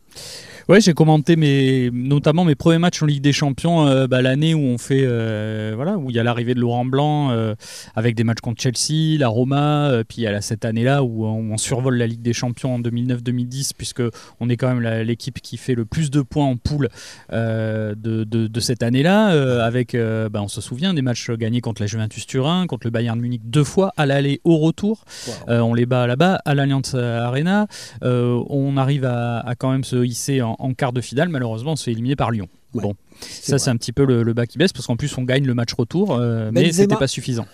Ouais, 0.69 0.81
j'ai 0.81 0.93
commenté 0.93 1.37
mes, 1.37 1.89
notamment 1.93 2.43
mes 2.43 2.55
premiers 2.55 2.77
matchs 2.77 3.01
en 3.01 3.05
Ligue 3.05 3.21
des 3.21 3.31
Champions 3.31 3.87
euh, 3.87 4.05
bah, 4.05 4.21
l'année 4.21 4.53
où 4.53 4.59
on 4.59 4.77
fait, 4.77 5.03
euh, 5.05 5.71
voilà, 5.77 5.97
où 5.97 6.09
il 6.09 6.15
y 6.17 6.19
a 6.19 6.23
l'arrivée 6.23 6.55
de 6.55 6.59
Laurent 6.59 6.83
Blanc 6.83 7.31
euh, 7.31 7.55
avec 7.95 8.15
des 8.15 8.25
matchs 8.25 8.41
contre 8.41 8.61
Chelsea, 8.61 9.17
la 9.17 9.29
Roma, 9.29 9.89
puis 10.09 10.17
il 10.17 10.23
y 10.23 10.27
a 10.27 10.41
cette 10.41 10.65
année-là 10.65 11.03
où 11.03 11.25
on, 11.25 11.55
survole 11.57 11.95
la 11.95 12.05
Ligue 12.05 12.21
des 12.21 12.33
Champions 12.33 12.75
en 12.75 12.79
2009-2010 12.81 13.71
puisque 13.77 14.01
on 14.41 14.49
est 14.49 14.57
quand 14.57 14.67
même 14.75 14.81
l'équipe 15.03 15.41
qui 15.41 15.55
fait 15.55 15.73
le 15.73 15.85
plus 15.85 16.11
de 16.11 16.21
points 16.21 16.45
en 16.45 16.57
poule 16.57 16.89
de, 17.31 17.95
de- 17.95 18.47
de 18.47 18.59
cette 18.59 18.83
année-là, 18.83 19.63
avec, 19.63 19.95
bah, 19.95 20.41
on 20.41 20.47
se 20.49 20.59
souvient 20.59 20.93
des 20.93 21.01
matchs 21.01 21.31
gagnés 21.31 21.61
contre 21.61 21.81
la 21.81 21.87
Juventus 21.87 22.27
Turin, 22.27 22.67
contre 22.67 22.85
le 22.87 22.91
Bayern 22.91 23.17
Munich 23.19 23.41
deux 23.45 23.63
fois 23.63 23.93
à 23.95 24.05
l'aller, 24.05 24.41
au 24.43 24.57
retour. 24.57 25.05
On 25.47 25.73
les 25.73 25.85
bat 25.85 26.07
là-bas 26.07 26.41
à 26.43 26.53
l'Allianz 26.55 26.93
Arena. 26.95 27.67
On 28.01 28.75
arrive 28.77 29.05
à, 29.05 29.39
à 29.39 29.55
quand 29.55 29.71
même 29.71 29.85
se 29.85 30.03
hisser 30.07 30.41
en, 30.41 30.55
en 30.59 30.73
quart 30.73 30.93
de 30.93 31.01
finale. 31.01 31.29
Malheureusement, 31.29 31.73
on 31.73 31.75
se 31.75 31.83
fait 31.85 31.91
éliminer 31.91 32.15
par 32.15 32.31
Lyon. 32.31 32.47
Ouais, 32.73 32.83
bon, 32.83 32.95
ça 33.21 33.57
c'est 33.57 33.69
un 33.69 33.77
petit 33.77 33.93
peu 33.93 34.05
le, 34.05 34.23
le 34.23 34.33
bas 34.33 34.45
qui 34.45 34.57
baisse 34.57 34.73
parce 34.73 34.85
qu'en 34.87 34.97
plus 34.97 35.17
on 35.17 35.23
gagne 35.23 35.45
le 35.45 35.53
match 35.53 35.73
retour, 35.73 36.13
euh, 36.13 36.51
mais 36.53 36.71
c'était 36.73 36.95
pas 36.95 37.07
suffisant. 37.07 37.45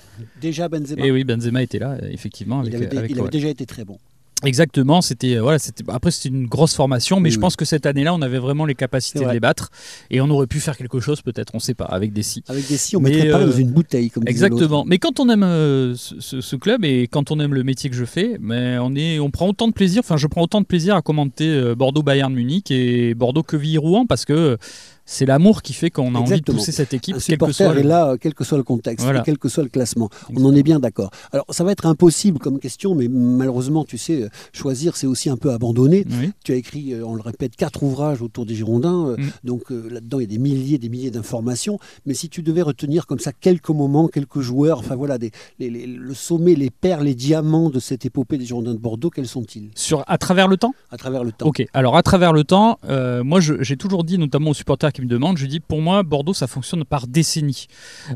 Déjà 0.41 0.67
Benzema, 0.69 1.05
Et 1.05 1.11
oui, 1.11 1.23
Benzema 1.23 1.61
était 1.61 1.79
là, 1.79 1.91
euh, 2.01 2.09
effectivement. 2.11 2.59
Avec, 2.61 2.73
il 2.73 2.75
avait, 2.77 2.87
dé- 2.87 2.97
avec 2.97 3.11
il 3.11 3.19
avait 3.19 3.29
déjà 3.29 3.47
été 3.49 3.65
très 3.65 3.85
bon. 3.85 3.97
Exactement, 4.43 5.01
c'était 5.01 5.35
euh, 5.37 5.41
voilà, 5.41 5.59
c'était 5.59 5.83
après 5.87 6.11
c'était 6.11 6.29
une 6.29 6.47
grosse 6.47 6.75
formation, 6.75 7.19
mais 7.19 7.29
Oui, 7.29 7.31
je 7.31 7.37
oui. 7.37 7.41
pense 7.41 7.55
que 7.55 7.65
cette 7.65 7.85
année-là, 7.85 8.13
on 8.13 8.21
avait 8.21 8.39
vraiment 8.39 8.65
les 8.65 8.75
capacités 8.75 9.25
de 9.25 9.29
les 9.29 9.39
battre 9.39 9.69
et 10.09 10.21
on 10.21 10.29
aurait 10.29 10.47
pu 10.47 10.59
faire 10.59 10.77
quelque 10.77 10.99
chose, 10.99 11.21
peut-être, 11.21 11.53
on 11.55 11.59
sait 11.59 11.73
pas, 11.73 11.85
avec 11.85 12.13
des 12.13 12.23
si. 12.23 12.43
Avec 12.47 12.67
des 12.67 12.77
si, 12.77 12.95
on 12.95 12.99
Mais, 12.99 13.11
mettrait 13.11 13.31
pas 13.31 13.39
euh, 13.39 13.45
dans 13.47 13.57
une 13.57 13.71
bouteille 13.71 14.09
comme. 14.09 14.27
Exactement. 14.27 14.83
Mais 14.85 14.97
quand 14.97 15.19
on 15.19 15.29
aime 15.29 15.43
euh, 15.43 15.95
ce, 15.95 16.55
club 16.55 16.85
et 16.85 17.07
quand 17.07 17.31
on 17.31 17.39
aime 17.39 17.53
le 17.53 17.63
métier 17.63 17.89
que 17.89 17.95
je 17.95 18.05
fais, 18.05 18.37
mais 18.39 18.77
on 18.79 18.95
est, 18.95 19.19
on 19.19 19.31
prend 19.31 19.47
autant 19.47 19.67
de 19.67 19.73
plaisir. 19.73 20.01
Enfin, 20.03 20.17
je 20.17 20.27
prends 20.27 20.43
autant 20.43 20.61
de 20.61 20.65
plaisir 20.65 20.95
à 20.95 21.01
commenter 21.01 21.73
Bordeaux 21.75 22.03
Bayern 22.03 22.33
Munich 22.33 22.69
et 22.71 23.13
Bordeaux 23.15 23.43
Quevilly 23.43 23.77
Rouen 23.77 24.05
parce 24.05 24.25
que 24.25 24.57
c'est 25.05 25.25
l'amour 25.25 25.61
qui 25.61 25.73
fait 25.73 25.89
qu'on 25.89 26.15
a 26.15 26.19
envie 26.19 26.41
de 26.41 26.51
pousser 26.51 26.71
cette 26.71 26.93
équipe, 26.93 27.15
Un 27.15 27.19
quel 27.19 27.37
que 27.37 27.51
supporter 27.51 27.53
soit. 27.65 27.73
le- 27.73 27.79
est 27.81 27.83
là, 27.83 28.09
euh, 28.11 28.17
quel 28.19 28.33
que 28.33 28.43
soit 28.43 28.57
le 28.57 28.63
contexte, 28.63 29.03
Voilà. 29.03 29.21
quel 29.21 29.37
que 29.37 29.49
soit 29.49 29.63
le 29.63 29.69
classement. 29.69 30.09
On 30.35 30.43
en 30.45 30.55
est 30.55 30.63
bien 30.63 30.79
d'accord. 30.79 31.11
Alors, 31.31 31.45
ça 31.49 31.63
va 31.63 31.71
être 31.71 31.85
impossible 31.85 32.39
comme 32.39 32.59
question, 32.59 32.95
mais 32.95 33.07
malheureusement, 33.09 33.83
tu 33.83 33.97
sais, 33.97 34.23
euh, 34.23 34.29
choisir, 34.53 34.95
c'est 34.95 35.07
aussi 35.07 35.29
un 35.29 35.37
peu 35.37 35.51
abandonner. 35.51 36.05
Oui. 36.09 36.31
Tu 36.43 36.51
as 36.53 36.55
écrit, 36.55 36.93
euh, 36.93 37.03
on 37.05 37.15
le 37.15 37.21
répète, 37.21 37.55
quatre 37.55 37.83
ouvrages 37.83 38.21
autour 38.21 38.45
des 38.45 38.55
Girondins. 38.55 39.15
Mm. 39.17 39.29
Donc 39.43 39.63
là-dedans, 39.69 40.19
il 40.19 40.23
y 40.23 40.25
a 40.25 40.27
des 40.27 40.37
milliers, 40.37 40.77
des 40.77 40.89
milliers 40.89 41.11
d'informations. 41.11 41.79
Mais 42.05 42.13
si 42.13 42.29
tu 42.29 42.41
devais 42.41 42.61
retenir 42.61 43.05
comme 43.05 43.19
ça 43.19 43.31
quelques 43.33 43.69
moments, 43.69 44.07
quelques 44.07 44.39
joueurs, 44.39 44.79
enfin 44.79 44.95
voilà, 44.95 45.17
des, 45.17 45.31
les- 45.59 45.69
les- 45.69 45.85
le 45.87 46.13
sommet, 46.13 46.55
les 46.55 46.69
perles, 46.69 47.03
les 47.05 47.15
diamants 47.15 47.69
de 47.69 47.79
cette 47.79 48.05
épopée 48.05 48.37
des 48.37 48.45
Girondins 48.45 48.73
de 48.73 48.79
Bordeaux, 48.79 49.09
quels 49.09 49.27
sont-ils? 49.27 49.69
Sur, 49.75 50.03
à 50.07 50.17
travers 50.17 50.47
le 50.47 50.55
temps? 50.57 50.73
À 50.91 50.97
travers 50.97 51.23
le 51.23 51.31
temps 51.33 51.47
Ok, 51.47 51.65
alors 51.73 51.97
à 51.97 52.03
travers 52.03 52.31
le 52.31 52.43
temps, 52.45 52.77
euh, 52.87 53.23
moi 53.23 53.39
j'ai 53.41 53.75
toujours 53.77 54.03
dit, 54.05 54.17
notamment 54.17 54.51
aux 54.51 54.53
supporters 54.53 54.92
qui 54.93 55.01
me 55.01 55.07
demandent, 55.07 55.37
je 55.37 55.45
dis 55.45 55.59
pour 55.59 55.81
moi 55.81 56.03
Bordeaux 56.03 56.33
ça 56.33 56.47
fonctionne 56.47 56.85
par 56.85 57.07
décennie. 57.07 57.67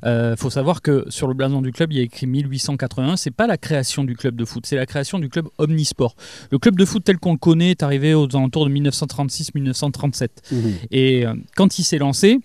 Il 0.03 0.36
faut 0.38 0.49
savoir 0.49 0.82
que 0.82 1.05
sur 1.09 1.28
le 1.28 1.34
blason 1.34 1.61
du 1.61 1.71
club 1.71 1.91
il 1.91 1.97
y 1.97 2.01
a 2.01 2.03
écrit 2.03 2.28
1881, 2.28 3.17
c'est 3.17 3.32
pas 3.32 3.47
la 3.47 3.57
création 3.57 4.03
du 4.03 4.15
club 4.15 4.36
de 4.36 4.45
foot, 4.45 4.65
c'est 4.65 4.75
la 4.75 4.86
création 4.86 5.19
du 5.19 5.30
club 5.30 5.47
omnisport. 5.57 6.15
Le 6.51 6.59
club 6.59 6.78
de 6.78 6.86
foot 6.86 7.03
tel 7.03 7.17
qu'on 7.17 7.34
le 7.34 7.38
connaît 7.38 7.71
est 7.71 7.84
arrivé 7.84 8.13
aux 8.13 8.28
alentours 8.36 8.65
de 8.65 8.73
1936-1937. 8.73 10.30
Mhm. 10.51 10.73
Et 10.91 11.25
euh, 11.25 11.34
quand 11.55 11.80
il 11.80 11.84
s'est 11.84 11.97
lancé, 11.97 12.39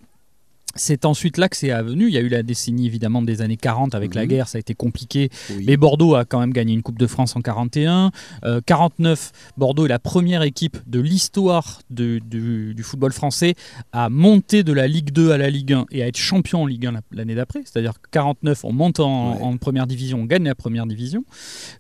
c'est 0.75 1.05
ensuite 1.05 1.37
là 1.39 1.49
que 1.49 1.57
c'est 1.57 1.71
avenu. 1.71 2.07
Il 2.09 2.13
y 2.15 2.19
a 2.19 2.21
eu 2.21 2.29
la 2.29 2.43
décennie 2.43 2.87
évidemment 2.87 3.23
des 3.23 3.43
années 3.43 3.57
40 3.57 3.95
avec 3.95 4.15
la 4.15 4.23
Mhm. 4.23 4.29
guerre, 4.29 4.49
ça 4.49 4.59
a 4.59 4.61
été 4.61 4.75
compliqué. 4.75 5.29
Oui. 5.51 5.65
Mais 5.67 5.77
Bordeaux 5.77 6.15
a 6.15 6.25
quand 6.25 6.41
même 6.41 6.53
gagné 6.53 6.73
une 6.75 6.83
Coupe 6.83 6.99
de 6.99 7.07
France 7.07 7.37
en 7.37 7.41
41. 7.43 8.11
Euh, 8.45 8.61
49, 8.65 9.33
Bordeaux 9.57 9.87
est 9.87 9.89
la 9.89 9.99
première 9.99 10.43
équipe 10.43 10.79
de 10.87 11.01
l'histoire 11.01 11.81
du, 11.91 12.21
du 12.75 12.83
football 12.83 13.13
français 13.13 13.55
à 13.93 14.09
monter 14.09 14.63
de 14.63 14.73
la 14.73 14.87
Ligue 14.89 15.11
2 15.13 15.31
à 15.33 15.39
la 15.39 15.51
Ligue 15.51 15.73
1 15.73 15.87
et 15.91 16.03
à 16.03 16.07
être 16.09 16.17
champion 16.17 16.63
en 16.63 16.67
Ligue 16.67 16.87
1 16.87 16.93
la- 16.93 17.01
l'année 17.13 17.35
d'après. 17.35 17.61
C'est-à-dire 17.65 17.95
que 17.95 18.09
49, 18.11 18.65
on 18.65 18.73
monte 18.73 19.01
en, 19.01 19.35
Ouais. 19.37 19.43
en 19.43 19.57
première 19.57 19.87
division, 19.87 20.21
on 20.21 20.25
gagne 20.25 20.45
la 20.45 20.55
première 20.55 20.87
division. 20.87 21.25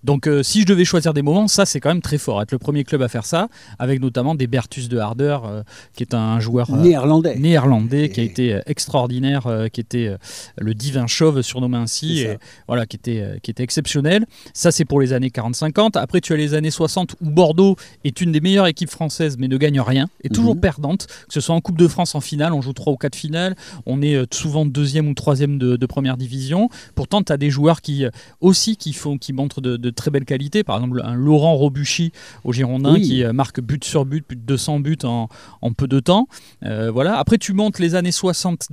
Donc 0.05 0.26
euh, 0.26 0.43
si 0.43 0.61
je 0.62 0.66
devais 0.66 0.84
choisir 0.84 1.14
des 1.14 1.22
moments, 1.22 1.49
ça 1.49 1.66
c'est 1.66 1.80
quand 1.80 1.88
même 1.90 2.03
très 2.03 2.18
fort. 2.18 2.40
Être 2.43 2.53
le 2.53 2.59
premier 2.59 2.84
club 2.84 3.03
à 3.03 3.09
faire 3.09 3.24
ça, 3.24 3.49
avec 3.78 4.01
notamment 4.01 4.34
des 4.34 4.47
Bertus 4.47 4.88
de 4.88 4.99
Harder, 4.99 5.38
euh, 5.45 5.62
qui 5.95 6.03
est 6.03 6.14
un 6.14 6.40
joueur... 6.40 6.72
euh, 6.72 6.76
Néerlandais. 6.76 7.36
néerlandais 7.36 8.09
qui 8.11 8.20
a 8.20 8.22
été 8.22 8.55
euh, 8.55 8.61
extraordinaire, 8.83 9.47
euh, 9.47 9.68
qui 9.68 9.80
était 9.80 10.09
euh, 10.09 10.16
le 10.59 10.74
divin 10.74 11.07
chauve 11.07 11.41
surnommé 11.43 11.76
ainsi, 11.78 12.20
et 12.20 12.39
voilà, 12.66 12.85
qui 12.87 12.97
était, 12.97 13.20
euh, 13.20 13.39
qui 13.43 13.51
était 13.53 13.62
exceptionnel. 13.62 14.26
Ça, 14.55 14.72
c'est 14.72 14.85
pour 14.85 15.01
les 15.01 15.12
années 15.12 15.28
40-50. 15.30 15.97
Après, 15.97 16.20
tu 16.20 16.33
as 16.33 16.37
les 16.37 16.55
années 16.55 16.70
60 16.72 17.14
où 17.20 17.30
Bordeaux 17.30 17.76
est 18.05 18.20
une 18.20 18.33
des 18.33 18.41
meilleures 18.41 18.66
équipes 18.66 18.91
françaises, 18.91 19.37
mais 19.39 19.47
ne 19.49 19.57
gagne 19.57 19.80
rien, 19.80 20.09
est 20.24 20.35
toujours 20.35 20.55
Mhm. 20.57 20.61
perdante, 20.61 21.07
que 21.07 21.33
ce 21.33 21.41
soit 21.41 21.55
en 21.55 21.61
Coupe 21.61 21.78
de 21.78 21.87
France 21.89 22.14
en 22.16 22.20
finale, 22.20 22.53
on 22.53 22.61
joue 22.61 22.72
trois 22.72 22.93
ou 22.93 22.97
quatre 22.97 23.14
finales, 23.16 23.55
on 23.87 24.03
est 24.03 24.33
souvent 24.35 24.66
deuxième 24.66 25.09
ou 25.09 25.14
troisième 25.14 25.59
de, 25.59 25.76
de 25.76 25.87
première 25.87 26.16
division. 26.16 26.68
Pourtant, 26.97 27.22
tu 27.22 27.33
as 27.33 27.37
des 27.37 27.51
joueurs 27.51 27.80
qui 27.80 28.05
aussi 28.41 28.76
qui 28.76 28.93
font, 28.93 29.16
qui 29.16 29.33
montrent 29.33 29.61
de, 29.61 29.76
de 29.76 29.91
très 29.91 30.11
belles 30.11 30.24
qualités. 30.24 30.64
Par 30.64 30.76
exemple, 30.76 31.01
un 31.05 31.14
Laurent 31.14 31.55
Robuchy 31.55 32.12
au 32.45 32.53
Girondin 32.53 32.95
Oui. 32.95 33.03
qui 33.03 33.24
marque 33.33 33.61
but 33.61 33.85
sur 33.85 34.05
but, 34.05 34.22
plus 34.26 34.37
de 34.37 34.43
200 34.43 34.80
buts 34.80 34.99
en, 35.05 35.28
en 35.61 35.72
peu 35.72 35.87
de 35.87 36.01
temps. 36.01 36.26
Euh, 36.64 36.91
voilà. 36.91 37.16
Après, 37.18 37.39
tu 37.39 37.53
montes 37.53 37.78
les 37.78 37.95
années 37.95 38.12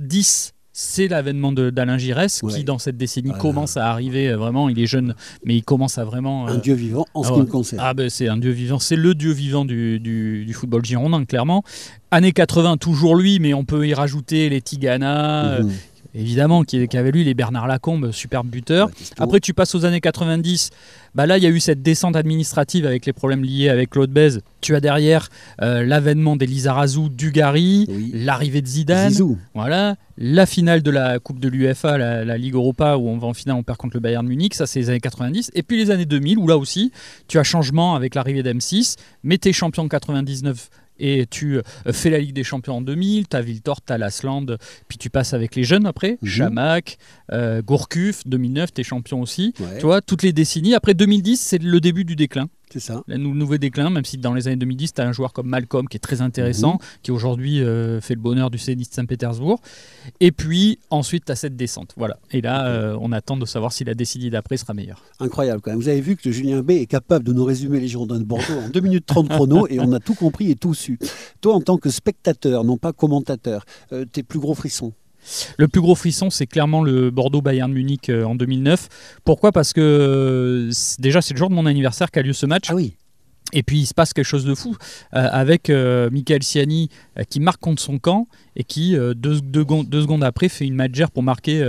70. 0.00 0.52
C'est 0.72 1.08
l'avènement 1.08 1.52
d'Alain 1.52 1.98
Giresse 1.98 2.40
Ouais. 2.42 2.54
qui, 2.54 2.64
dans 2.64 2.78
cette 2.78 2.96
décennie, 2.96 3.32
Ah. 3.34 3.38
commence 3.38 3.76
à 3.76 3.90
arriver 3.90 4.28
euh, 4.28 4.36
vraiment. 4.36 4.68
Il 4.68 4.78
est 4.78 4.86
jeune, 4.86 5.14
mais 5.44 5.56
il 5.56 5.62
commence 5.62 5.98
à 5.98 6.04
vraiment. 6.04 6.46
Un 6.46 6.54
euh, 6.56 6.60
dieu 6.60 6.74
vivant 6.74 7.04
en 7.12 7.22
ce 7.22 7.28
ah 7.28 7.32
qui 7.32 7.38
ouais. 7.40 7.44
me 7.46 7.50
concerne. 7.50 7.82
ah 7.84 7.92
ben 7.92 8.08
c'est 8.08 8.28
un 8.28 8.36
dieu 8.38 8.52
vivant, 8.52 8.78
c'est 8.78 8.96
le 8.96 9.14
dieu 9.14 9.32
vivant 9.32 9.64
du, 9.64 9.98
du- 9.98 10.44
du 10.46 10.52
football 10.54 10.84
girondin, 10.84 11.24
clairement. 11.24 11.64
Années 12.12 12.32
80, 12.32 12.76
toujours 12.78 13.14
lui, 13.16 13.40
mais 13.40 13.52
on 13.52 13.64
peut 13.64 13.86
y 13.86 13.92
rajouter 13.94 14.48
les 14.48 14.62
Tigana, 14.62 15.44
euh, 15.54 15.62
Mhm. 15.64 15.72
Évidemment, 16.14 16.64
qui, 16.64 16.86
qui 16.88 16.96
avait 16.96 17.10
lui, 17.12 17.24
les 17.24 17.34
Bernard 17.34 17.66
Lacombe, 17.66 18.10
superbe 18.12 18.48
buteur. 18.48 18.90
Après, 19.18 19.40
tu 19.40 19.54
passes 19.54 19.74
aux 19.74 19.84
années 19.84 20.00
90. 20.00 20.70
Bah 21.14 21.26
là, 21.26 21.38
il 21.38 21.42
y 21.42 21.46
a 21.46 21.50
eu 21.50 21.58
cette 21.60 21.82
descente 21.82 22.14
administrative 22.14 22.86
avec 22.86 23.04
les 23.06 23.12
problèmes 23.12 23.42
liés 23.42 23.68
avec 23.68 23.90
Claude 23.90 24.10
Bèze. 24.10 24.40
Tu 24.60 24.76
as 24.76 24.80
derrière 24.80 25.28
euh, 25.60 25.84
l'avènement 25.84 26.36
des 26.36 26.46
Lizarazu, 26.46 27.08
Dugarry, 27.10 27.86
Oui. 27.88 28.10
l'arrivée 28.14 28.62
de 28.62 28.66
Zidane. 28.66 29.10
Zizou. 29.10 29.36
Voilà, 29.54 29.96
la 30.18 30.46
finale 30.46 30.82
de 30.82 30.90
la 30.90 31.18
Coupe 31.18 31.40
de 31.40 31.48
l'UEFA, 31.48 31.98
la, 31.98 32.24
la 32.24 32.38
Ligue 32.38 32.54
Europa, 32.54 32.96
où 32.96 33.08
on 33.08 33.18
va 33.18 33.26
en 33.26 33.34
finale, 33.34 33.56
on 33.56 33.62
perd 33.64 33.78
contre 33.78 33.96
le 33.96 34.00
Bayern 34.00 34.26
Munich, 34.26 34.54
ça 34.54 34.66
c'est 34.66 34.78
les 34.80 34.90
années 34.90 35.00
90. 35.00 35.50
Et 35.54 35.62
puis 35.64 35.78
les 35.78 35.90
années 35.90 36.06
2000, 36.06 36.38
où 36.38 36.46
là 36.46 36.56
aussi, 36.56 36.92
tu 37.26 37.38
as 37.38 37.42
changement 37.42 37.94
avec 37.96 38.14
l'arrivée 38.14 38.42
d'M6, 38.44 38.96
mais 39.24 39.38
t'es 39.38 39.52
champion 39.52 39.84
en 39.84 39.88
99 39.88 40.68
et 41.00 41.26
tu 41.26 41.56
euh, 41.56 41.62
fais 41.92 42.10
la 42.10 42.18
Ligue 42.18 42.34
des 42.34 42.44
Champions 42.44 42.76
en 42.76 42.80
2000, 42.80 43.26
t'as 43.26 43.40
Viltort, 43.40 43.80
t'as 43.80 43.98
Lasland, 43.98 44.46
puis 44.88 44.98
tu 44.98 45.10
passes 45.10 45.34
avec 45.34 45.56
les 45.56 45.64
jeunes 45.64 45.86
après, 45.86 46.18
Mhm. 46.22 46.28
Chamac, 46.28 46.98
euh, 47.32 47.62
Gourcuff, 47.62 48.26
2009, 48.26 48.72
t'es 48.72 48.82
champion 48.82 49.20
aussi. 49.20 49.54
Ouais. 49.60 49.78
Tu 49.78 49.86
vois, 49.86 50.00
toutes 50.00 50.22
les 50.22 50.32
décennies. 50.32 50.74
Après 50.74 50.94
2010, 50.94 51.40
c'est 51.40 51.62
le 51.62 51.80
début 51.80 52.04
du 52.04 52.16
déclin. 52.16 52.48
C'est 52.72 52.80
ça. 52.80 53.02
Le 53.06 53.16
nou- 53.16 53.34
nouveau 53.34 53.56
déclin, 53.58 53.90
même 53.90 54.04
si 54.04 54.16
dans 54.16 54.32
les 54.32 54.46
années 54.46 54.56
2010, 54.56 54.94
tu 54.94 55.00
as 55.00 55.06
un 55.06 55.12
joueur 55.12 55.32
comme 55.32 55.48
Malcolm 55.48 55.88
qui 55.88 55.96
est 55.96 56.00
très 56.00 56.20
intéressant, 56.20 56.78
qui 57.02 57.10
aujourd'hui 57.10 57.60
euh, 57.62 58.00
fait 58.00 58.14
le 58.14 58.20
bonheur 58.20 58.50
du 58.50 58.58
Zénith 58.58 58.92
Saint-Pétersbourg. 58.94 59.60
Et 60.20 60.30
puis 60.32 60.78
ensuite, 60.90 61.24
tu 61.24 61.32
as 61.32 61.36
cette 61.36 61.56
descente. 61.56 61.92
Voilà. 61.96 62.18
Et 62.30 62.40
là, 62.40 62.66
euh, 62.66 62.96
on 63.00 63.12
attend 63.12 63.36
de 63.36 63.44
savoir 63.44 63.72
si 63.72 63.84
la 63.84 63.94
décennie 63.94 64.30
d'après 64.30 64.56
sera 64.56 64.72
meilleure. 64.74 65.02
Incroyable 65.18 65.60
quand 65.60 65.70
même. 65.70 65.80
Vous 65.80 65.88
avez 65.88 66.00
vu 66.00 66.16
que 66.16 66.30
Julien 66.30 66.62
B 66.62 66.70
est 66.72 66.86
capable 66.86 67.24
de 67.24 67.32
nous 67.32 67.44
résumer 67.44 67.80
les 67.80 67.88
Girondins 67.88 68.18
de 68.18 68.24
Bordeaux 68.24 68.60
en 68.64 68.68
2 68.68 68.80
minutes 68.80 69.06
30 69.06 69.28
chrono 69.28 69.66
et 69.68 69.80
on 69.80 69.92
a 69.92 69.98
tout 70.00 70.14
compris 70.14 70.50
et 70.50 70.54
tout 70.56 70.74
su. 70.74 70.98
Toi, 71.40 71.54
en 71.54 71.60
tant 71.60 71.76
que 71.76 71.90
spectateur, 71.90 72.64
non 72.64 72.76
pas 72.76 72.92
commentateur, 72.92 73.64
euh, 73.92 74.04
tes 74.04 74.22
plus 74.22 74.38
gros 74.38 74.54
frissons 74.54 74.92
Le 75.58 75.68
plus 75.68 75.80
gros 75.80 75.94
frisson, 75.94 76.30
c'est 76.30 76.46
clairement 76.46 76.82
le 76.82 77.10
Bordeaux-Bayern 77.10 77.72
Munich 77.72 78.08
euh, 78.08 78.24
en 78.24 78.34
2009. 78.34 78.88
Pourquoi? 79.24 79.52
Parce 79.52 79.72
que 79.72 79.80
euh, 79.80 80.70
déjà, 80.98 81.22
c'est 81.22 81.34
le 81.34 81.38
jour 81.38 81.50
de 81.50 81.54
mon 81.54 81.66
anniversaire 81.66 82.10
qu'a 82.10 82.22
lieu 82.22 82.32
ce 82.32 82.46
match. 82.46 82.66
Ah 82.68 82.74
oui, 82.74 82.96
Et 83.52 83.62
puis 83.62 83.80
il 83.80 83.86
se 83.86 83.94
passe 83.94 84.12
quelque 84.12 84.24
chose 84.26 84.44
de 84.44 84.54
fou 84.54 84.76
euh, 85.14 85.28
avec 85.32 85.70
euh, 85.70 86.08
Michael 86.10 86.42
Siani 86.42 86.88
euh, 87.18 87.22
qui 87.28 87.40
marque 87.40 87.60
contre 87.60 87.82
son 87.82 87.98
camp 87.98 88.26
et 88.56 88.64
qui 88.64 88.96
euh, 88.96 89.14
deux, 89.14 89.40
deux 89.40 89.64
gon- 89.64 89.84
deux 89.84 90.02
secondes 90.02 90.24
après 90.24 90.48
fait 90.48 90.66
une 90.66 90.74
matchère 90.74 91.10
pour 91.10 91.22
marquer 91.22 91.60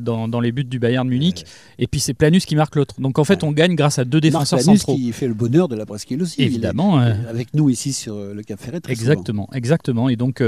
dans, 0.00 0.28
dans 0.28 0.40
les 0.40 0.52
buts 0.52 0.64
du 0.64 0.78
Bayern 0.78 1.06
Munich. 1.08 1.44
Et 1.78 1.86
puis 1.86 2.00
c'est 2.00 2.14
Planus 2.14 2.46
qui 2.46 2.56
marque 2.56 2.76
l'autre. 2.76 3.00
Donc 3.00 3.18
en 3.18 3.24
fait 3.24 3.42
on 3.44 3.52
gagne 3.52 3.74
grâce 3.74 3.98
à 3.98 4.04
deux 4.04 4.18
Marc 4.18 4.22
défenseurs 4.22 4.58
Lanus 4.60 4.80
centraux. 4.80 4.96
qui 4.96 5.12
fait 5.12 5.28
le 5.28 5.34
bonheur 5.34 5.68
de 5.68 5.76
la 5.76 5.86
presqu'île 5.86 6.22
aussi. 6.22 6.40
Est- 6.42 6.46
Évidemment. 6.46 6.98
avec 6.98 7.54
nous 7.54 7.70
ici 7.70 7.92
sur 7.92 8.16
le 8.16 8.42
Cap 8.42 8.60
Ferret. 8.60 8.78
souvent. 8.84 8.92
Exactement, 8.92 9.48
exactement. 9.54 10.08
Et 10.08 10.16
donc 10.16 10.42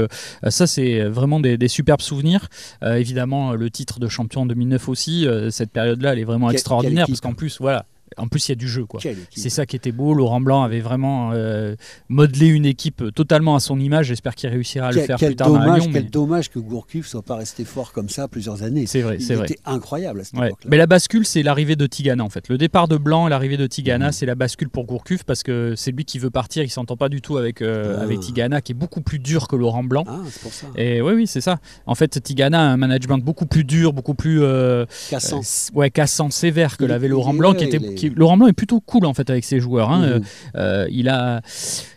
ça, 0.49 0.67
c'est 0.67 1.01
vraiment 1.03 1.39
des, 1.39 1.57
des 1.57 1.67
superbes 1.67 2.01
souvenirs. 2.01 2.47
Évidemment, 2.85 3.53
le 3.53 3.69
titre 3.69 3.99
de 3.99 4.07
champion 4.07 4.41
en 4.41 4.45
2009 4.45 4.89
aussi. 4.89 5.27
cette 5.49 5.71
période-là, 5.71 6.13
elle 6.13 6.19
est 6.19 6.23
vraiment 6.23 6.47
Quelle- 6.47 6.55
extraordinaire 6.55 7.05
quelle 7.05 7.13
parce 7.13 7.21
qu'en 7.21 7.33
plus, 7.33 7.57
voilà, 7.59 7.85
en 8.17 8.27
plus 8.27 8.47
il 8.47 8.51
y 8.51 8.53
a 8.53 8.55
du 8.55 8.67
jeu, 8.67 8.85
quoi. 8.85 8.99
C'est 9.35 9.49
ça 9.49 9.65
qui 9.65 9.75
était 9.75 9.91
beau. 9.91 10.13
Laurent 10.13 10.41
Blanc 10.41 10.63
avait 10.63 10.79
vraiment 10.79 11.31
euh, 11.33 11.75
modelé 12.09 12.47
une 12.47 12.65
équipe 12.65 13.03
totalement 13.15 13.55
à 13.55 13.59
son 13.59 13.79
image. 13.79 14.07
J'espère 14.07 14.35
qu'il 14.35 14.49
réussira 14.49 14.87
à 14.87 14.91
le 14.91 15.01
faire 15.01 15.17
plus 15.17 15.35
tard 15.35 15.49
dans 15.49 15.59
dommage, 15.59 15.81
Lyon. 15.83 15.89
quel 15.93 16.03
mais 16.03 16.09
dommage 16.09 16.49
que 16.49 16.59
Gourcuff 16.59 17.07
soit 17.07 17.21
pas 17.21 17.35
resté 17.35 17.65
fort 17.65 17.91
comme 17.91 18.09
ça 18.09 18.27
plusieurs 18.27 18.63
années. 18.63 18.85
C'est 18.85 19.01
vrai, 19.01 19.19
c'est 19.19 19.35
vrai. 19.35 19.45
était 19.45 19.59
incroyable 19.65 20.21
à 20.21 20.23
cette 20.23 20.39
Ouais. 20.39 20.47
époque-là. 20.47 20.69
Mais 20.71 20.77
la 20.77 20.87
bascule, 20.87 21.25
c'est 21.25 21.43
l'arrivée 21.43 21.75
de 21.75 21.85
Tigana 21.85 22.23
en 22.23 22.29
fait. 22.29 22.47
Le 22.49 22.57
départ 22.57 22.87
de 22.87 22.97
Blanc 22.97 23.27
et 23.27 23.29
l'arrivée 23.29 23.57
de 23.57 23.67
Tigana, 23.67 24.07
Mhm. 24.07 24.11
c'est 24.11 24.25
la 24.25 24.35
bascule 24.35 24.69
pour 24.69 24.85
Gourcuff 24.85 25.23
parce 25.23 25.43
que 25.43 25.73
c'est 25.75 25.91
lui 25.91 26.05
qui 26.05 26.19
veut 26.19 26.29
partir. 26.29 26.63
Il 26.63 26.69
s'entend 26.69 26.97
pas 26.97 27.09
du 27.09 27.21
tout 27.21 27.37
avec, 27.37 27.61
euh, 27.61 27.97
Ah. 27.99 28.03
avec 28.03 28.19
Tigana, 28.19 28.61
qui 28.61 28.71
est 28.71 28.75
beaucoup 28.75 29.01
plus 29.01 29.19
dur 29.19 29.47
que 29.47 29.55
Laurent 29.55 29.83
Blanc. 29.83 30.03
Ah, 30.07 30.19
c'est 30.29 30.41
pour 30.41 30.53
ça. 30.53 30.67
Et 30.75 31.01
oui, 31.01 31.13
oui, 31.13 31.27
c'est 31.27 31.41
ça. 31.41 31.57
En 31.85 31.95
fait, 31.95 32.21
Tigana 32.23 32.59
a 32.59 32.63
un 32.73 32.77
management 32.77 33.17
beaucoup 33.19 33.45
plus 33.45 33.63
dur, 33.63 33.93
beaucoup 33.93 34.13
plus 34.13 34.41
euh, 34.41 34.85
Cassant. 35.09 35.39
euh, 35.41 35.77
ouais, 35.77 35.89
cassant, 35.89 36.29
sévère 36.29 36.77
que 36.77 36.85
l'avait 36.85 37.07
Laurent 37.07 37.33
Blanc, 37.33 37.53
qui 37.53 37.65
était. 37.65 37.79
Qui- 38.09 38.15
Laurent 38.15 38.37
Blanc 38.37 38.47
est 38.47 38.53
plutôt 38.53 38.79
cool 38.79 39.05
en 39.05 39.13
fait 39.13 39.29
avec 39.29 39.43
ses 39.43 39.59
joueurs. 39.59 39.91
hein. 39.91 40.03
Euh, 40.03 40.19
euh, 40.55 40.87
il 40.91 41.09
a 41.09 41.41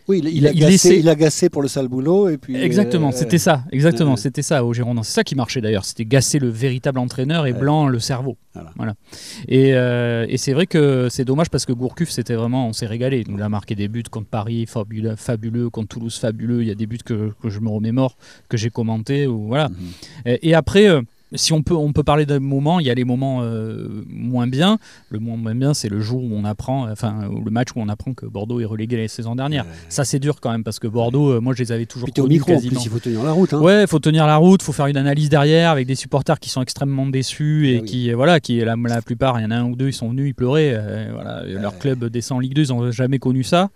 Oui, 0.07 0.19
il, 0.23 0.29
il 0.29 0.37
il- 0.37 0.47
a 0.47 0.51
il 0.51 0.59
laissait- 0.65 0.99
il 0.99 1.09
a 1.09 1.15
pour 1.51 1.61
le 1.61 1.67
sale 1.67 1.87
boulot. 1.87 2.29
Et 2.29 2.37
puis, 2.37 2.55
exactement, 2.55 3.09
euh, 3.09 3.11
c'était 3.13 3.37
ça, 3.37 3.63
exactement, 3.71 4.11
ouais. 4.11 4.17
c'était 4.17 4.41
ça 4.41 4.63
au 4.63 4.73
Girondins. 4.73 5.03
C'est 5.03 5.13
ça 5.13 5.23
qui 5.23 5.35
marchait 5.35 5.61
d'ailleurs. 5.61 5.85
C'était 5.85 6.05
gasser 6.05 6.39
le 6.39 6.49
véritable 6.49 6.99
entraîneur 6.99 7.45
et 7.45 7.51
Ouais. 7.51 7.59
Blanc 7.59 7.87
le 7.87 7.99
cerveau. 7.99 8.37
Voilà. 8.75 8.95
Et, 9.47 9.73
euh, 9.75 10.25
et 10.27 10.37
c'est 10.37 10.53
vrai 10.53 10.65
que 10.65 11.09
c'est 11.11 11.25
dommage 11.25 11.49
parce 11.51 11.65
que 11.67 11.73
Gourcuff, 11.73 12.09
c'était 12.09 12.33
vraiment, 12.33 12.67
on 12.67 12.73
s'est 12.73 12.87
régalé. 12.87 13.23
Il 13.27 13.31
nous 13.35 13.43
a 13.43 13.49
marqué 13.49 13.75
des 13.75 13.87
buts 13.87 14.01
contre 14.09 14.27
Paris, 14.29 14.65
fabuleux, 14.65 15.15
fabuleux, 15.15 15.69
contre 15.69 15.89
Toulouse, 15.89 16.17
fabuleux. 16.17 16.63
Il 16.63 16.67
y 16.67 16.71
a 16.71 16.75
des 16.75 16.87
buts 16.87 16.97
que, 17.05 17.33
que 17.41 17.49
je 17.49 17.59
me 17.59 17.69
remémore, 17.69 18.17
que 18.49 18.57
j'ai 18.57 18.71
commentés. 18.71 19.27
Ou 19.27 19.45
voilà. 19.47 19.69
Mhm. 19.69 19.75
Et, 20.25 20.49
et 20.49 20.53
après, 20.55 20.87
euh, 20.89 21.01
si 21.33 21.51
on 21.53 21.61
peut, 21.61 21.75
on 21.75 21.91
peut 21.91 22.03
parler 22.03 22.25
d'un 22.25 22.39
moment, 22.39 22.79
il 22.79 22.85
y 22.87 22.89
a 22.89 22.93
les 22.93 23.03
moments 23.03 23.39
euh, 23.41 24.03
moins 24.07 24.47
bien. 24.47 24.77
Le 25.09 25.19
moment 25.19 25.35
moins 25.37 25.55
bien, 25.55 25.73
c'est 25.73 25.89
le 25.89 25.99
jour 25.99 26.23
où 26.23 26.29
on 26.33 26.45
apprend, 26.45 26.89
enfin, 26.89 27.29
le 27.43 27.51
match 27.51 27.69
où 27.75 27.79
on 27.81 27.89
apprend 27.89 28.13
que 28.13 28.25
Bordeaux 28.25 28.59
est 28.61 28.65
relégué 28.65 28.95
la 28.97 29.07
saison 29.07 29.35
dernière. 29.35 29.65
Ouais. 29.65 29.71
Ça, 29.89 30.05
c'est 30.05 30.19
dur 30.19 30.39
quand 30.39 30.51
même 30.51 30.63
parce 30.63 30.79
que 30.79 30.87
Bordeaux, 30.87 31.31
euh, 31.33 31.39
moi, 31.41 31.53
je 31.53 31.59
les 31.63 31.71
avais 31.71 31.85
toujours 31.85 32.09
Puis 32.13 32.21
au 32.21 32.27
micro, 32.27 32.51
en 32.51 32.55
quasiment. 32.55 32.75
plus, 32.79 32.85
il 32.85 32.89
faut 32.91 32.99
tenir 32.99 33.23
la 33.23 33.31
route. 33.33 33.53
Hein. 33.53 33.59
Ouais, 33.61 33.85
faut 33.87 33.99
tenir 33.99 34.25
la 34.25 34.37
route, 34.37 34.61
faut 34.63 34.71
faire 34.71 34.87
une 34.87 34.97
analyse 34.97 35.29
derrière 35.29 35.71
avec 35.71 35.85
des 35.85 35.95
supporters 35.95 36.39
qui 36.39 36.49
sont 36.49 36.61
extrêmement 36.61 37.05
déçus 37.07 37.67
et 37.69 37.77
Ah 37.77 37.81
oui. 37.81 37.87
qui, 37.87 38.11
euh, 38.11 38.15
voilà, 38.15 38.39
qui 38.39 38.59
la, 38.59 38.75
la 38.77 39.01
plupart, 39.01 39.39
il 39.39 39.43
y 39.43 39.45
en 39.45 39.51
a 39.51 39.55
un 39.57 39.65
ou 39.65 39.75
deux, 39.75 39.87
ils 39.89 39.93
sont 39.93 40.09
venus, 40.09 40.29
ils 40.29 40.33
pleuraient. 40.33 40.71
euh, 40.75 41.09
voilà, 41.13 41.43
leur 41.45 41.77
club 41.77 42.05
descend 42.05 42.37
en 42.37 42.39
Ligue 42.39 42.53
2, 42.53 42.63
ils 42.63 42.69
n'ont 42.69 42.91
jamais 42.91 43.19
connu 43.19 43.43
ça. 43.43 43.69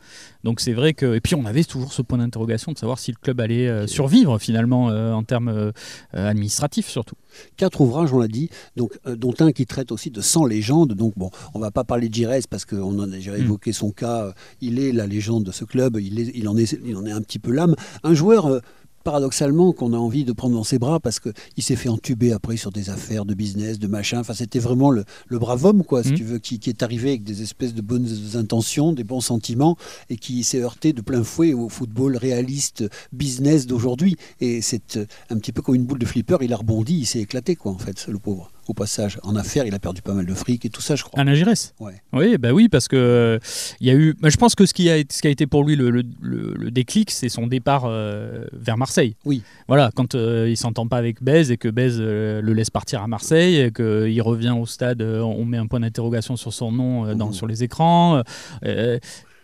Donc 0.44 0.60
c'est 0.60 0.74
vrai 0.74 0.94
que, 0.94 1.16
et 1.16 1.22
puis 1.22 1.36
on 1.36 1.46
avait 1.46 1.64
toujours 1.64 1.94
ce 1.94 2.02
point 2.02 2.18
d'interrogation 2.18 2.72
de 2.72 2.78
savoir 2.78 3.00
si 3.00 3.12
le 3.12 3.18
club 3.22 3.40
allait 3.42 3.68
euh, 3.68 3.88
survivre 3.88 4.40
finalement 4.40 4.90
euh, 4.90 5.14
en 5.14 5.24
termes 5.24 5.50
euh, 5.50 5.72
administratifs 6.14 6.88
surtout. 6.88 7.16
Quatre 7.58 7.82
ouvrages, 7.82 8.12
on 8.14 8.20
l'a 8.20 8.28
dit, 8.28 8.50
donc, 8.76 8.92
dont 9.06 9.34
un 9.40 9.52
qui 9.52 9.66
traite 9.66 9.92
aussi 9.92 10.12
de 10.12 10.20
100 10.20 10.46
légendes. 10.46 10.94
Donc, 10.94 11.14
bon, 11.16 11.30
on 11.54 11.60
va 11.60 11.72
pas 11.72 11.86
parler 11.86 12.10
de 12.10 12.14
Giresse 12.14 12.46
parce 12.46 12.66
qu'on 12.66 13.00
en 13.00 13.04
a 13.04 13.08
déjà 13.08 13.32
Mm. 13.38 13.42
évoqué 13.42 13.72
son 13.72 13.92
cas. 13.92 14.34
Il 14.60 14.80
est 14.80 14.92
la 14.92 15.08
légende 15.08 15.46
de 15.46 15.52
ce 15.52 15.64
club, 15.64 15.98
il, 16.02 16.20
est, 16.20 16.32
il, 16.36 16.50
en, 16.50 16.58
est, 16.58 16.78
il 16.84 16.96
en 16.98 17.06
est 17.06 17.12
un 17.12 17.22
petit 17.22 17.40
peu 17.40 17.52
l'âme. 17.52 17.76
Un 18.04 18.14
joueur. 18.14 18.62
Paradoxalement 19.04 19.74
qu'on 19.74 19.94
a 19.94 19.98
envie 19.98 20.24
de 20.26 20.32
prendre 20.32 20.56
dans 20.56 20.64
ses 20.64 20.80
bras 20.80 21.00
parce 21.00 21.20
qu'il 21.20 21.64
s'est 21.64 21.76
fait 21.76 21.90
entuber 21.90 22.32
après 22.32 22.58
sur 22.58 22.72
des 22.72 22.90
affaires 22.90 23.26
de 23.26 23.34
business, 23.34 23.80
de 23.80 23.88
machin. 23.88 24.20
Enfin, 24.20 24.34
c'était 24.34 24.60
vraiment 24.60 24.92
le, 24.92 25.04
le 25.28 25.40
brave 25.40 25.66
homme, 25.66 25.84
quoi, 25.84 26.04
si 26.04 26.10
Mhm. 26.12 26.16
tu 26.18 26.24
veux, 26.24 26.40
qui, 26.40 26.60
qui 26.60 26.70
est 26.70 26.84
arrivé 26.84 27.10
avec 27.10 27.24
des 27.24 27.42
espèces 27.42 27.74
de 27.74 27.82
bonnes 27.82 28.08
intentions, 28.36 28.94
des 28.94 29.04
bons 29.04 29.22
sentiments 29.22 29.78
et 30.10 30.18
qui 30.18 30.44
s'est 30.44 30.62
heurté 30.62 30.94
de 30.94 31.02
plein 31.02 31.24
fouet 31.24 31.54
au 31.54 31.70
football 31.70 32.18
réaliste, 32.18 32.84
business 33.12 33.68
d'aujourd'hui. 33.68 34.16
Et 34.40 34.62
c'est 34.62 34.98
euh, 34.98 35.06
un 35.30 35.38
petit 35.38 35.52
peu 35.52 35.62
comme 35.62 35.76
une 35.76 35.86
boule 35.86 36.00
de 36.00 36.06
flipper, 36.06 36.38
il 36.42 36.54
a 36.54 36.58
rebondi, 36.58 37.00
il 37.00 37.06
s'est 37.06 37.20
éclaté, 37.20 37.56
quoi, 37.56 37.72
en 37.72 37.78
fait, 37.78 38.08
le 38.08 38.20
pauvre. 38.20 38.52
Au 38.68 38.74
passage, 38.74 39.20
en 39.24 39.36
affaires, 39.36 39.66
il 39.66 39.74
a 39.74 39.80
perdu 39.80 40.02
pas 40.02 40.14
mal 40.14 40.26
de 40.26 40.34
fric 40.34 40.66
et 40.66 40.70
tout 40.70 40.82
ça, 40.82 40.96
je 40.96 41.04
crois. 41.04 41.20
Alain 41.20 41.34
Giresse 41.34 41.74
Ouais. 41.80 42.02
Oui, 42.14 42.38
bah 42.38 42.54
oui, 42.54 42.70
parce 42.70 42.88
que 42.88 42.96
euh, 42.96 43.40
il 43.80 43.88
y 43.88 43.90
a 43.90 43.94
eu. 43.96 44.14
bah, 44.20 44.30
je 44.30 44.38
pense 44.38 44.56
que 44.56 44.66
ce 44.66 44.74
qui 44.74 44.90
a, 44.90 44.98
ce 45.10 45.22
qui 45.22 45.28
a 45.28 45.32
été 45.32 45.48
pour 45.48 45.64
lui 45.64 45.76
le, 45.76 45.90
le- 45.90 46.04
le- 46.22 46.54
le 46.58 46.72
déclic, 46.72 47.12
c'est 47.12 47.28
son 47.30 47.48
départ 47.48 47.84
euh, 47.86 48.46
vers 48.54 48.78
Marseille. 48.78 49.16
Oui. 49.26 49.42
Voilà, 49.68 49.90
quand 49.96 50.16
euh, 50.16 50.48
il 50.50 50.58
s'entend 50.58 50.88
pas 50.88 50.98
avec 50.98 51.22
Bez 51.24 51.52
et 51.52 51.58
que 51.58 51.68
Bez 51.70 51.96
euh, 52.00 52.42
le 52.42 52.54
laisse 52.54 52.70
partir 52.70 53.02
à 53.02 53.08
Marseille, 53.08 53.58
et 53.58 53.72
qu'il 53.72 54.22
revient 54.22 54.56
au 54.58 54.66
stade, 54.66 55.02
on 55.02 55.44
met 55.46 55.58
un 55.58 55.68
point 55.68 55.80
d'interrogation 55.80 56.36
sur 56.38 56.54
son 56.54 56.72
nom 56.72 57.16
dans, 57.16 57.32
sur 57.32 57.48
les 57.48 57.64
écrans. 57.64 58.22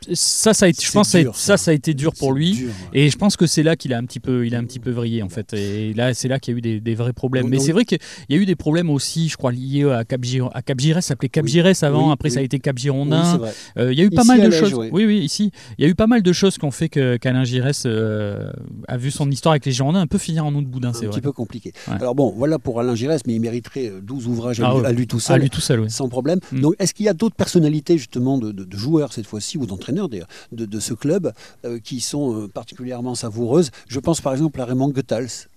Euh, 0.07 0.11
euh, 0.11 0.15
ça, 0.15 0.53
ça 0.53 0.65
a 0.65 0.69
été, 0.69 0.85
je 0.85 0.91
pense, 0.91 1.15
dur, 1.15 1.35
ça, 1.35 1.57
ça. 1.57 1.57
ça 1.57 1.71
a 1.71 1.73
été 1.73 1.93
dur 1.93 2.13
pour 2.13 2.33
lui. 2.33 2.51
dur, 2.53 2.67
ouais. 2.93 2.99
Et 3.01 3.09
je 3.09 3.17
pense 3.17 3.35
que 3.37 3.45
c'est 3.47 3.63
là 3.63 3.75
qu'il 3.75 3.93
a 3.93 3.97
un 3.97 4.05
petit 4.05 4.19
peu, 4.19 4.45
il 4.45 4.55
a 4.55 4.59
un 4.59 4.63
petit 4.63 4.79
peu 4.79 4.91
vrillé 4.91 5.23
en 5.23 5.29
fait. 5.29 5.53
Et 5.53 5.93
là, 5.93 6.13
c'est 6.13 6.27
là 6.27 6.39
qu'il 6.39 6.53
y 6.53 6.55
a 6.55 6.57
eu 6.57 6.61
des, 6.61 6.79
des 6.79 6.95
vrais 6.95 7.13
problèmes. 7.13 7.47
Mais 7.47 7.59
c'est 7.59 7.71
vrai 7.71 7.85
qu'il 7.85 7.99
y 8.29 8.33
a 8.35 8.37
eu 8.37 8.45
des 8.45 8.55
problèmes 8.55 8.89
aussi, 8.89 9.29
je 9.29 9.37
crois, 9.37 9.51
liés 9.51 9.83
à 9.89 10.03
Cap 10.05 10.21
à 10.53 10.61
Cap. 10.61 10.81
Ça 10.81 11.01
s'appelait 11.01 11.29
Cap 11.29 11.45
Giresse 11.47 11.83
avant. 11.83 12.07
Oui, 12.07 12.13
Après, 12.13 12.29
ça 12.29 12.39
a 12.39 12.43
été 12.43 12.59
Cap 12.59 12.77
Girondin. 12.77 13.41
Euh, 13.77 13.91
Il 13.91 13.97
y 13.97 14.01
a 14.01 14.05
eu 14.05 14.09
pas 14.09 14.21
Ici, 14.21 14.27
mal 14.27 14.41
à 14.41 14.45
de 14.47 14.51
choses. 14.51 14.73
Oui, 14.75 15.05
oui, 15.05 15.19
ici, 15.19 15.51
il 15.77 15.83
y 15.83 15.87
a 15.87 15.89
eu 15.89 15.95
pas 15.95 16.07
mal 16.07 16.21
de 16.21 16.33
choses 16.33 16.57
qui 16.57 16.65
ont 16.65 16.71
fait 16.71 16.89
que 16.89 17.17
qu'Alain 17.17 17.43
Giresse 17.43 17.83
euh, 17.85 18.51
a 18.87 18.97
vu 18.97 19.11
son 19.11 19.29
histoire 19.31 19.53
avec 19.53 19.65
les 19.65 19.71
Girondins 19.71 19.99
un 20.01 20.07
peu 20.07 20.17
finir 20.17 20.45
en 20.45 20.53
eau 20.55 20.61
de 20.61 20.67
boudin, 20.67 20.89
Un 20.89 20.93
c'est 20.93 21.01
petit 21.07 21.13
vrai. 21.13 21.21
peu 21.21 21.31
compliqué. 21.31 21.73
Ouais. 21.87 21.95
Alors 21.95 22.15
bon, 22.15 22.33
voilà 22.35 22.59
pour 22.59 22.79
Alain 22.79 22.95
Giresse, 22.95 23.21
mais 23.25 23.33
il 23.33 23.39
mériterait 23.41 23.89
euh, 23.89 24.01
12 24.01 24.27
ouvrages 24.27 24.59
à, 24.61 24.69
Ah 24.69 24.77
lui, 24.79 24.85
à 24.85 24.91
lui 24.91 25.07
tout 25.07 25.17
À 25.17 25.21
seul. 25.21 25.41
lui 25.41 25.49
tout 25.49 25.61
seul, 25.61 25.79
oui. 25.81 25.89
Sans 25.89 26.07
problème. 26.09 26.39
Mm. 26.51 26.61
Donc, 26.61 26.75
est-ce 26.79 26.93
qu'il 26.93 27.05
y 27.05 27.09
a 27.09 27.13
d'autres 27.13 27.35
personnalités, 27.35 27.97
justement, 27.97 28.37
de, 28.37 28.51
de- 28.51 28.63
de 28.63 28.77
joueurs 28.77 29.13
cette 29.13 29.25
fois-ci, 29.25 29.57
ou 29.57 29.65
d'entraîneurs 29.65 29.86
d'ailleurs, 30.09 30.27
de, 30.51 30.65
de 30.65 30.79
ce 30.79 30.93
club, 30.93 31.31
euh, 31.65 31.79
qui 31.83 31.99
sont 32.01 32.35
euh, 32.43 32.47
particulièrement 32.47 33.15
savoureuses 33.15 33.71
Je 33.87 33.99
pense 33.99 34.21
par 34.21 34.33
exemple 34.33 34.59
à 34.61 34.65
Raymond 34.65 34.89
Goethals. 34.89 35.47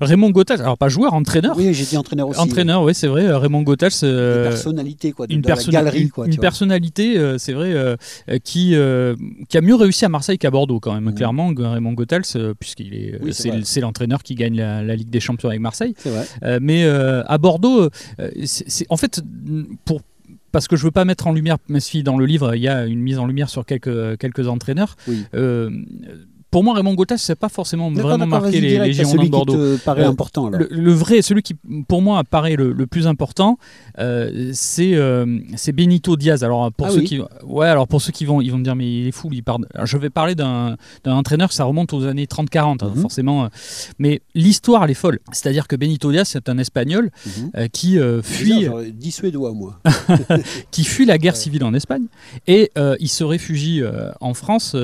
Raymond 0.00 0.30
Gothals, 0.30 0.60
alors 0.60 0.78
pas 0.78 0.88
joueur, 0.88 1.12
entraîneur. 1.12 1.56
Oui, 1.56 1.74
j'ai 1.74 1.84
dit 1.84 1.96
entraîneur 1.96 2.28
aussi. 2.28 2.38
Entraîneur, 2.38 2.82
oui, 2.84 2.94
c'est 2.94 3.08
vrai. 3.08 3.24
euh, 3.26 3.36
Raymond 3.36 3.62
Gothals. 3.62 3.90
Une 4.02 4.42
personnalité, 4.44 5.10
quoi, 5.12 5.26
de, 5.26 5.32
une, 5.34 5.42
la 5.42 5.56
galerie, 5.56 6.08
quoi. 6.08 6.26
une 6.26 6.36
personnalité, 6.36 7.18
euh, 7.18 7.36
c'est 7.36 7.52
vrai, 7.52 7.72
euh, 7.72 7.96
qui, 8.44 8.76
qui 9.48 9.58
a 9.58 9.60
mieux 9.60 9.74
réussi 9.74 10.04
à 10.04 10.08
Marseille 10.08 10.38
qu'à 10.38 10.50
Bordeaux 10.52 10.78
quand 10.78 10.94
même, 10.98 11.12
clairement, 11.14 11.52
Raymond 11.56 11.92
Goethals, 11.94 12.22
euh, 12.36 12.54
puisqu'il 12.58 12.94
est, 12.94 13.18
Oui, 13.20 13.32
c'est 13.64 13.80
l'entraîneur 13.80 14.22
qui 14.22 14.36
gagne 14.36 14.56
la, 14.56 14.82
la 14.84 14.94
Ligue 14.94 15.10
des 15.10 15.20
Champions 15.20 15.48
avec 15.48 15.60
Marseille. 15.60 15.94
Vrai. 16.04 16.60
Mais 16.60 16.84
à 16.86 17.36
Bordeaux, 17.38 17.88
c'est- 18.44 18.86
en 18.88 18.96
fait, 18.96 19.20
pour 19.84 20.00
parce 20.52 20.68
que 20.68 20.76
je 20.76 20.84
veux 20.84 20.90
pas 20.90 21.04
mettre 21.04 21.26
en 21.26 21.32
lumière, 21.32 21.58
même 21.68 21.80
si 21.80 22.02
dans 22.02 22.16
le 22.16 22.26
livre 22.26 22.54
il 22.54 22.62
y 22.62 22.68
a 22.68 22.86
une 22.86 23.00
mise 23.00 23.18
en 23.18 23.26
lumière 23.26 23.48
sur 23.48 23.64
quelques 23.64 24.18
quelques 24.18 24.48
entraîneurs. 24.48 24.96
Oui. 25.08 25.24
euh, 25.34 25.70
pour 26.50 26.64
moi, 26.64 26.74
Raymond 26.74 26.94
Gothas, 26.94 27.18
c'est 27.18 27.34
pas 27.36 27.48
forcément 27.48 27.90
vraiment 27.92 28.26
marqué 28.26 28.60
les, 28.60 28.78
les 28.78 28.92
Girondins 28.92 29.24
de 29.24 29.28
Bordeaux. 29.28 29.52
qui 29.52 29.78
te 29.80 29.84
paraît 29.84 30.04
Euh, 30.04 30.08
important, 30.08 30.46
alors. 30.48 30.60
Le, 30.60 30.68
le 30.70 30.92
vrai, 30.92 31.22
celui 31.22 31.42
qui 31.42 31.54
pour 31.86 32.02
moi 32.02 32.18
apparaît 32.18 32.56
le, 32.56 32.72
le 32.72 32.86
plus 32.86 33.06
important, 33.06 33.58
euh, 33.98 34.50
c'est 34.52 34.94
euh, 34.94 35.38
c'est 35.56 35.72
Benito 35.72 36.16
Diaz. 36.16 36.42
Alors 36.42 36.72
pour 36.72 36.88
Ah 36.88 36.90
ceux 36.90 36.98
oui. 37.00 37.04
qui, 37.04 37.20
ouais, 37.44 37.68
alors 37.68 37.86
pour 37.86 38.02
ceux 38.02 38.10
qui 38.12 38.24
vont, 38.24 38.40
ils 38.40 38.50
vont 38.50 38.58
me 38.58 38.64
dire 38.64 38.74
mais 38.74 38.90
il 39.02 39.06
est 39.06 39.12
fou, 39.12 39.28
il 39.32 39.42
parle. 39.44 39.66
Alors, 39.74 39.86
je 39.86 39.96
vais 39.96 40.10
parler 40.10 40.34
d'un 40.34 40.76
entraîneur, 41.06 41.52
ça 41.52 41.64
remonte 41.64 41.92
aux 41.92 42.04
années 42.04 42.26
30-40, 42.26 42.82
hein, 42.84 42.92
Mhm. 42.94 43.00
forcément. 43.02 43.48
Mais 44.00 44.20
l'histoire, 44.34 44.82
elle 44.84 44.90
est 44.90 44.94
folle. 44.94 45.20
C'est-à-dire 45.32 45.68
que 45.68 45.76
Benito 45.76 46.10
Diaz, 46.10 46.28
c'est 46.28 46.48
un 46.48 46.58
Espagnol 46.58 47.10
Mhm. 47.26 47.68
qui 47.68 47.98
fuit, 48.22 48.44
Bizarre, 48.54 48.62
j'aurais 48.72 48.90
dit 48.90 49.12
suédois, 49.12 49.52
moi. 49.52 49.78
qui 50.72 50.82
fuit 50.84 51.06
la 51.06 51.18
guerre 51.18 51.36
civile 51.36 51.62
en 51.64 51.74
Espagne 51.74 52.06
et 52.48 52.70
il 52.98 53.08
se 53.08 53.22
réfugie 53.22 53.82
en 54.20 54.34
France 54.34 54.74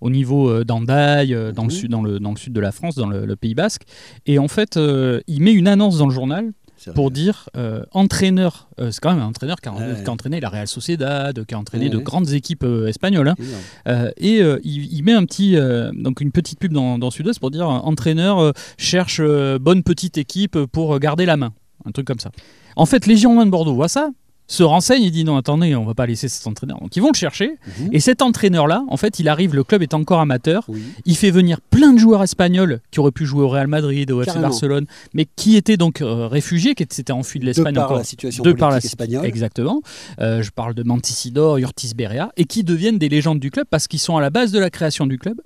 au 0.00 0.10
niveau 0.10 0.19
euh, 0.24 0.64
d'Andaille, 0.64 1.34
euh, 1.34 1.52
dans, 1.52 1.64
le 1.64 1.70
sud, 1.70 1.90
dans, 1.90 2.02
le, 2.02 2.18
dans 2.20 2.30
le 2.32 2.36
sud 2.36 2.52
de 2.52 2.60
la 2.60 2.72
France, 2.72 2.94
dans 2.94 3.08
le, 3.08 3.24
le 3.26 3.36
Pays 3.36 3.54
Basque. 3.54 3.82
Et 4.26 4.38
en 4.38 4.48
fait, 4.48 4.76
euh, 4.76 5.20
il 5.26 5.42
met 5.42 5.52
une 5.52 5.68
annonce 5.68 5.98
dans 5.98 6.06
le 6.06 6.14
journal 6.14 6.50
pour 6.94 7.10
dire 7.10 7.50
euh, 7.58 7.82
entraîneur. 7.92 8.68
euh, 8.80 8.90
c'est 8.90 9.00
quand 9.00 9.10
même 9.12 9.22
un 9.22 9.26
entraîneur 9.26 9.60
qui 9.60 9.68
a, 9.68 9.72
Ouais. 9.72 10.02
qui 10.02 10.08
a 10.08 10.12
entraîné 10.12 10.40
la 10.40 10.48
Real 10.48 10.66
Sociedad, 10.66 11.44
qui 11.44 11.54
a 11.54 11.58
entraîné 11.58 11.84
Ouais, 11.86 11.90
de 11.90 11.98
grandes 11.98 12.30
équipes 12.32 12.64
euh, 12.64 12.86
espagnoles. 12.86 13.28
hein. 13.28 14.10
Et 14.16 14.38
il, 14.64 14.92
il 14.92 15.02
met 15.02 15.12
un 15.12 15.24
petit, 15.24 15.56
donc 15.92 16.20
une 16.20 16.32
petite 16.32 16.58
pub 16.58 16.72
dans, 16.72 16.98
dans 16.98 17.10
Sud-Ouest 17.10 17.38
pour 17.40 17.50
dire 17.50 17.68
entraîneur 17.68 18.52
cherche 18.78 19.20
bonne 19.60 19.82
petite 19.82 20.16
équipe 20.18 20.58
pour 20.72 20.98
garder 20.98 21.26
la 21.26 21.36
main. 21.36 21.52
Un 21.84 21.92
truc 21.92 22.06
comme 22.06 22.18
ça. 22.18 22.30
En 22.76 22.86
fait, 22.86 23.06
les 23.06 23.16
Girondins 23.16 23.46
de 23.46 23.50
Bordeaux 23.50 23.74
voient 23.74 23.88
ça, 23.88 24.10
se 24.50 24.64
renseignent 24.64 25.04
et 25.04 25.10
disent 25.12 25.24
non, 25.26 25.36
attendez, 25.36 25.76
on 25.76 25.84
va 25.84 25.94
pas 25.94 26.06
laisser 26.06 26.28
cet 26.28 26.44
entraîneur. 26.48 26.80
Donc 26.80 26.96
ils 26.96 27.00
vont 27.00 27.10
le 27.12 27.16
chercher. 27.16 27.56
Mhm. 27.78 27.90
Et 27.92 28.00
cet 28.00 28.20
entraîneur-là, 28.20 28.84
en 28.88 28.96
fait, 28.96 29.20
il 29.20 29.28
arrive, 29.28 29.54
le 29.54 29.62
club 29.62 29.80
est 29.82 29.94
encore 29.94 30.18
amateur. 30.18 30.64
Oui. 30.66 30.82
Il 31.06 31.16
fait 31.16 31.30
venir 31.30 31.60
plein 31.60 31.92
de 31.92 31.98
joueurs 32.00 32.24
espagnols 32.24 32.80
qui 32.90 32.98
auraient 32.98 33.12
pu 33.12 33.26
jouer 33.26 33.44
au 33.44 33.48
Real 33.48 33.68
Madrid, 33.68 34.10
au 34.10 34.22
FC. 34.22 34.40
Barcelone, 34.40 34.86
mais 35.14 35.28
qui 35.36 35.54
étaient 35.56 35.76
donc 35.76 36.00
euh, 36.02 36.26
réfugiés, 36.26 36.74
qui 36.74 36.84
s'étaient 36.90 37.12
enfuis 37.12 37.38
de 37.38 37.44
De 37.44 37.50
l'Espagne 37.50 37.74
par 37.74 37.84
encore. 37.84 37.98
la 37.98 38.04
situation 38.04 38.42
de 38.42 38.52
par 38.52 38.70
la 38.70 38.78
espagnole. 38.78 39.24
Exactement. 39.24 39.82
Euh, 40.20 40.42
je 40.42 40.50
parle 40.50 40.74
de 40.74 40.82
Mantisidor, 40.82 41.58
Urtis 41.58 41.92
Berea, 41.94 42.32
et 42.36 42.44
qui 42.44 42.64
deviennent 42.64 42.98
des 42.98 43.08
légendes 43.08 43.38
du 43.38 43.52
club 43.52 43.66
parce 43.70 43.86
qu'ils 43.86 44.00
sont 44.00 44.16
à 44.16 44.20
la 44.20 44.30
base 44.30 44.50
de 44.50 44.58
la 44.58 44.70
création 44.70 45.06
du 45.06 45.16
club. 45.18 45.40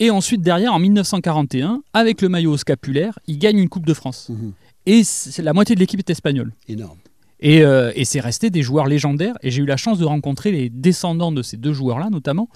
Et 0.00 0.10
ensuite, 0.10 0.42
derrière, 0.42 0.72
en 0.74 0.80
1941, 0.80 1.82
avec 1.92 2.20
le 2.20 2.28
maillot 2.28 2.56
scapulaire, 2.56 3.16
ils 3.28 3.38
gagnent 3.38 3.58
une 3.58 3.68
Coupe 3.68 3.86
de 3.86 3.94
France. 3.94 4.30
Mhm. 4.30 4.52
Et 4.86 5.02
la 5.38 5.52
moitié 5.52 5.76
de 5.76 5.80
l'équipe 5.80 6.00
est 6.00 6.10
espagnole. 6.10 6.52
Énorme. 6.68 6.98
Et, 7.44 7.62
euh, 7.62 7.92
et 7.94 8.06
c'est 8.06 8.20
resté 8.20 8.48
des 8.48 8.62
joueurs 8.62 8.86
légendaires. 8.86 9.34
Et 9.42 9.50
j'ai 9.50 9.62
eu 9.62 9.66
la 9.66 9.76
chance 9.76 9.98
de 9.98 10.04
rencontrer 10.06 10.50
les 10.50 10.70
descendants 10.70 11.30
de 11.30 11.42
ces 11.42 11.58
deux 11.58 11.74
joueurs-là, 11.74 12.08
notamment, 12.10 12.48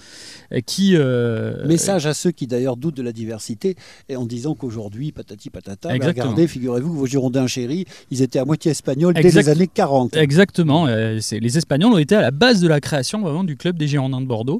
euh, 0.51 0.61
qui. 0.65 0.95
euh, 0.95 1.65
Message 1.67 2.07
à 2.07 2.15
ceux 2.15 2.31
qui 2.31 2.47
d'ailleurs 2.47 2.75
doutent 2.75 2.97
de 2.97 3.03
la 3.03 3.11
diversité 3.11 3.75
et 4.09 4.15
en 4.15 4.25
disant 4.25 4.55
qu'aujourd'hui, 4.55 5.11
patati 5.11 5.51
patata, 5.51 5.95
Exactement. 5.95 6.23
regardez, 6.31 6.47
figurez-vous 6.47 6.91
que 6.91 6.97
vos 6.97 7.05
Girondins 7.05 7.45
chéris, 7.45 7.85
ils 8.09 8.23
étaient 8.23 8.39
à 8.39 8.45
moitié 8.45 8.71
espagnols 8.71 9.13
dès 9.13 9.21
Exact. 9.21 9.41
les 9.43 9.49
années 9.49 9.67
40. 9.71 10.17
Exactement. 10.17 10.87
les 10.87 11.57
Espagnols 11.57 11.93
ont 11.93 11.97
été 11.99 12.15
à 12.15 12.21
la 12.21 12.31
base 12.31 12.59
de 12.59 12.67
la 12.67 12.81
création 12.81 13.21
vraiment 13.21 13.43
du 13.43 13.57
club 13.57 13.77
des 13.77 13.87
Girondins 13.87 14.21
de 14.21 14.25
Bordeaux. 14.25 14.59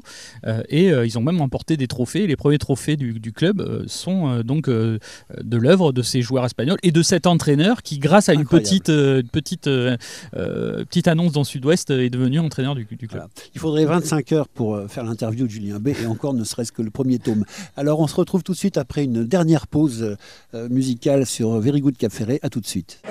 Et 0.68 0.86
ils 0.88 1.18
ont 1.18 1.22
même 1.22 1.38
remporté 1.40 1.76
des 1.76 1.88
trophées. 1.88 2.28
Les 2.28 2.36
premiers 2.36 2.58
trophées 2.58 2.96
du, 2.96 3.18
du 3.18 3.32
club 3.32 3.84
sont 3.88 4.40
donc 4.44 4.68
de 4.68 5.00
l'œuvre 5.56 5.92
de 5.92 6.02
ces 6.02 6.22
joueurs 6.22 6.44
espagnols 6.44 6.78
et 6.84 6.92
de 6.92 7.02
cet 7.02 7.26
entraîneur 7.26 7.82
qui, 7.82 7.98
grâce 7.98 8.28
à 8.28 8.34
une 8.34 8.46
petite, 8.46 8.88
une 8.90 9.28
petite, 9.28 9.68
petite 10.32 11.08
annonce 11.08 11.32
dans 11.32 11.44
Sud-Ouest, 11.44 11.90
est 11.90 12.10
devenu 12.10 12.38
entraîneur 12.38 12.74
du, 12.74 12.86
club. 12.86 13.28
Il 13.54 13.60
faudrait 13.60 13.84
25 13.84 14.32
heures 14.32 14.48
pour 14.48 14.74
euh, 14.74 14.88
faire 14.88 15.04
l'interview 15.04 15.46
de 15.46 15.50
Julien 15.50 15.78
B 15.78 15.88
et 15.88 16.06
encore 16.06 16.34
ne 16.34 16.44
serait-ce 16.44 16.72
que 16.72 16.82
le 16.82 16.90
premier 16.90 17.18
tome. 17.18 17.44
Alors 17.76 18.00
on 18.00 18.06
se 18.06 18.14
retrouve 18.14 18.42
tout 18.42 18.52
de 18.52 18.56
suite 18.56 18.78
après 18.78 19.04
une 19.04 19.24
dernière 19.24 19.66
pause 19.66 20.02
euh, 20.02 20.16
euh, 20.54 20.68
musicale 20.68 21.26
sur 21.26 21.58
Very 21.60 21.80
Good 21.80 21.96
Cap 21.96 22.12
Ferré. 22.12 22.38
À 22.42 22.48
tout 22.48 22.60
de 22.60 22.66
suite. 22.66 23.02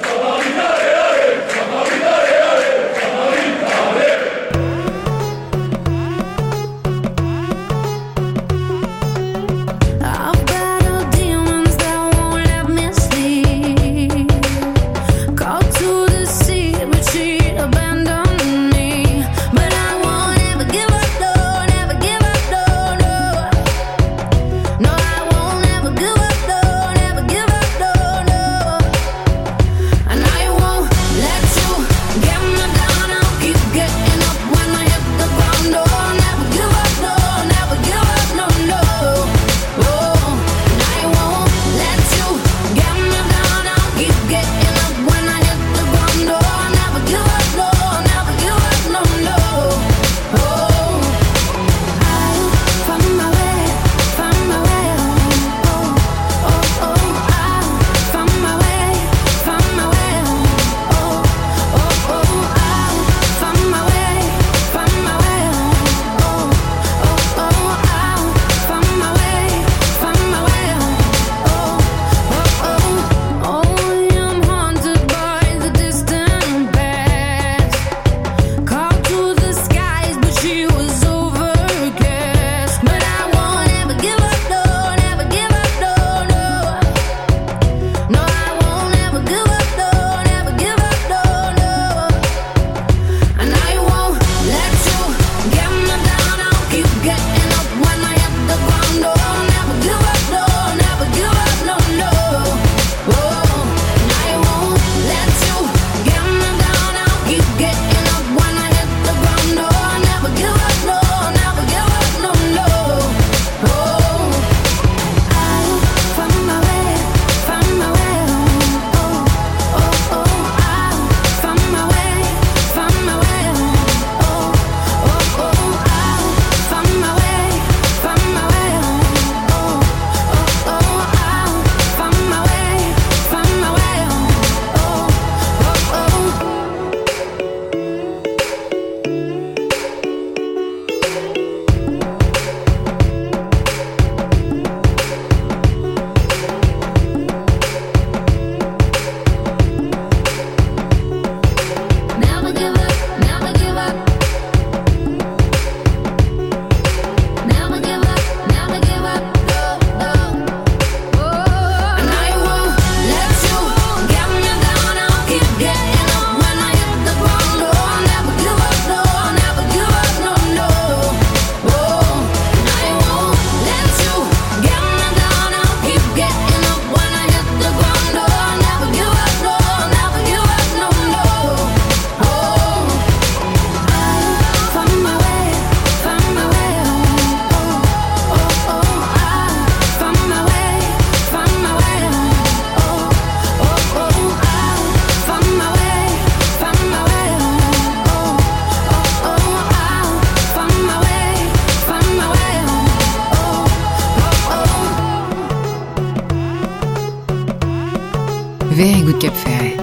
Very 208.79 209.01
Good 209.01 209.19
Cap 209.19 209.33
Ferret. 209.33 209.75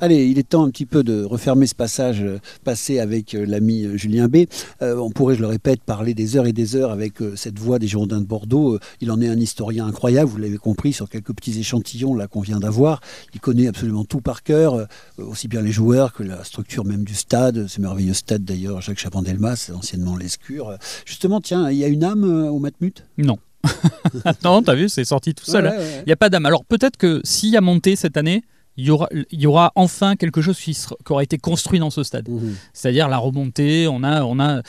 Allez, 0.00 0.24
il 0.24 0.38
est 0.38 0.48
temps 0.48 0.64
un 0.64 0.70
petit 0.70 0.86
peu 0.86 1.04
de 1.04 1.24
refermer 1.24 1.66
ce 1.66 1.74
passage 1.74 2.22
euh, 2.22 2.38
passé 2.64 2.98
avec 2.98 3.34
euh, 3.34 3.44
l'ami 3.44 3.84
euh, 3.84 3.98
Julien 3.98 4.28
B. 4.28 4.46
Euh, 4.80 4.96
on 4.96 5.10
pourrait, 5.10 5.34
je 5.34 5.42
le 5.42 5.46
répète, 5.46 5.82
parler 5.82 6.14
des 6.14 6.38
heures 6.38 6.46
et 6.46 6.54
des 6.54 6.74
heures 6.74 6.90
avec 6.90 7.20
euh, 7.20 7.36
cette 7.36 7.58
voix 7.58 7.78
des 7.78 7.86
Girondins 7.86 8.22
de 8.22 8.26
Bordeaux. 8.26 8.76
Euh, 8.76 8.80
il 9.02 9.10
en 9.10 9.20
est 9.20 9.28
un 9.28 9.38
historien 9.38 9.86
incroyable, 9.86 10.30
vous 10.30 10.38
l'avez 10.38 10.56
compris, 10.56 10.94
sur 10.94 11.10
quelques 11.10 11.34
petits 11.34 11.60
échantillons 11.60 12.14
là 12.14 12.26
qu'on 12.26 12.40
vient 12.40 12.60
d'avoir. 12.60 13.02
Il 13.34 13.40
connaît 13.40 13.66
absolument 13.66 14.06
tout 14.06 14.22
par 14.22 14.42
cœur, 14.42 14.72
euh, 14.72 14.86
aussi 15.18 15.46
bien 15.46 15.60
les 15.60 15.72
joueurs 15.72 16.14
que 16.14 16.22
la 16.22 16.44
structure 16.44 16.86
même 16.86 17.04
du 17.04 17.14
stade, 17.14 17.66
ce 17.66 17.78
merveilleux 17.78 18.14
stade 18.14 18.42
d'ailleurs, 18.42 18.80
Jacques 18.80 19.00
Chabandelmas, 19.00 19.70
anciennement 19.74 20.16
l'Escure. 20.16 20.78
Justement, 21.04 21.42
tiens, 21.42 21.70
il 21.70 21.76
y 21.76 21.84
a 21.84 21.88
une 21.88 22.04
âme 22.04 22.24
euh, 22.24 22.48
au 22.48 22.58
Matmut? 22.58 23.04
Non. 23.18 23.36
non, 24.44 24.62
t'as 24.62 24.74
vu, 24.74 24.88
c'est 24.88 25.04
sorti 25.04 25.34
tout 25.34 25.44
seul. 25.44 25.66
hein. 25.66 25.70
Ouais, 25.70 25.76
ouais, 25.76 25.82
ouais. 25.82 26.02
Il 26.02 26.06
n'y 26.08 26.12
a 26.12 26.16
pas 26.16 26.28
d'âme. 26.28 26.46
Alors 26.46 26.64
peut-être 26.64 26.96
que 26.96 27.20
s'il 27.24 27.50
y 27.50 27.56
a 27.56 27.60
monté 27.60 27.96
cette 27.96 28.16
année, 28.16 28.44
il 28.76 28.84
y 28.86 28.90
aura, 28.90 29.08
il 29.30 29.40
y 29.40 29.46
aura 29.46 29.72
enfin 29.76 30.16
quelque 30.16 30.40
chose 30.40 30.58
qui, 30.58 30.74
sera- 30.74 30.96
qui 31.06 31.12
aura 31.12 31.22
été 31.22 31.38
construit 31.38 31.78
dans 31.78 31.90
ce 31.90 32.02
stade. 32.02 32.28
Mhm. 32.28 32.54
C'est-à-dire 32.72 33.08
la 33.08 33.18
remontée, 33.18 33.86
on 33.88 34.02
a, 34.02 34.22
on 34.24 34.40
a 34.40 34.56
euh, 34.58 34.60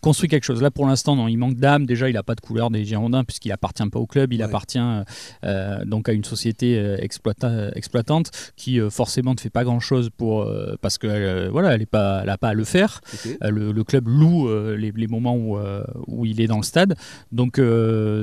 construit 0.00 0.28
quelque 0.28 0.44
chose. 0.44 0.60
Là 0.62 0.70
pour 0.70 0.86
l'instant, 0.86 1.16
non, 1.16 1.28
il 1.28 1.36
manque 1.36 1.54
d'âme. 1.56 1.86
Déjà, 1.86 2.08
il 2.08 2.14
n'a 2.14 2.22
pas 2.22 2.34
de 2.34 2.40
couleur 2.40 2.70
des 2.70 2.84
Girondins 2.84 3.24
puisqu'il 3.24 3.52
appartient 3.52 3.86
pas 3.88 3.98
au 3.98 4.06
club, 4.06 4.32
il 4.32 4.38
Ouais. 4.40 4.44
appartient 4.44 4.78
euh, 4.78 5.02
euh, 5.44 5.84
donc 5.84 6.08
à 6.08 6.12
une 6.12 6.24
société 6.24 6.78
exploita- 7.02 7.70
exploitante 7.74 8.30
qui 8.56 8.80
euh, 8.80 8.90
forcément 8.90 9.32
ne 9.34 9.40
fait 9.40 9.50
pas 9.50 9.64
grand-chose 9.64 10.10
pour 10.16 10.42
euh, 10.42 10.76
parce 10.80 10.98
que 10.98 11.06
euh, 11.06 11.48
voilà, 11.50 11.72
elle 11.74 11.80
n'a 11.80 11.86
pas, 11.86 12.20
elle 12.22 12.30
a 12.30 12.38
pas 12.38 12.48
à 12.48 12.54
le 12.54 12.64
faire. 12.64 13.00
Le, 13.40 13.72
le 13.72 13.84
club 13.84 14.08
loue 14.08 14.48
les, 14.76 14.92
les 14.92 15.06
moments 15.06 15.36
où, 15.36 15.58
où 16.06 16.26
il 16.26 16.40
est 16.40 16.46
dans 16.46 16.58
le 16.58 16.62
stade. 16.62 16.94
Donc 17.32 17.60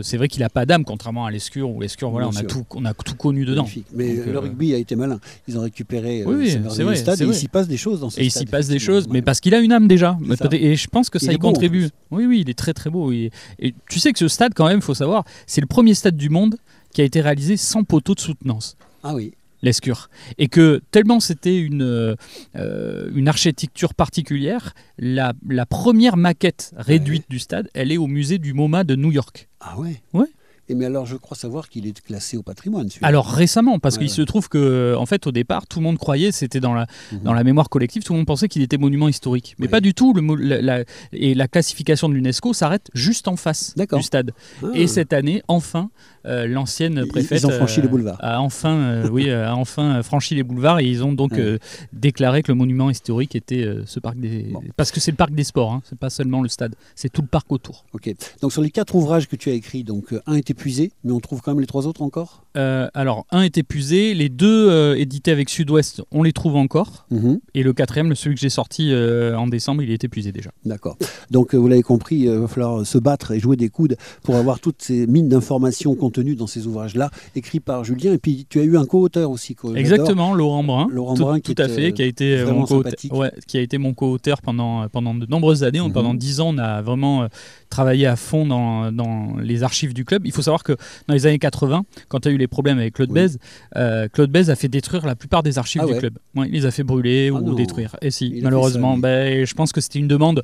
c'est 0.01 0.17
vrai 0.17 0.27
qu'il 0.27 0.41
n'a 0.41 0.49
pas 0.49 0.65
d'âme, 0.65 0.85
contrairement 0.85 1.25
à 1.25 1.31
l'Escure, 1.31 1.69
où 1.69 1.81
l'Escure, 1.81 2.09
voilà, 2.11 2.27
on 2.27 2.31
a, 2.31 2.39
sûr. 2.39 2.47
tout, 2.47 2.65
on 2.75 2.85
a 2.85 2.93
tout 2.93 3.15
connu 3.15 3.45
dedans. 3.45 3.63
Magnifique. 3.63 3.87
Mais 3.93 4.15
Donc, 4.17 4.25
le 4.27 4.39
rugby 4.39 4.73
a 4.73 4.77
été 4.77 4.95
malin. 4.95 5.19
Ils 5.47 5.57
ont 5.57 5.61
récupéré 5.61 6.21
euh, 6.21 6.25
Oui, 6.25 6.51
ce 6.51 6.59
c'est 6.69 6.83
vrai, 6.83 6.95
stade 6.95 7.21
et 7.21 7.25
il 7.25 7.33
s'y 7.33 7.47
passe 7.47 7.67
des 7.67 7.77
choses 7.77 7.99
dans 7.99 8.09
ce 8.09 8.19
Et 8.19 8.25
il 8.25 8.31
stade, 8.31 8.43
s'y 8.43 8.45
passe 8.47 8.67
des 8.67 8.79
choses, 8.79 9.07
mais 9.09 9.21
parce 9.21 9.39
qu'il 9.39 9.53
a 9.53 9.59
une 9.59 9.71
âme 9.71 9.87
déjà. 9.87 10.17
Et 10.51 10.75
je 10.75 10.87
pense 10.87 11.09
que 11.09 11.17
Il 11.17 11.25
ça 11.25 11.33
y 11.33 11.37
beau, 11.37 11.47
contribue. 11.47 11.89
Oui, 12.11 12.25
oui, 12.25 12.41
il 12.41 12.49
est 12.49 12.57
très 12.57 12.73
très 12.73 12.89
beau. 12.89 13.11
Et, 13.11 13.31
et 13.59 13.73
tu 13.89 13.99
sais 13.99 14.11
que 14.13 14.19
ce 14.19 14.27
stade, 14.27 14.53
quand 14.55 14.67
même, 14.67 14.79
il 14.79 14.83
faut 14.83 14.93
savoir, 14.93 15.23
c'est 15.47 15.61
le 15.61 15.67
premier 15.67 15.93
stade 15.93 16.17
du 16.17 16.29
monde 16.29 16.55
qui 16.93 17.01
a 17.01 17.03
été 17.03 17.21
réalisé 17.21 17.57
sans 17.57 17.83
poteau 17.83 18.13
de 18.15 18.19
soutenance. 18.19 18.77
Ah 19.03 19.15
oui. 19.15 19.33
l'Escure. 19.63 20.09
Et 20.37 20.47
que 20.47 20.81
tellement 20.91 21.19
c'était 21.19 21.57
une, 21.57 21.81
euh, 21.81 22.15
euh, 22.55 23.09
une 23.15 23.27
architecture 23.27 23.93
particulière, 23.93 24.73
la, 24.97 25.33
la 25.49 25.65
première 25.65 26.17
maquette 26.17 26.73
réduite 26.77 27.25
du 27.29 27.39
stade, 27.39 27.69
elle 27.73 27.91
est 27.91 27.97
au 27.97 28.07
musée 28.07 28.37
du 28.37 28.53
MoMA 28.53 28.83
de 28.83 28.95
New 28.95 29.11
York. 29.11 29.47
Ah 29.61 29.77
ouais 29.79 30.01
Ouais. 30.13 30.27
Et 30.69 30.75
mais 30.75 30.85
alors, 30.85 31.05
je 31.05 31.17
crois 31.17 31.35
savoir 31.35 31.67
qu'il 31.67 31.85
est 31.87 31.99
classé 32.01 32.37
au 32.37 32.41
patrimoine. 32.41 32.87
Alors 33.01 33.27
récemment, 33.29 33.79
parce 33.79 33.95
Ouais, 33.95 33.99
qu'il 34.05 34.07
ouais. 34.09 34.15
se 34.15 34.21
trouve 34.21 34.47
que, 34.47 34.95
en 34.97 35.05
fait, 35.05 35.27
au 35.27 35.31
départ, 35.31 35.67
tout 35.67 35.79
le 35.79 35.83
monde 35.83 35.97
croyait, 35.97 36.31
c'était 36.31 36.59
dans 36.61 36.73
la, 36.73 36.87
Mhm. 37.11 37.19
dans 37.23 37.33
la 37.33 37.43
mémoire 37.43 37.69
collective, 37.69 38.03
tout 38.03 38.13
le 38.13 38.17
monde 38.19 38.25
pensait 38.27 38.47
qu'il 38.47 38.61
était 38.61 38.77
monument 38.77 39.07
historique. 39.09 39.55
Mais 39.59 39.67
pas 39.67 39.81
du 39.81 39.93
tout. 39.93 40.13
Le, 40.13 40.21
mo- 40.21 40.35
la, 40.37 40.61
la- 40.61 40.83
et 41.11 41.33
la 41.33 41.47
classification 41.49 42.07
de 42.07 42.13
l'UNESCO 42.13 42.53
s'arrête 42.53 42.89
juste 42.93 43.27
en 43.27 43.35
face 43.35 43.75
du 43.75 44.01
stade. 44.03 44.31
Ah. 44.63 44.67
Et 44.73 44.87
cette 44.87 45.11
année, 45.11 45.41
enfin, 45.49 45.89
euh, 46.25 46.47
l'ancienne 46.47 47.05
préfète 47.07 47.41
ils 47.41 47.45
ont 47.47 47.51
franchi 47.51 47.79
euh, 47.79 47.83
les 47.83 47.89
boulevards. 47.89 48.17
a 48.23 48.39
enfin, 48.41 48.73
euh, 48.75 49.09
oui, 49.09 49.29
euh, 49.29 49.49
a 49.49 49.55
enfin 49.57 49.97
euh, 49.97 50.03
franchi 50.03 50.35
les 50.35 50.43
boulevards 50.43 50.79
et 50.79 50.85
ils 50.85 51.03
ont 51.03 51.11
donc 51.11 51.33
euh, 51.33 51.57
déclaré 51.91 52.41
que 52.43 52.51
le 52.51 52.55
monument 52.55 52.89
historique 52.89 53.35
était 53.35 53.63
euh, 53.65 53.83
ce 53.85 53.99
parc 53.99 54.17
des. 54.17 54.43
Bon. 54.43 54.61
Parce 54.77 54.91
que 54.91 55.01
c'est 55.01 55.11
le 55.11 55.17
parc 55.17 55.33
des 55.33 55.43
sports, 55.43 55.73
hein, 55.73 55.81
c'est 55.89 55.97
pas 55.99 56.09
seulement 56.09 56.41
le 56.41 56.47
stade, 56.47 56.75
c'est 56.95 57.09
tout 57.11 57.21
le 57.21 57.27
parc 57.27 57.51
autour. 57.51 57.85
Ok. 57.93 58.09
Donc 58.41 58.53
sur 58.53 58.61
les 58.61 58.69
quatre 58.71 58.95
ouvrages 58.95 59.27
que 59.27 59.35
tu 59.35 59.49
as 59.49 59.53
écrits, 59.53 59.83
donc 59.83 60.13
euh, 60.13 60.21
un 60.25 60.35
est 60.35 60.49
épuisé, 60.53 60.91
mais 61.03 61.11
on 61.11 61.19
trouve 61.19 61.41
quand 61.41 61.51
même 61.51 61.59
les 61.59 61.67
trois 61.67 61.85
autres 61.87 62.01
encore? 62.01 62.43
Euh, 62.55 62.87
alors, 62.93 63.25
un 63.31 63.41
est 63.41 63.57
épuisé, 63.57 64.13
les 64.13 64.29
deux 64.29 64.69
euh, 64.69 64.95
édités 64.95 65.31
avec 65.31 65.49
Sud-Ouest, 65.49 66.03
on 66.11 66.21
les 66.23 66.33
trouve 66.33 66.55
encore. 66.55 67.05
Mhm. 67.09 67.39
Et 67.55 67.63
le 67.63 67.73
quatrième, 67.73 68.09
le- 68.09 68.15
celui 68.15 68.35
que 68.35 68.41
j'ai 68.41 68.49
sorti 68.49 68.91
euh, 68.91 69.35
en 69.35 69.47
décembre, 69.47 69.81
il 69.81 69.89
est 69.91 70.03
épuisé 70.03 70.31
déjà. 70.31 70.51
D'accord. 70.63 70.97
Donc 71.31 71.55
vous 71.55 71.67
l'avez 71.67 71.81
compris, 71.81 72.15
il 72.17 72.29
va 72.29 72.47
falloir 72.47 72.85
se 72.85 72.97
battre 72.99 73.31
et 73.31 73.39
jouer 73.39 73.55
des 73.55 73.69
coudes 73.69 73.97
pour 74.21 74.35
avoir 74.35 74.59
toutes 74.59 74.81
ces 74.83 75.07
mines 75.07 75.29
d'informations 75.29 75.95
contenues 75.95 76.35
dans 76.35 76.45
ces 76.47 76.67
ouvrages-là, 76.67 77.09
écrits 77.35 77.59
par 77.59 77.83
Julien. 77.83 78.13
Et 78.13 78.19
puis 78.19 78.45
tu 78.47 78.59
as 78.59 78.63
eu 78.63 78.77
un 78.77 78.85
co-auteur 78.85 79.31
aussi. 79.31 79.55
Exactement, 79.75 80.35
Laurent 80.35 80.63
Brun. 80.63 80.87
Laurent 80.91 81.15
tout, 81.15 81.23
Brun 81.23 81.39
qui 81.39 81.55
tout 81.55 81.61
à 81.61 81.65
est, 81.65 81.69
fait, 81.69 81.91
qui 81.91 82.03
a 82.03 82.05
été 82.05 82.45
mon 82.45 82.65
co 82.65 82.83
sympathique. 82.83 83.13
ouais, 83.13 83.31
qui 83.47 83.57
a 83.57 83.61
été 83.61 83.79
mon 83.79 83.93
co-auteur 83.95 84.41
pendant 84.43 84.87
pendant 84.89 85.15
de 85.15 85.25
nombreuses 85.25 85.63
années. 85.63 85.81
Mhm. 85.81 85.91
Pendant 85.91 86.13
dix 86.13 86.39
ans, 86.39 86.49
on 86.53 86.57
a 86.59 86.83
vraiment 86.83 87.27
travaillé 87.71 88.05
à 88.05 88.15
fond 88.15 88.45
dans, 88.45 88.91
dans 88.91 89.37
les 89.41 89.63
archives 89.63 89.93
du 89.95 90.05
club. 90.05 90.27
Il 90.27 90.31
faut 90.31 90.42
savoir 90.43 90.63
que 90.63 90.73
dans 91.07 91.13
les 91.13 91.25
années 91.25 91.39
80, 91.39 91.83
quand 92.07 92.19
tu 92.21 92.27
as 92.29 92.31
eu 92.31 92.37
les 92.37 92.47
problèmes 92.47 92.77
avec 92.79 92.93
Claude 92.93 93.09
Oui. 93.09 93.15
Bèze, 93.15 93.39
euh, 93.75 94.07
Claude 94.11 94.29
Bèze 94.31 94.49
a 94.49 94.55
fait 94.55 94.67
détruire 94.67 95.05
la 95.05 95.15
plupart 95.15 95.41
des 95.43 95.57
archives 95.57 95.81
Ah 95.83 95.87
du 95.91 95.95
club. 95.97 96.17
Ouais, 96.35 96.47
il 96.47 96.53
les 96.53 96.65
a 96.65 96.71
fait 96.71 96.83
brûler 96.83 97.31
Ah 97.33 97.37
ou 97.37 97.41
non. 97.41 97.53
détruire. 97.55 97.95
Et 98.01 98.11
si, 98.11 98.27
Il 98.35 98.43
malheureusement, 98.43 98.95
ça, 98.95 99.01
ben, 99.01 99.45
je 99.45 99.53
pense 99.55 99.71
que 99.71 99.81
c'était 99.81 99.99
une 99.99 100.07
demande 100.07 100.43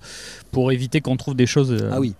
pour 0.51 0.71
éviter 0.71 1.01
qu'on 1.01 1.15
trouve 1.17 1.35
des 1.35 1.45
choses 1.45 1.71
euh, 1.71 1.89
Ah 1.93 1.99
oui. 1.99 2.15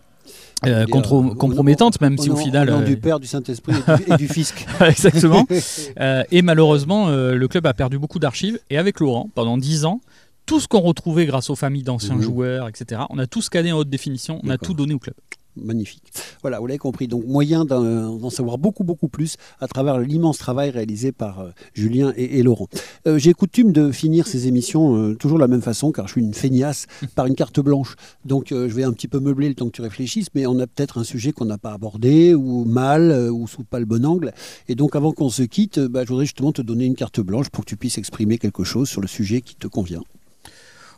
euh, 0.66 0.86
euh, 0.92 1.94
même 2.02 2.18
si 2.18 2.30
au 2.30 2.36
final. 2.36 2.70
euh, 2.70 2.82
du 2.84 2.98
Père, 2.98 3.20
du 3.20 3.28
Saint-Esprit 3.28 3.74
et 3.74 3.98
du, 4.06 4.14
et 4.14 4.18
du 4.18 4.28
Fisc. 4.28 4.66
Exactement. 4.82 5.46
Et 6.32 6.42
malheureusement, 6.42 7.10
le 7.10 7.48
club 7.48 7.66
a 7.66 7.74
perdu 7.74 7.98
beaucoup 7.98 8.20
d'archives. 8.20 8.60
Et 8.70 8.78
avec 8.78 9.00
Laurent, 9.00 9.30
pendant 9.36 9.58
10 9.58 9.86
ans, 9.86 10.02
tout 10.46 10.60
ce 10.60 10.68
qu'on 10.68 10.80
retrouvait 10.82 11.26
grâce 11.28 11.50
aux 11.50 11.56
familles 11.56 11.84
d'anciens 11.84 12.16
Mhm. 12.16 12.22
joueurs, 12.22 12.68
etc., 12.68 13.02
on 13.12 13.20
a 13.20 13.28
tout 13.28 13.42
scanné 13.42 13.72
en 13.72 13.78
haute 13.78 13.90
définition, 13.90 14.40
on 14.44 14.50
a 14.50 14.58
tout 14.58 14.74
donné 14.74 14.94
au 14.96 15.00
club. 15.00 15.16
Magnifique. 15.64 16.12
Voilà, 16.42 16.60
vous 16.60 16.68
l'avez 16.68 16.78
compris. 16.78 17.08
Donc, 17.08 17.26
moyen 17.26 17.66
d'en 17.66 18.30
savoir 18.30 18.58
beaucoup, 18.58 18.84
beaucoup 18.84 19.10
plus 19.10 19.36
à 19.60 19.68
travers 19.68 20.00
l'immense 20.00 20.38
travail 20.38 20.70
réalisé 20.70 21.12
par 21.12 21.40
euh, 21.40 21.50
Julien 21.74 22.14
et, 22.16 22.40
et 22.40 22.44
Laurent. 22.44 22.68
Euh, 23.08 23.18
J'ai 23.18 23.34
coutume 23.34 23.72
de 23.72 23.92
finir 23.92 24.28
ces 24.28 24.48
émissions 24.48 24.96
euh, 24.96 25.16
toujours 25.16 25.38
de 25.38 25.44
la 25.44 25.48
même 25.48 25.62
façon, 25.62 25.92
car 25.92 26.08
je 26.08 26.14
suis 26.14 26.22
une 26.22 26.34
feignasse, 26.34 26.88
par 27.16 27.26
une 27.26 27.36
carte 27.36 27.60
blanche. 27.60 27.96
Donc, 28.26 28.48
je 28.50 28.74
vais 28.74 28.84
un 28.84 28.94
petit 28.94 29.08
peu 29.08 29.20
meubler 29.20 29.50
le 29.50 29.56
temps 29.56 29.68
que 29.68 29.76
tu 29.76 29.82
réfléchisses, 29.82 30.28
mais 30.36 30.46
on 30.46 30.60
a 30.60 30.68
peut-être 30.68 30.98
un 30.98 31.04
sujet 31.04 31.32
qu'on 31.32 31.46
n'a 31.46 31.58
pas 31.58 31.74
abordé, 31.74 32.34
ou 32.34 32.66
mal, 32.66 33.30
ou 33.32 33.48
sous 33.48 33.64
pas 33.64 33.80
le 33.80 33.86
bon 33.86 34.06
angle. 34.06 34.34
Et 34.68 34.76
donc, 34.76 34.96
avant 34.96 35.12
qu'on 35.12 35.30
se 35.30 35.44
quitte, 35.44 35.80
bah, 35.80 36.04
je 36.04 36.10
voudrais 36.10 36.26
justement 36.26 36.52
te 36.52 36.62
donner 36.62 36.86
une 36.86 36.96
carte 36.96 37.20
blanche 37.20 37.50
pour 37.50 37.66
que 37.66 37.70
tu 37.70 37.78
puisses 37.78 37.98
exprimer 37.98 38.38
quelque 38.38 38.64
chose 38.64 38.90
sur 38.90 39.02
le 39.02 39.08
sujet 39.08 39.42
qui 39.42 39.56
te 39.56 39.68
convient. 39.68 40.04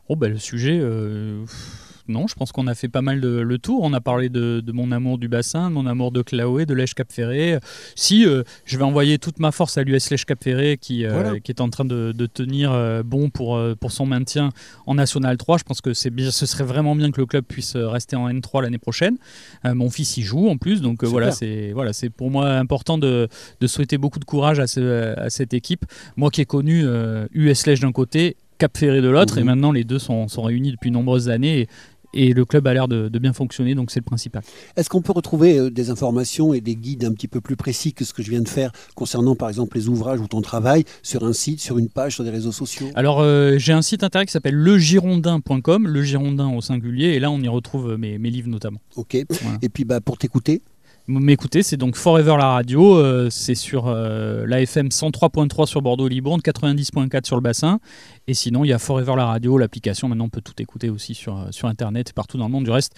Oh, 0.10 0.16
ben, 0.16 0.32
le 0.32 0.40
sujet. 0.40 0.82
Non, 2.08 2.28
je 2.28 2.36
pense 2.36 2.52
qu'on 2.52 2.68
a 2.68 2.76
fait 2.76 2.88
pas 2.90 3.02
mal 3.02 3.22
de, 3.22 3.28
le 3.40 3.58
tour. 3.58 3.80
On 3.84 3.94
a 3.94 4.02
parlé 4.02 4.30
de, 4.30 4.60
de 4.60 4.72
mon 4.72 4.92
amour 4.92 5.18
du 5.18 5.28
bassin, 5.28 5.70
de 5.70 5.76
mon 5.76 5.86
amour 5.86 6.12
de 6.12 6.22
Claoué, 6.22 6.66
de 6.66 6.74
l'Èche 6.74 6.94
Cap 6.94 7.12
Ferré. 7.12 7.60
Si 7.96 8.26
euh, 8.26 8.44
je 8.66 8.78
vais 8.78 8.84
envoyer 8.84 9.18
toute 9.20 9.40
ma 9.40 9.52
force 9.52 9.78
à 9.78 9.84
l'US 9.84 10.10
Lèche 10.10 10.26
Cap 10.26 10.44
Ferré 10.44 10.78
qui, 10.80 11.06
euh, 11.06 11.12
Voilà. 11.14 11.40
qui 11.40 11.52
est 11.52 11.62
en 11.62 11.70
train 11.70 11.86
de, 11.86 12.12
de 12.12 12.26
tenir 12.26 12.72
euh, 12.72 13.04
bon 13.04 13.30
pour, 13.30 13.60
pour 13.80 13.92
son 13.92 14.06
maintien 14.06 14.50
en 14.86 14.96
National 14.96 15.38
3, 15.38 15.58
je 15.60 15.64
pense 15.64 15.82
que 15.82 15.94
c'est 15.94 16.10
bien, 16.10 16.32
ce 16.32 16.46
serait 16.46 16.64
vraiment 16.64 16.96
bien 16.96 17.12
que 17.12 17.20
le 17.22 17.26
club 17.26 17.46
puisse 17.46 17.76
rester 17.76 18.16
en 18.16 18.30
N3 18.30 18.62
l'année 18.64 18.78
prochaine. 18.78 19.18
Mon 19.64 19.90
fils 19.90 20.18
y 20.18 20.22
joue 20.24 20.50
en 20.50 20.58
plus, 20.58 20.82
donc 20.82 21.04
voilà, 21.04 21.32
c'est 21.32 21.72
voilà, 21.74 21.94
c'est 21.94 22.10
pour 22.10 22.32
moi 22.32 22.50
important 22.58 22.98
de, 22.98 23.28
de 23.60 23.68
souhaiter 23.68 23.98
beaucoup 23.98 24.20
de 24.20 24.26
courage 24.26 24.60
à, 24.60 24.68
ce- 24.68 25.18
à 25.20 25.30
cette 25.30 25.54
équipe. 25.54 25.86
Moi 26.18 26.30
qui 26.32 26.42
ai 26.42 26.46
connu 26.46 26.84
US 27.34 27.66
Lèche 27.68 27.80
d'un 27.80 27.92
côté, 27.92 28.36
Cap 28.62 28.78
Ferré 28.78 29.02
de 29.02 29.10
l'autre, 29.10 29.36
Mhm. 29.36 29.42
et 29.42 29.44
maintenant 29.44 29.72
les 29.72 29.84
deux 29.84 29.98
sont, 30.00 30.28
sont 30.28 30.44
réunis 30.44 30.72
depuis 30.72 30.92
de 30.92 30.94
nombreuses 30.96 31.30
années. 31.30 31.62
Et, 31.62 31.68
et 32.14 32.34
le 32.34 32.44
club 32.44 32.68
a 32.68 32.74
l'air 32.74 32.88
de, 32.90 33.08
de 33.08 33.20
bien 33.20 33.32
fonctionner, 33.32 33.74
donc 33.74 33.90
c'est 33.90 34.02
le 34.02 34.04
principal. 34.06 34.44
Est-ce 34.76 34.90
qu'on 34.90 35.02
peut 35.02 35.14
retrouver 35.14 35.58
euh, 35.58 35.70
des 35.72 35.90
informations 35.92 36.54
et 36.54 36.60
des 36.60 36.76
guides 36.76 37.06
un 37.06 37.14
petit 37.14 37.30
peu 37.30 37.40
plus 37.40 37.56
précis 37.56 37.94
que 37.94 38.04
ce 38.04 38.14
que 38.14 38.22
je 38.22 38.30
viens 38.30 38.42
de 38.42 38.50
faire 38.50 38.72
concernant 38.96 39.34
par 39.36 39.48
exemple 39.48 39.78
les 39.78 39.88
ouvrages 39.88 40.20
ou 40.20 40.28
ton 40.28 40.42
travail 40.42 40.84
sur 41.04 41.24
un 41.24 41.32
site, 41.34 41.62
sur 41.62 41.78
une 41.80 41.88
page, 41.90 42.16
sur 42.16 42.24
des 42.26 42.30
réseaux 42.30 42.52
sociaux? 42.52 42.88
Alors 42.96 43.22
euh, 43.22 43.58
j'ai 43.58 43.72
un 43.72 43.82
site 43.82 44.04
internet 44.04 44.28
qui 44.28 44.34
s'appelle 44.34 44.56
legirondin.com, 44.56 45.88
le 45.88 46.04
girondin 46.04 46.50
au 46.54 46.62
singulier, 46.62 47.08
et 47.16 47.20
là 47.20 47.32
on 47.32 47.40
y 47.40 47.48
retrouve 47.48 47.92
euh, 47.94 47.98
mes, 47.98 48.18
mes 48.18 48.30
livres 48.30 48.50
notamment. 48.50 48.82
Ok. 48.98 49.18
Voilà. 49.42 49.58
Et 49.62 49.70
puis 49.70 49.86
bah, 49.86 50.02
pour 50.02 50.18
t'écouter, 50.18 50.62
M'écouter, 51.20 51.62
c'est 51.62 51.76
donc 51.76 51.98
Forever 51.98 52.38
la 52.38 52.52
radio, 52.52 52.96
euh, 52.96 53.30
c'est 53.30 53.56
sur 53.56 53.88
euh, 53.88 54.46
la 54.48 54.62
FM 54.62 54.88
103.3 54.88 55.66
sur 55.66 55.82
Bordeaux-Libourne, 55.82 56.40
90.4 56.40 57.26
sur 57.26 57.36
le 57.36 57.42
bassin, 57.42 57.80
et 58.28 58.34
sinon 58.34 58.64
il 58.64 58.70
y 58.70 58.74
a 58.74 58.80
Forever 58.80 59.16
la 59.18 59.26
radio, 59.26 59.58
l'application, 59.58 60.08
maintenant 60.08 60.26
on 60.26 60.30
peut 60.30 60.40
tout 60.40 60.54
écouter 60.62 60.90
aussi 60.90 61.14
sur, 61.14 61.38
euh, 61.38 61.48
sur 61.52 61.68
Internet 61.68 62.12
et 62.12 62.14
partout 62.14 62.38
dans 62.38 62.46
le 62.46 62.52
monde. 62.52 62.64
Du 62.64 62.72
reste, 62.72 62.94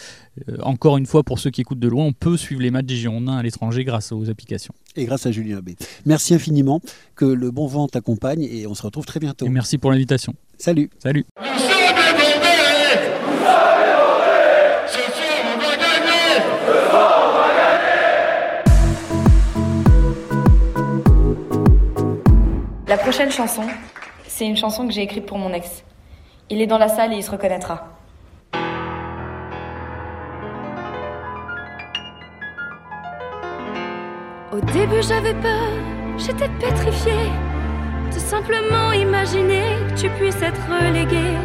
euh, 0.48 0.58
encore 0.62 0.98
une 0.98 1.08
fois, 1.08 1.24
pour 1.24 1.40
ceux 1.40 1.50
qui 1.50 1.62
écoutent 1.62 1.80
de 1.80 1.88
loin, 1.88 2.06
on 2.06 2.14
peut 2.14 2.38
suivre 2.38 2.62
les 2.62 2.70
matchs 2.70 2.86
des 2.86 2.98
Girondins 2.98 3.38
à 3.38 3.42
l'étranger 3.42 3.84
grâce 3.84 4.12
aux 4.12 4.30
applications. 4.30 4.76
et 4.96 5.06
grâce 5.06 5.26
à 5.26 5.32
Julien 5.32 5.62
B. 5.62 5.72
Merci 6.06 6.36
infiniment, 6.36 6.82
que 7.16 7.26
le 7.26 7.50
bon 7.50 7.66
vent 7.66 7.88
t'accompagne 7.88 8.44
et 8.44 8.68
on 8.68 8.76
se 8.76 8.84
retrouve 8.84 9.06
très 9.06 9.20
bientôt. 9.20 9.48
Et 9.48 9.50
merci 9.50 9.80
pour 9.80 9.92
l'invitation. 9.92 10.36
Salut 10.60 10.92
Salut 11.00 11.26
prochaine 23.04 23.32
chanson, 23.32 23.64
c'est 24.26 24.46
une 24.46 24.56
chanson 24.56 24.88
que 24.88 24.94
j'ai 24.94 25.02
écrite 25.02 25.26
pour 25.26 25.38
mon 25.38 25.52
ex. 25.52 25.84
Il 26.50 26.62
est 26.62 26.68
dans 26.68 26.78
la 26.78 26.88
salle 26.88 27.12
et 27.12 27.18
il 27.18 27.24
se 27.24 27.32
reconnaîtra. 27.32 27.90
Au 34.54 34.62
début 34.72 35.04
j'avais 35.06 35.34
peur, 35.34 35.68
j'étais 36.18 36.48
pétrifiée 36.62 37.30
de 38.14 38.20
simplement 38.20 38.94
imaginer 38.94 39.64
que 39.90 40.00
tu 40.00 40.10
puisses 40.12 40.42
être 40.42 40.62
relégué. 40.70 41.38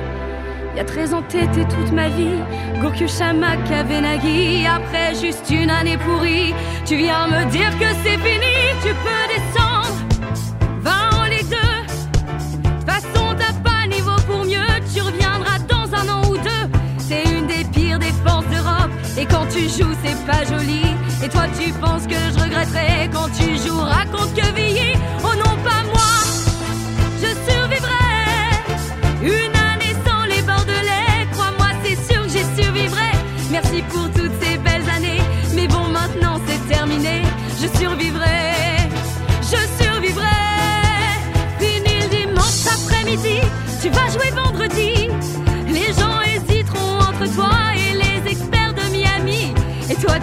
Y 0.76 0.80
a 0.80 0.84
13 0.84 1.14
ans, 1.14 1.22
t'étais 1.22 1.64
toute 1.64 1.90
ma 1.90 2.08
vie. 2.08 2.38
Goku 2.80 3.08
Shamak 3.08 3.64
Kavenagi. 3.64 4.64
Après 4.64 5.12
juste 5.16 5.50
une 5.50 5.70
année 5.70 5.98
pourrie, 5.98 6.54
tu 6.86 6.94
viens 6.94 7.26
me 7.26 7.50
dire 7.50 7.76
que 7.80 7.88
c'est 8.04 8.18
fini. 8.18 8.54
Tu 8.80 8.94
peux 9.02 9.26
descendre, 9.34 10.07
Et 19.18 19.26
quand 19.26 19.46
tu 19.50 19.62
joues, 19.62 19.94
c'est 20.04 20.26
pas 20.26 20.44
joli. 20.44 20.82
Et 21.24 21.28
toi, 21.28 21.46
tu 21.58 21.72
penses 21.72 22.06
que 22.06 22.14
je 22.14 22.38
regretterai 22.40 23.10
quand 23.12 23.28
tu 23.36 23.56
joueras 23.58 24.04
contre 24.06 24.32
Quevilly. 24.34 24.92
Oh 25.24 25.34
non, 25.34 25.56
pas 25.64 25.82
moi. 25.92 26.14
Je 27.20 27.30
survivrai 27.50 28.08
une 29.22 29.56
année 29.56 29.94
sans 30.06 30.24
les 30.26 30.42
Bordelais. 30.42 31.26
Crois-moi, 31.32 31.68
c'est 31.82 31.96
sûr 32.12 32.22
que 32.22 32.28
j'y 32.28 32.62
survivrai. 32.62 33.10
Merci 33.50 33.82
pour 33.88 34.08
toutes 34.12 34.40
ces 34.40 34.56
belles 34.58 34.88
années. 34.88 35.22
Mais 35.54 35.66
bon, 35.66 35.88
maintenant 35.88 36.38
c'est 36.46 36.68
terminé. 36.72 37.22
Je 37.60 37.66
survivrai. 37.76 38.37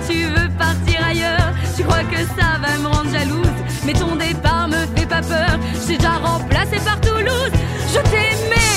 Tu 0.07 0.25
veux 0.25 0.49
partir 0.57 0.99
ailleurs. 1.05 1.53
Tu 1.75 1.83
crois 1.83 2.03
que 2.03 2.17
ça 2.37 2.59
va 2.61 2.77
me 2.77 2.87
rendre 2.87 3.11
jalouse. 3.11 3.57
Mais 3.85 3.93
ton 3.93 4.15
départ 4.15 4.67
me 4.67 4.85
fait 4.95 5.05
pas 5.05 5.21
peur. 5.21 5.59
Je 5.73 5.87
t'ai 5.87 5.97
déjà 5.97 6.13
remplacé 6.13 6.77
par 6.83 6.99
Toulouse. 7.01 7.51
Je 7.93 7.99
t'ai 8.09 8.25
aimé. 8.33 8.67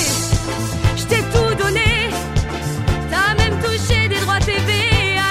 Je 0.97 1.03
t'ai 1.03 1.21
tout 1.33 1.55
donné. 1.63 2.09
T'as 3.11 3.33
même 3.41 3.57
touché 3.59 4.07
des 4.07 4.19
droits 4.19 4.39
TV. 4.39 4.71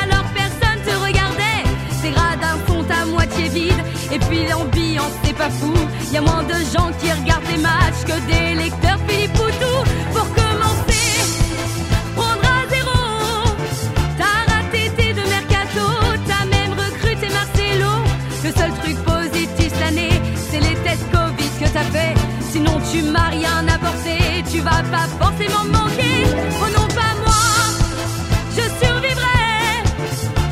Alors 0.03 0.25
personne 0.35 0.81
te 0.85 0.95
regardait. 1.07 1.65
Tes 2.03 2.11
gradins 2.11 2.59
sont 2.67 2.85
à 2.91 3.05
moitié 3.07 3.49
vides. 3.49 3.85
Et 4.13 4.19
puis 4.19 4.47
l'ambiance, 4.49 5.13
c'est 5.23 5.37
pas 5.37 5.51
fou. 5.51 5.75
Y 6.13 6.17
a 6.17 6.23
moins 6.23 6.43
de 6.43 6.59
gens 6.75 6.91
qui 7.01 7.11
regardent 7.13 7.51
les 7.51 7.63
matchs 7.63 8.03
que 8.07 8.17
des 8.27 8.55
lecteurs 8.55 8.99
Philippe 9.07 9.39
forcément 25.39 25.65
me 25.65 25.71
manquer. 25.71 26.25
Oh 26.61 26.69
non, 26.77 26.89
pas 26.89 27.15
moi. 27.25 27.35
Je 28.57 28.85
survivrai. 28.85 29.83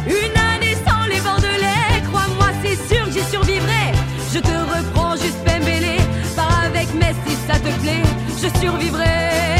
Une 0.06 0.36
année 0.38 0.76
sans 0.86 1.06
les 1.08 1.20
Bordelais. 1.20 2.02
Crois-moi, 2.08 2.48
c'est 2.62 2.94
sûr 2.94 3.04
que 3.06 3.12
j'y 3.12 3.24
survivrai. 3.30 3.92
Je 4.32 4.38
te 4.38 4.48
reprends 4.48 5.16
juste 5.16 5.38
Pembele. 5.44 5.98
Pars 6.36 6.64
avec 6.64 6.92
Messi, 6.94 7.36
ça 7.46 7.54
te 7.54 7.72
plaît. 7.80 8.02
Je 8.42 8.60
survivrai. 8.60 9.55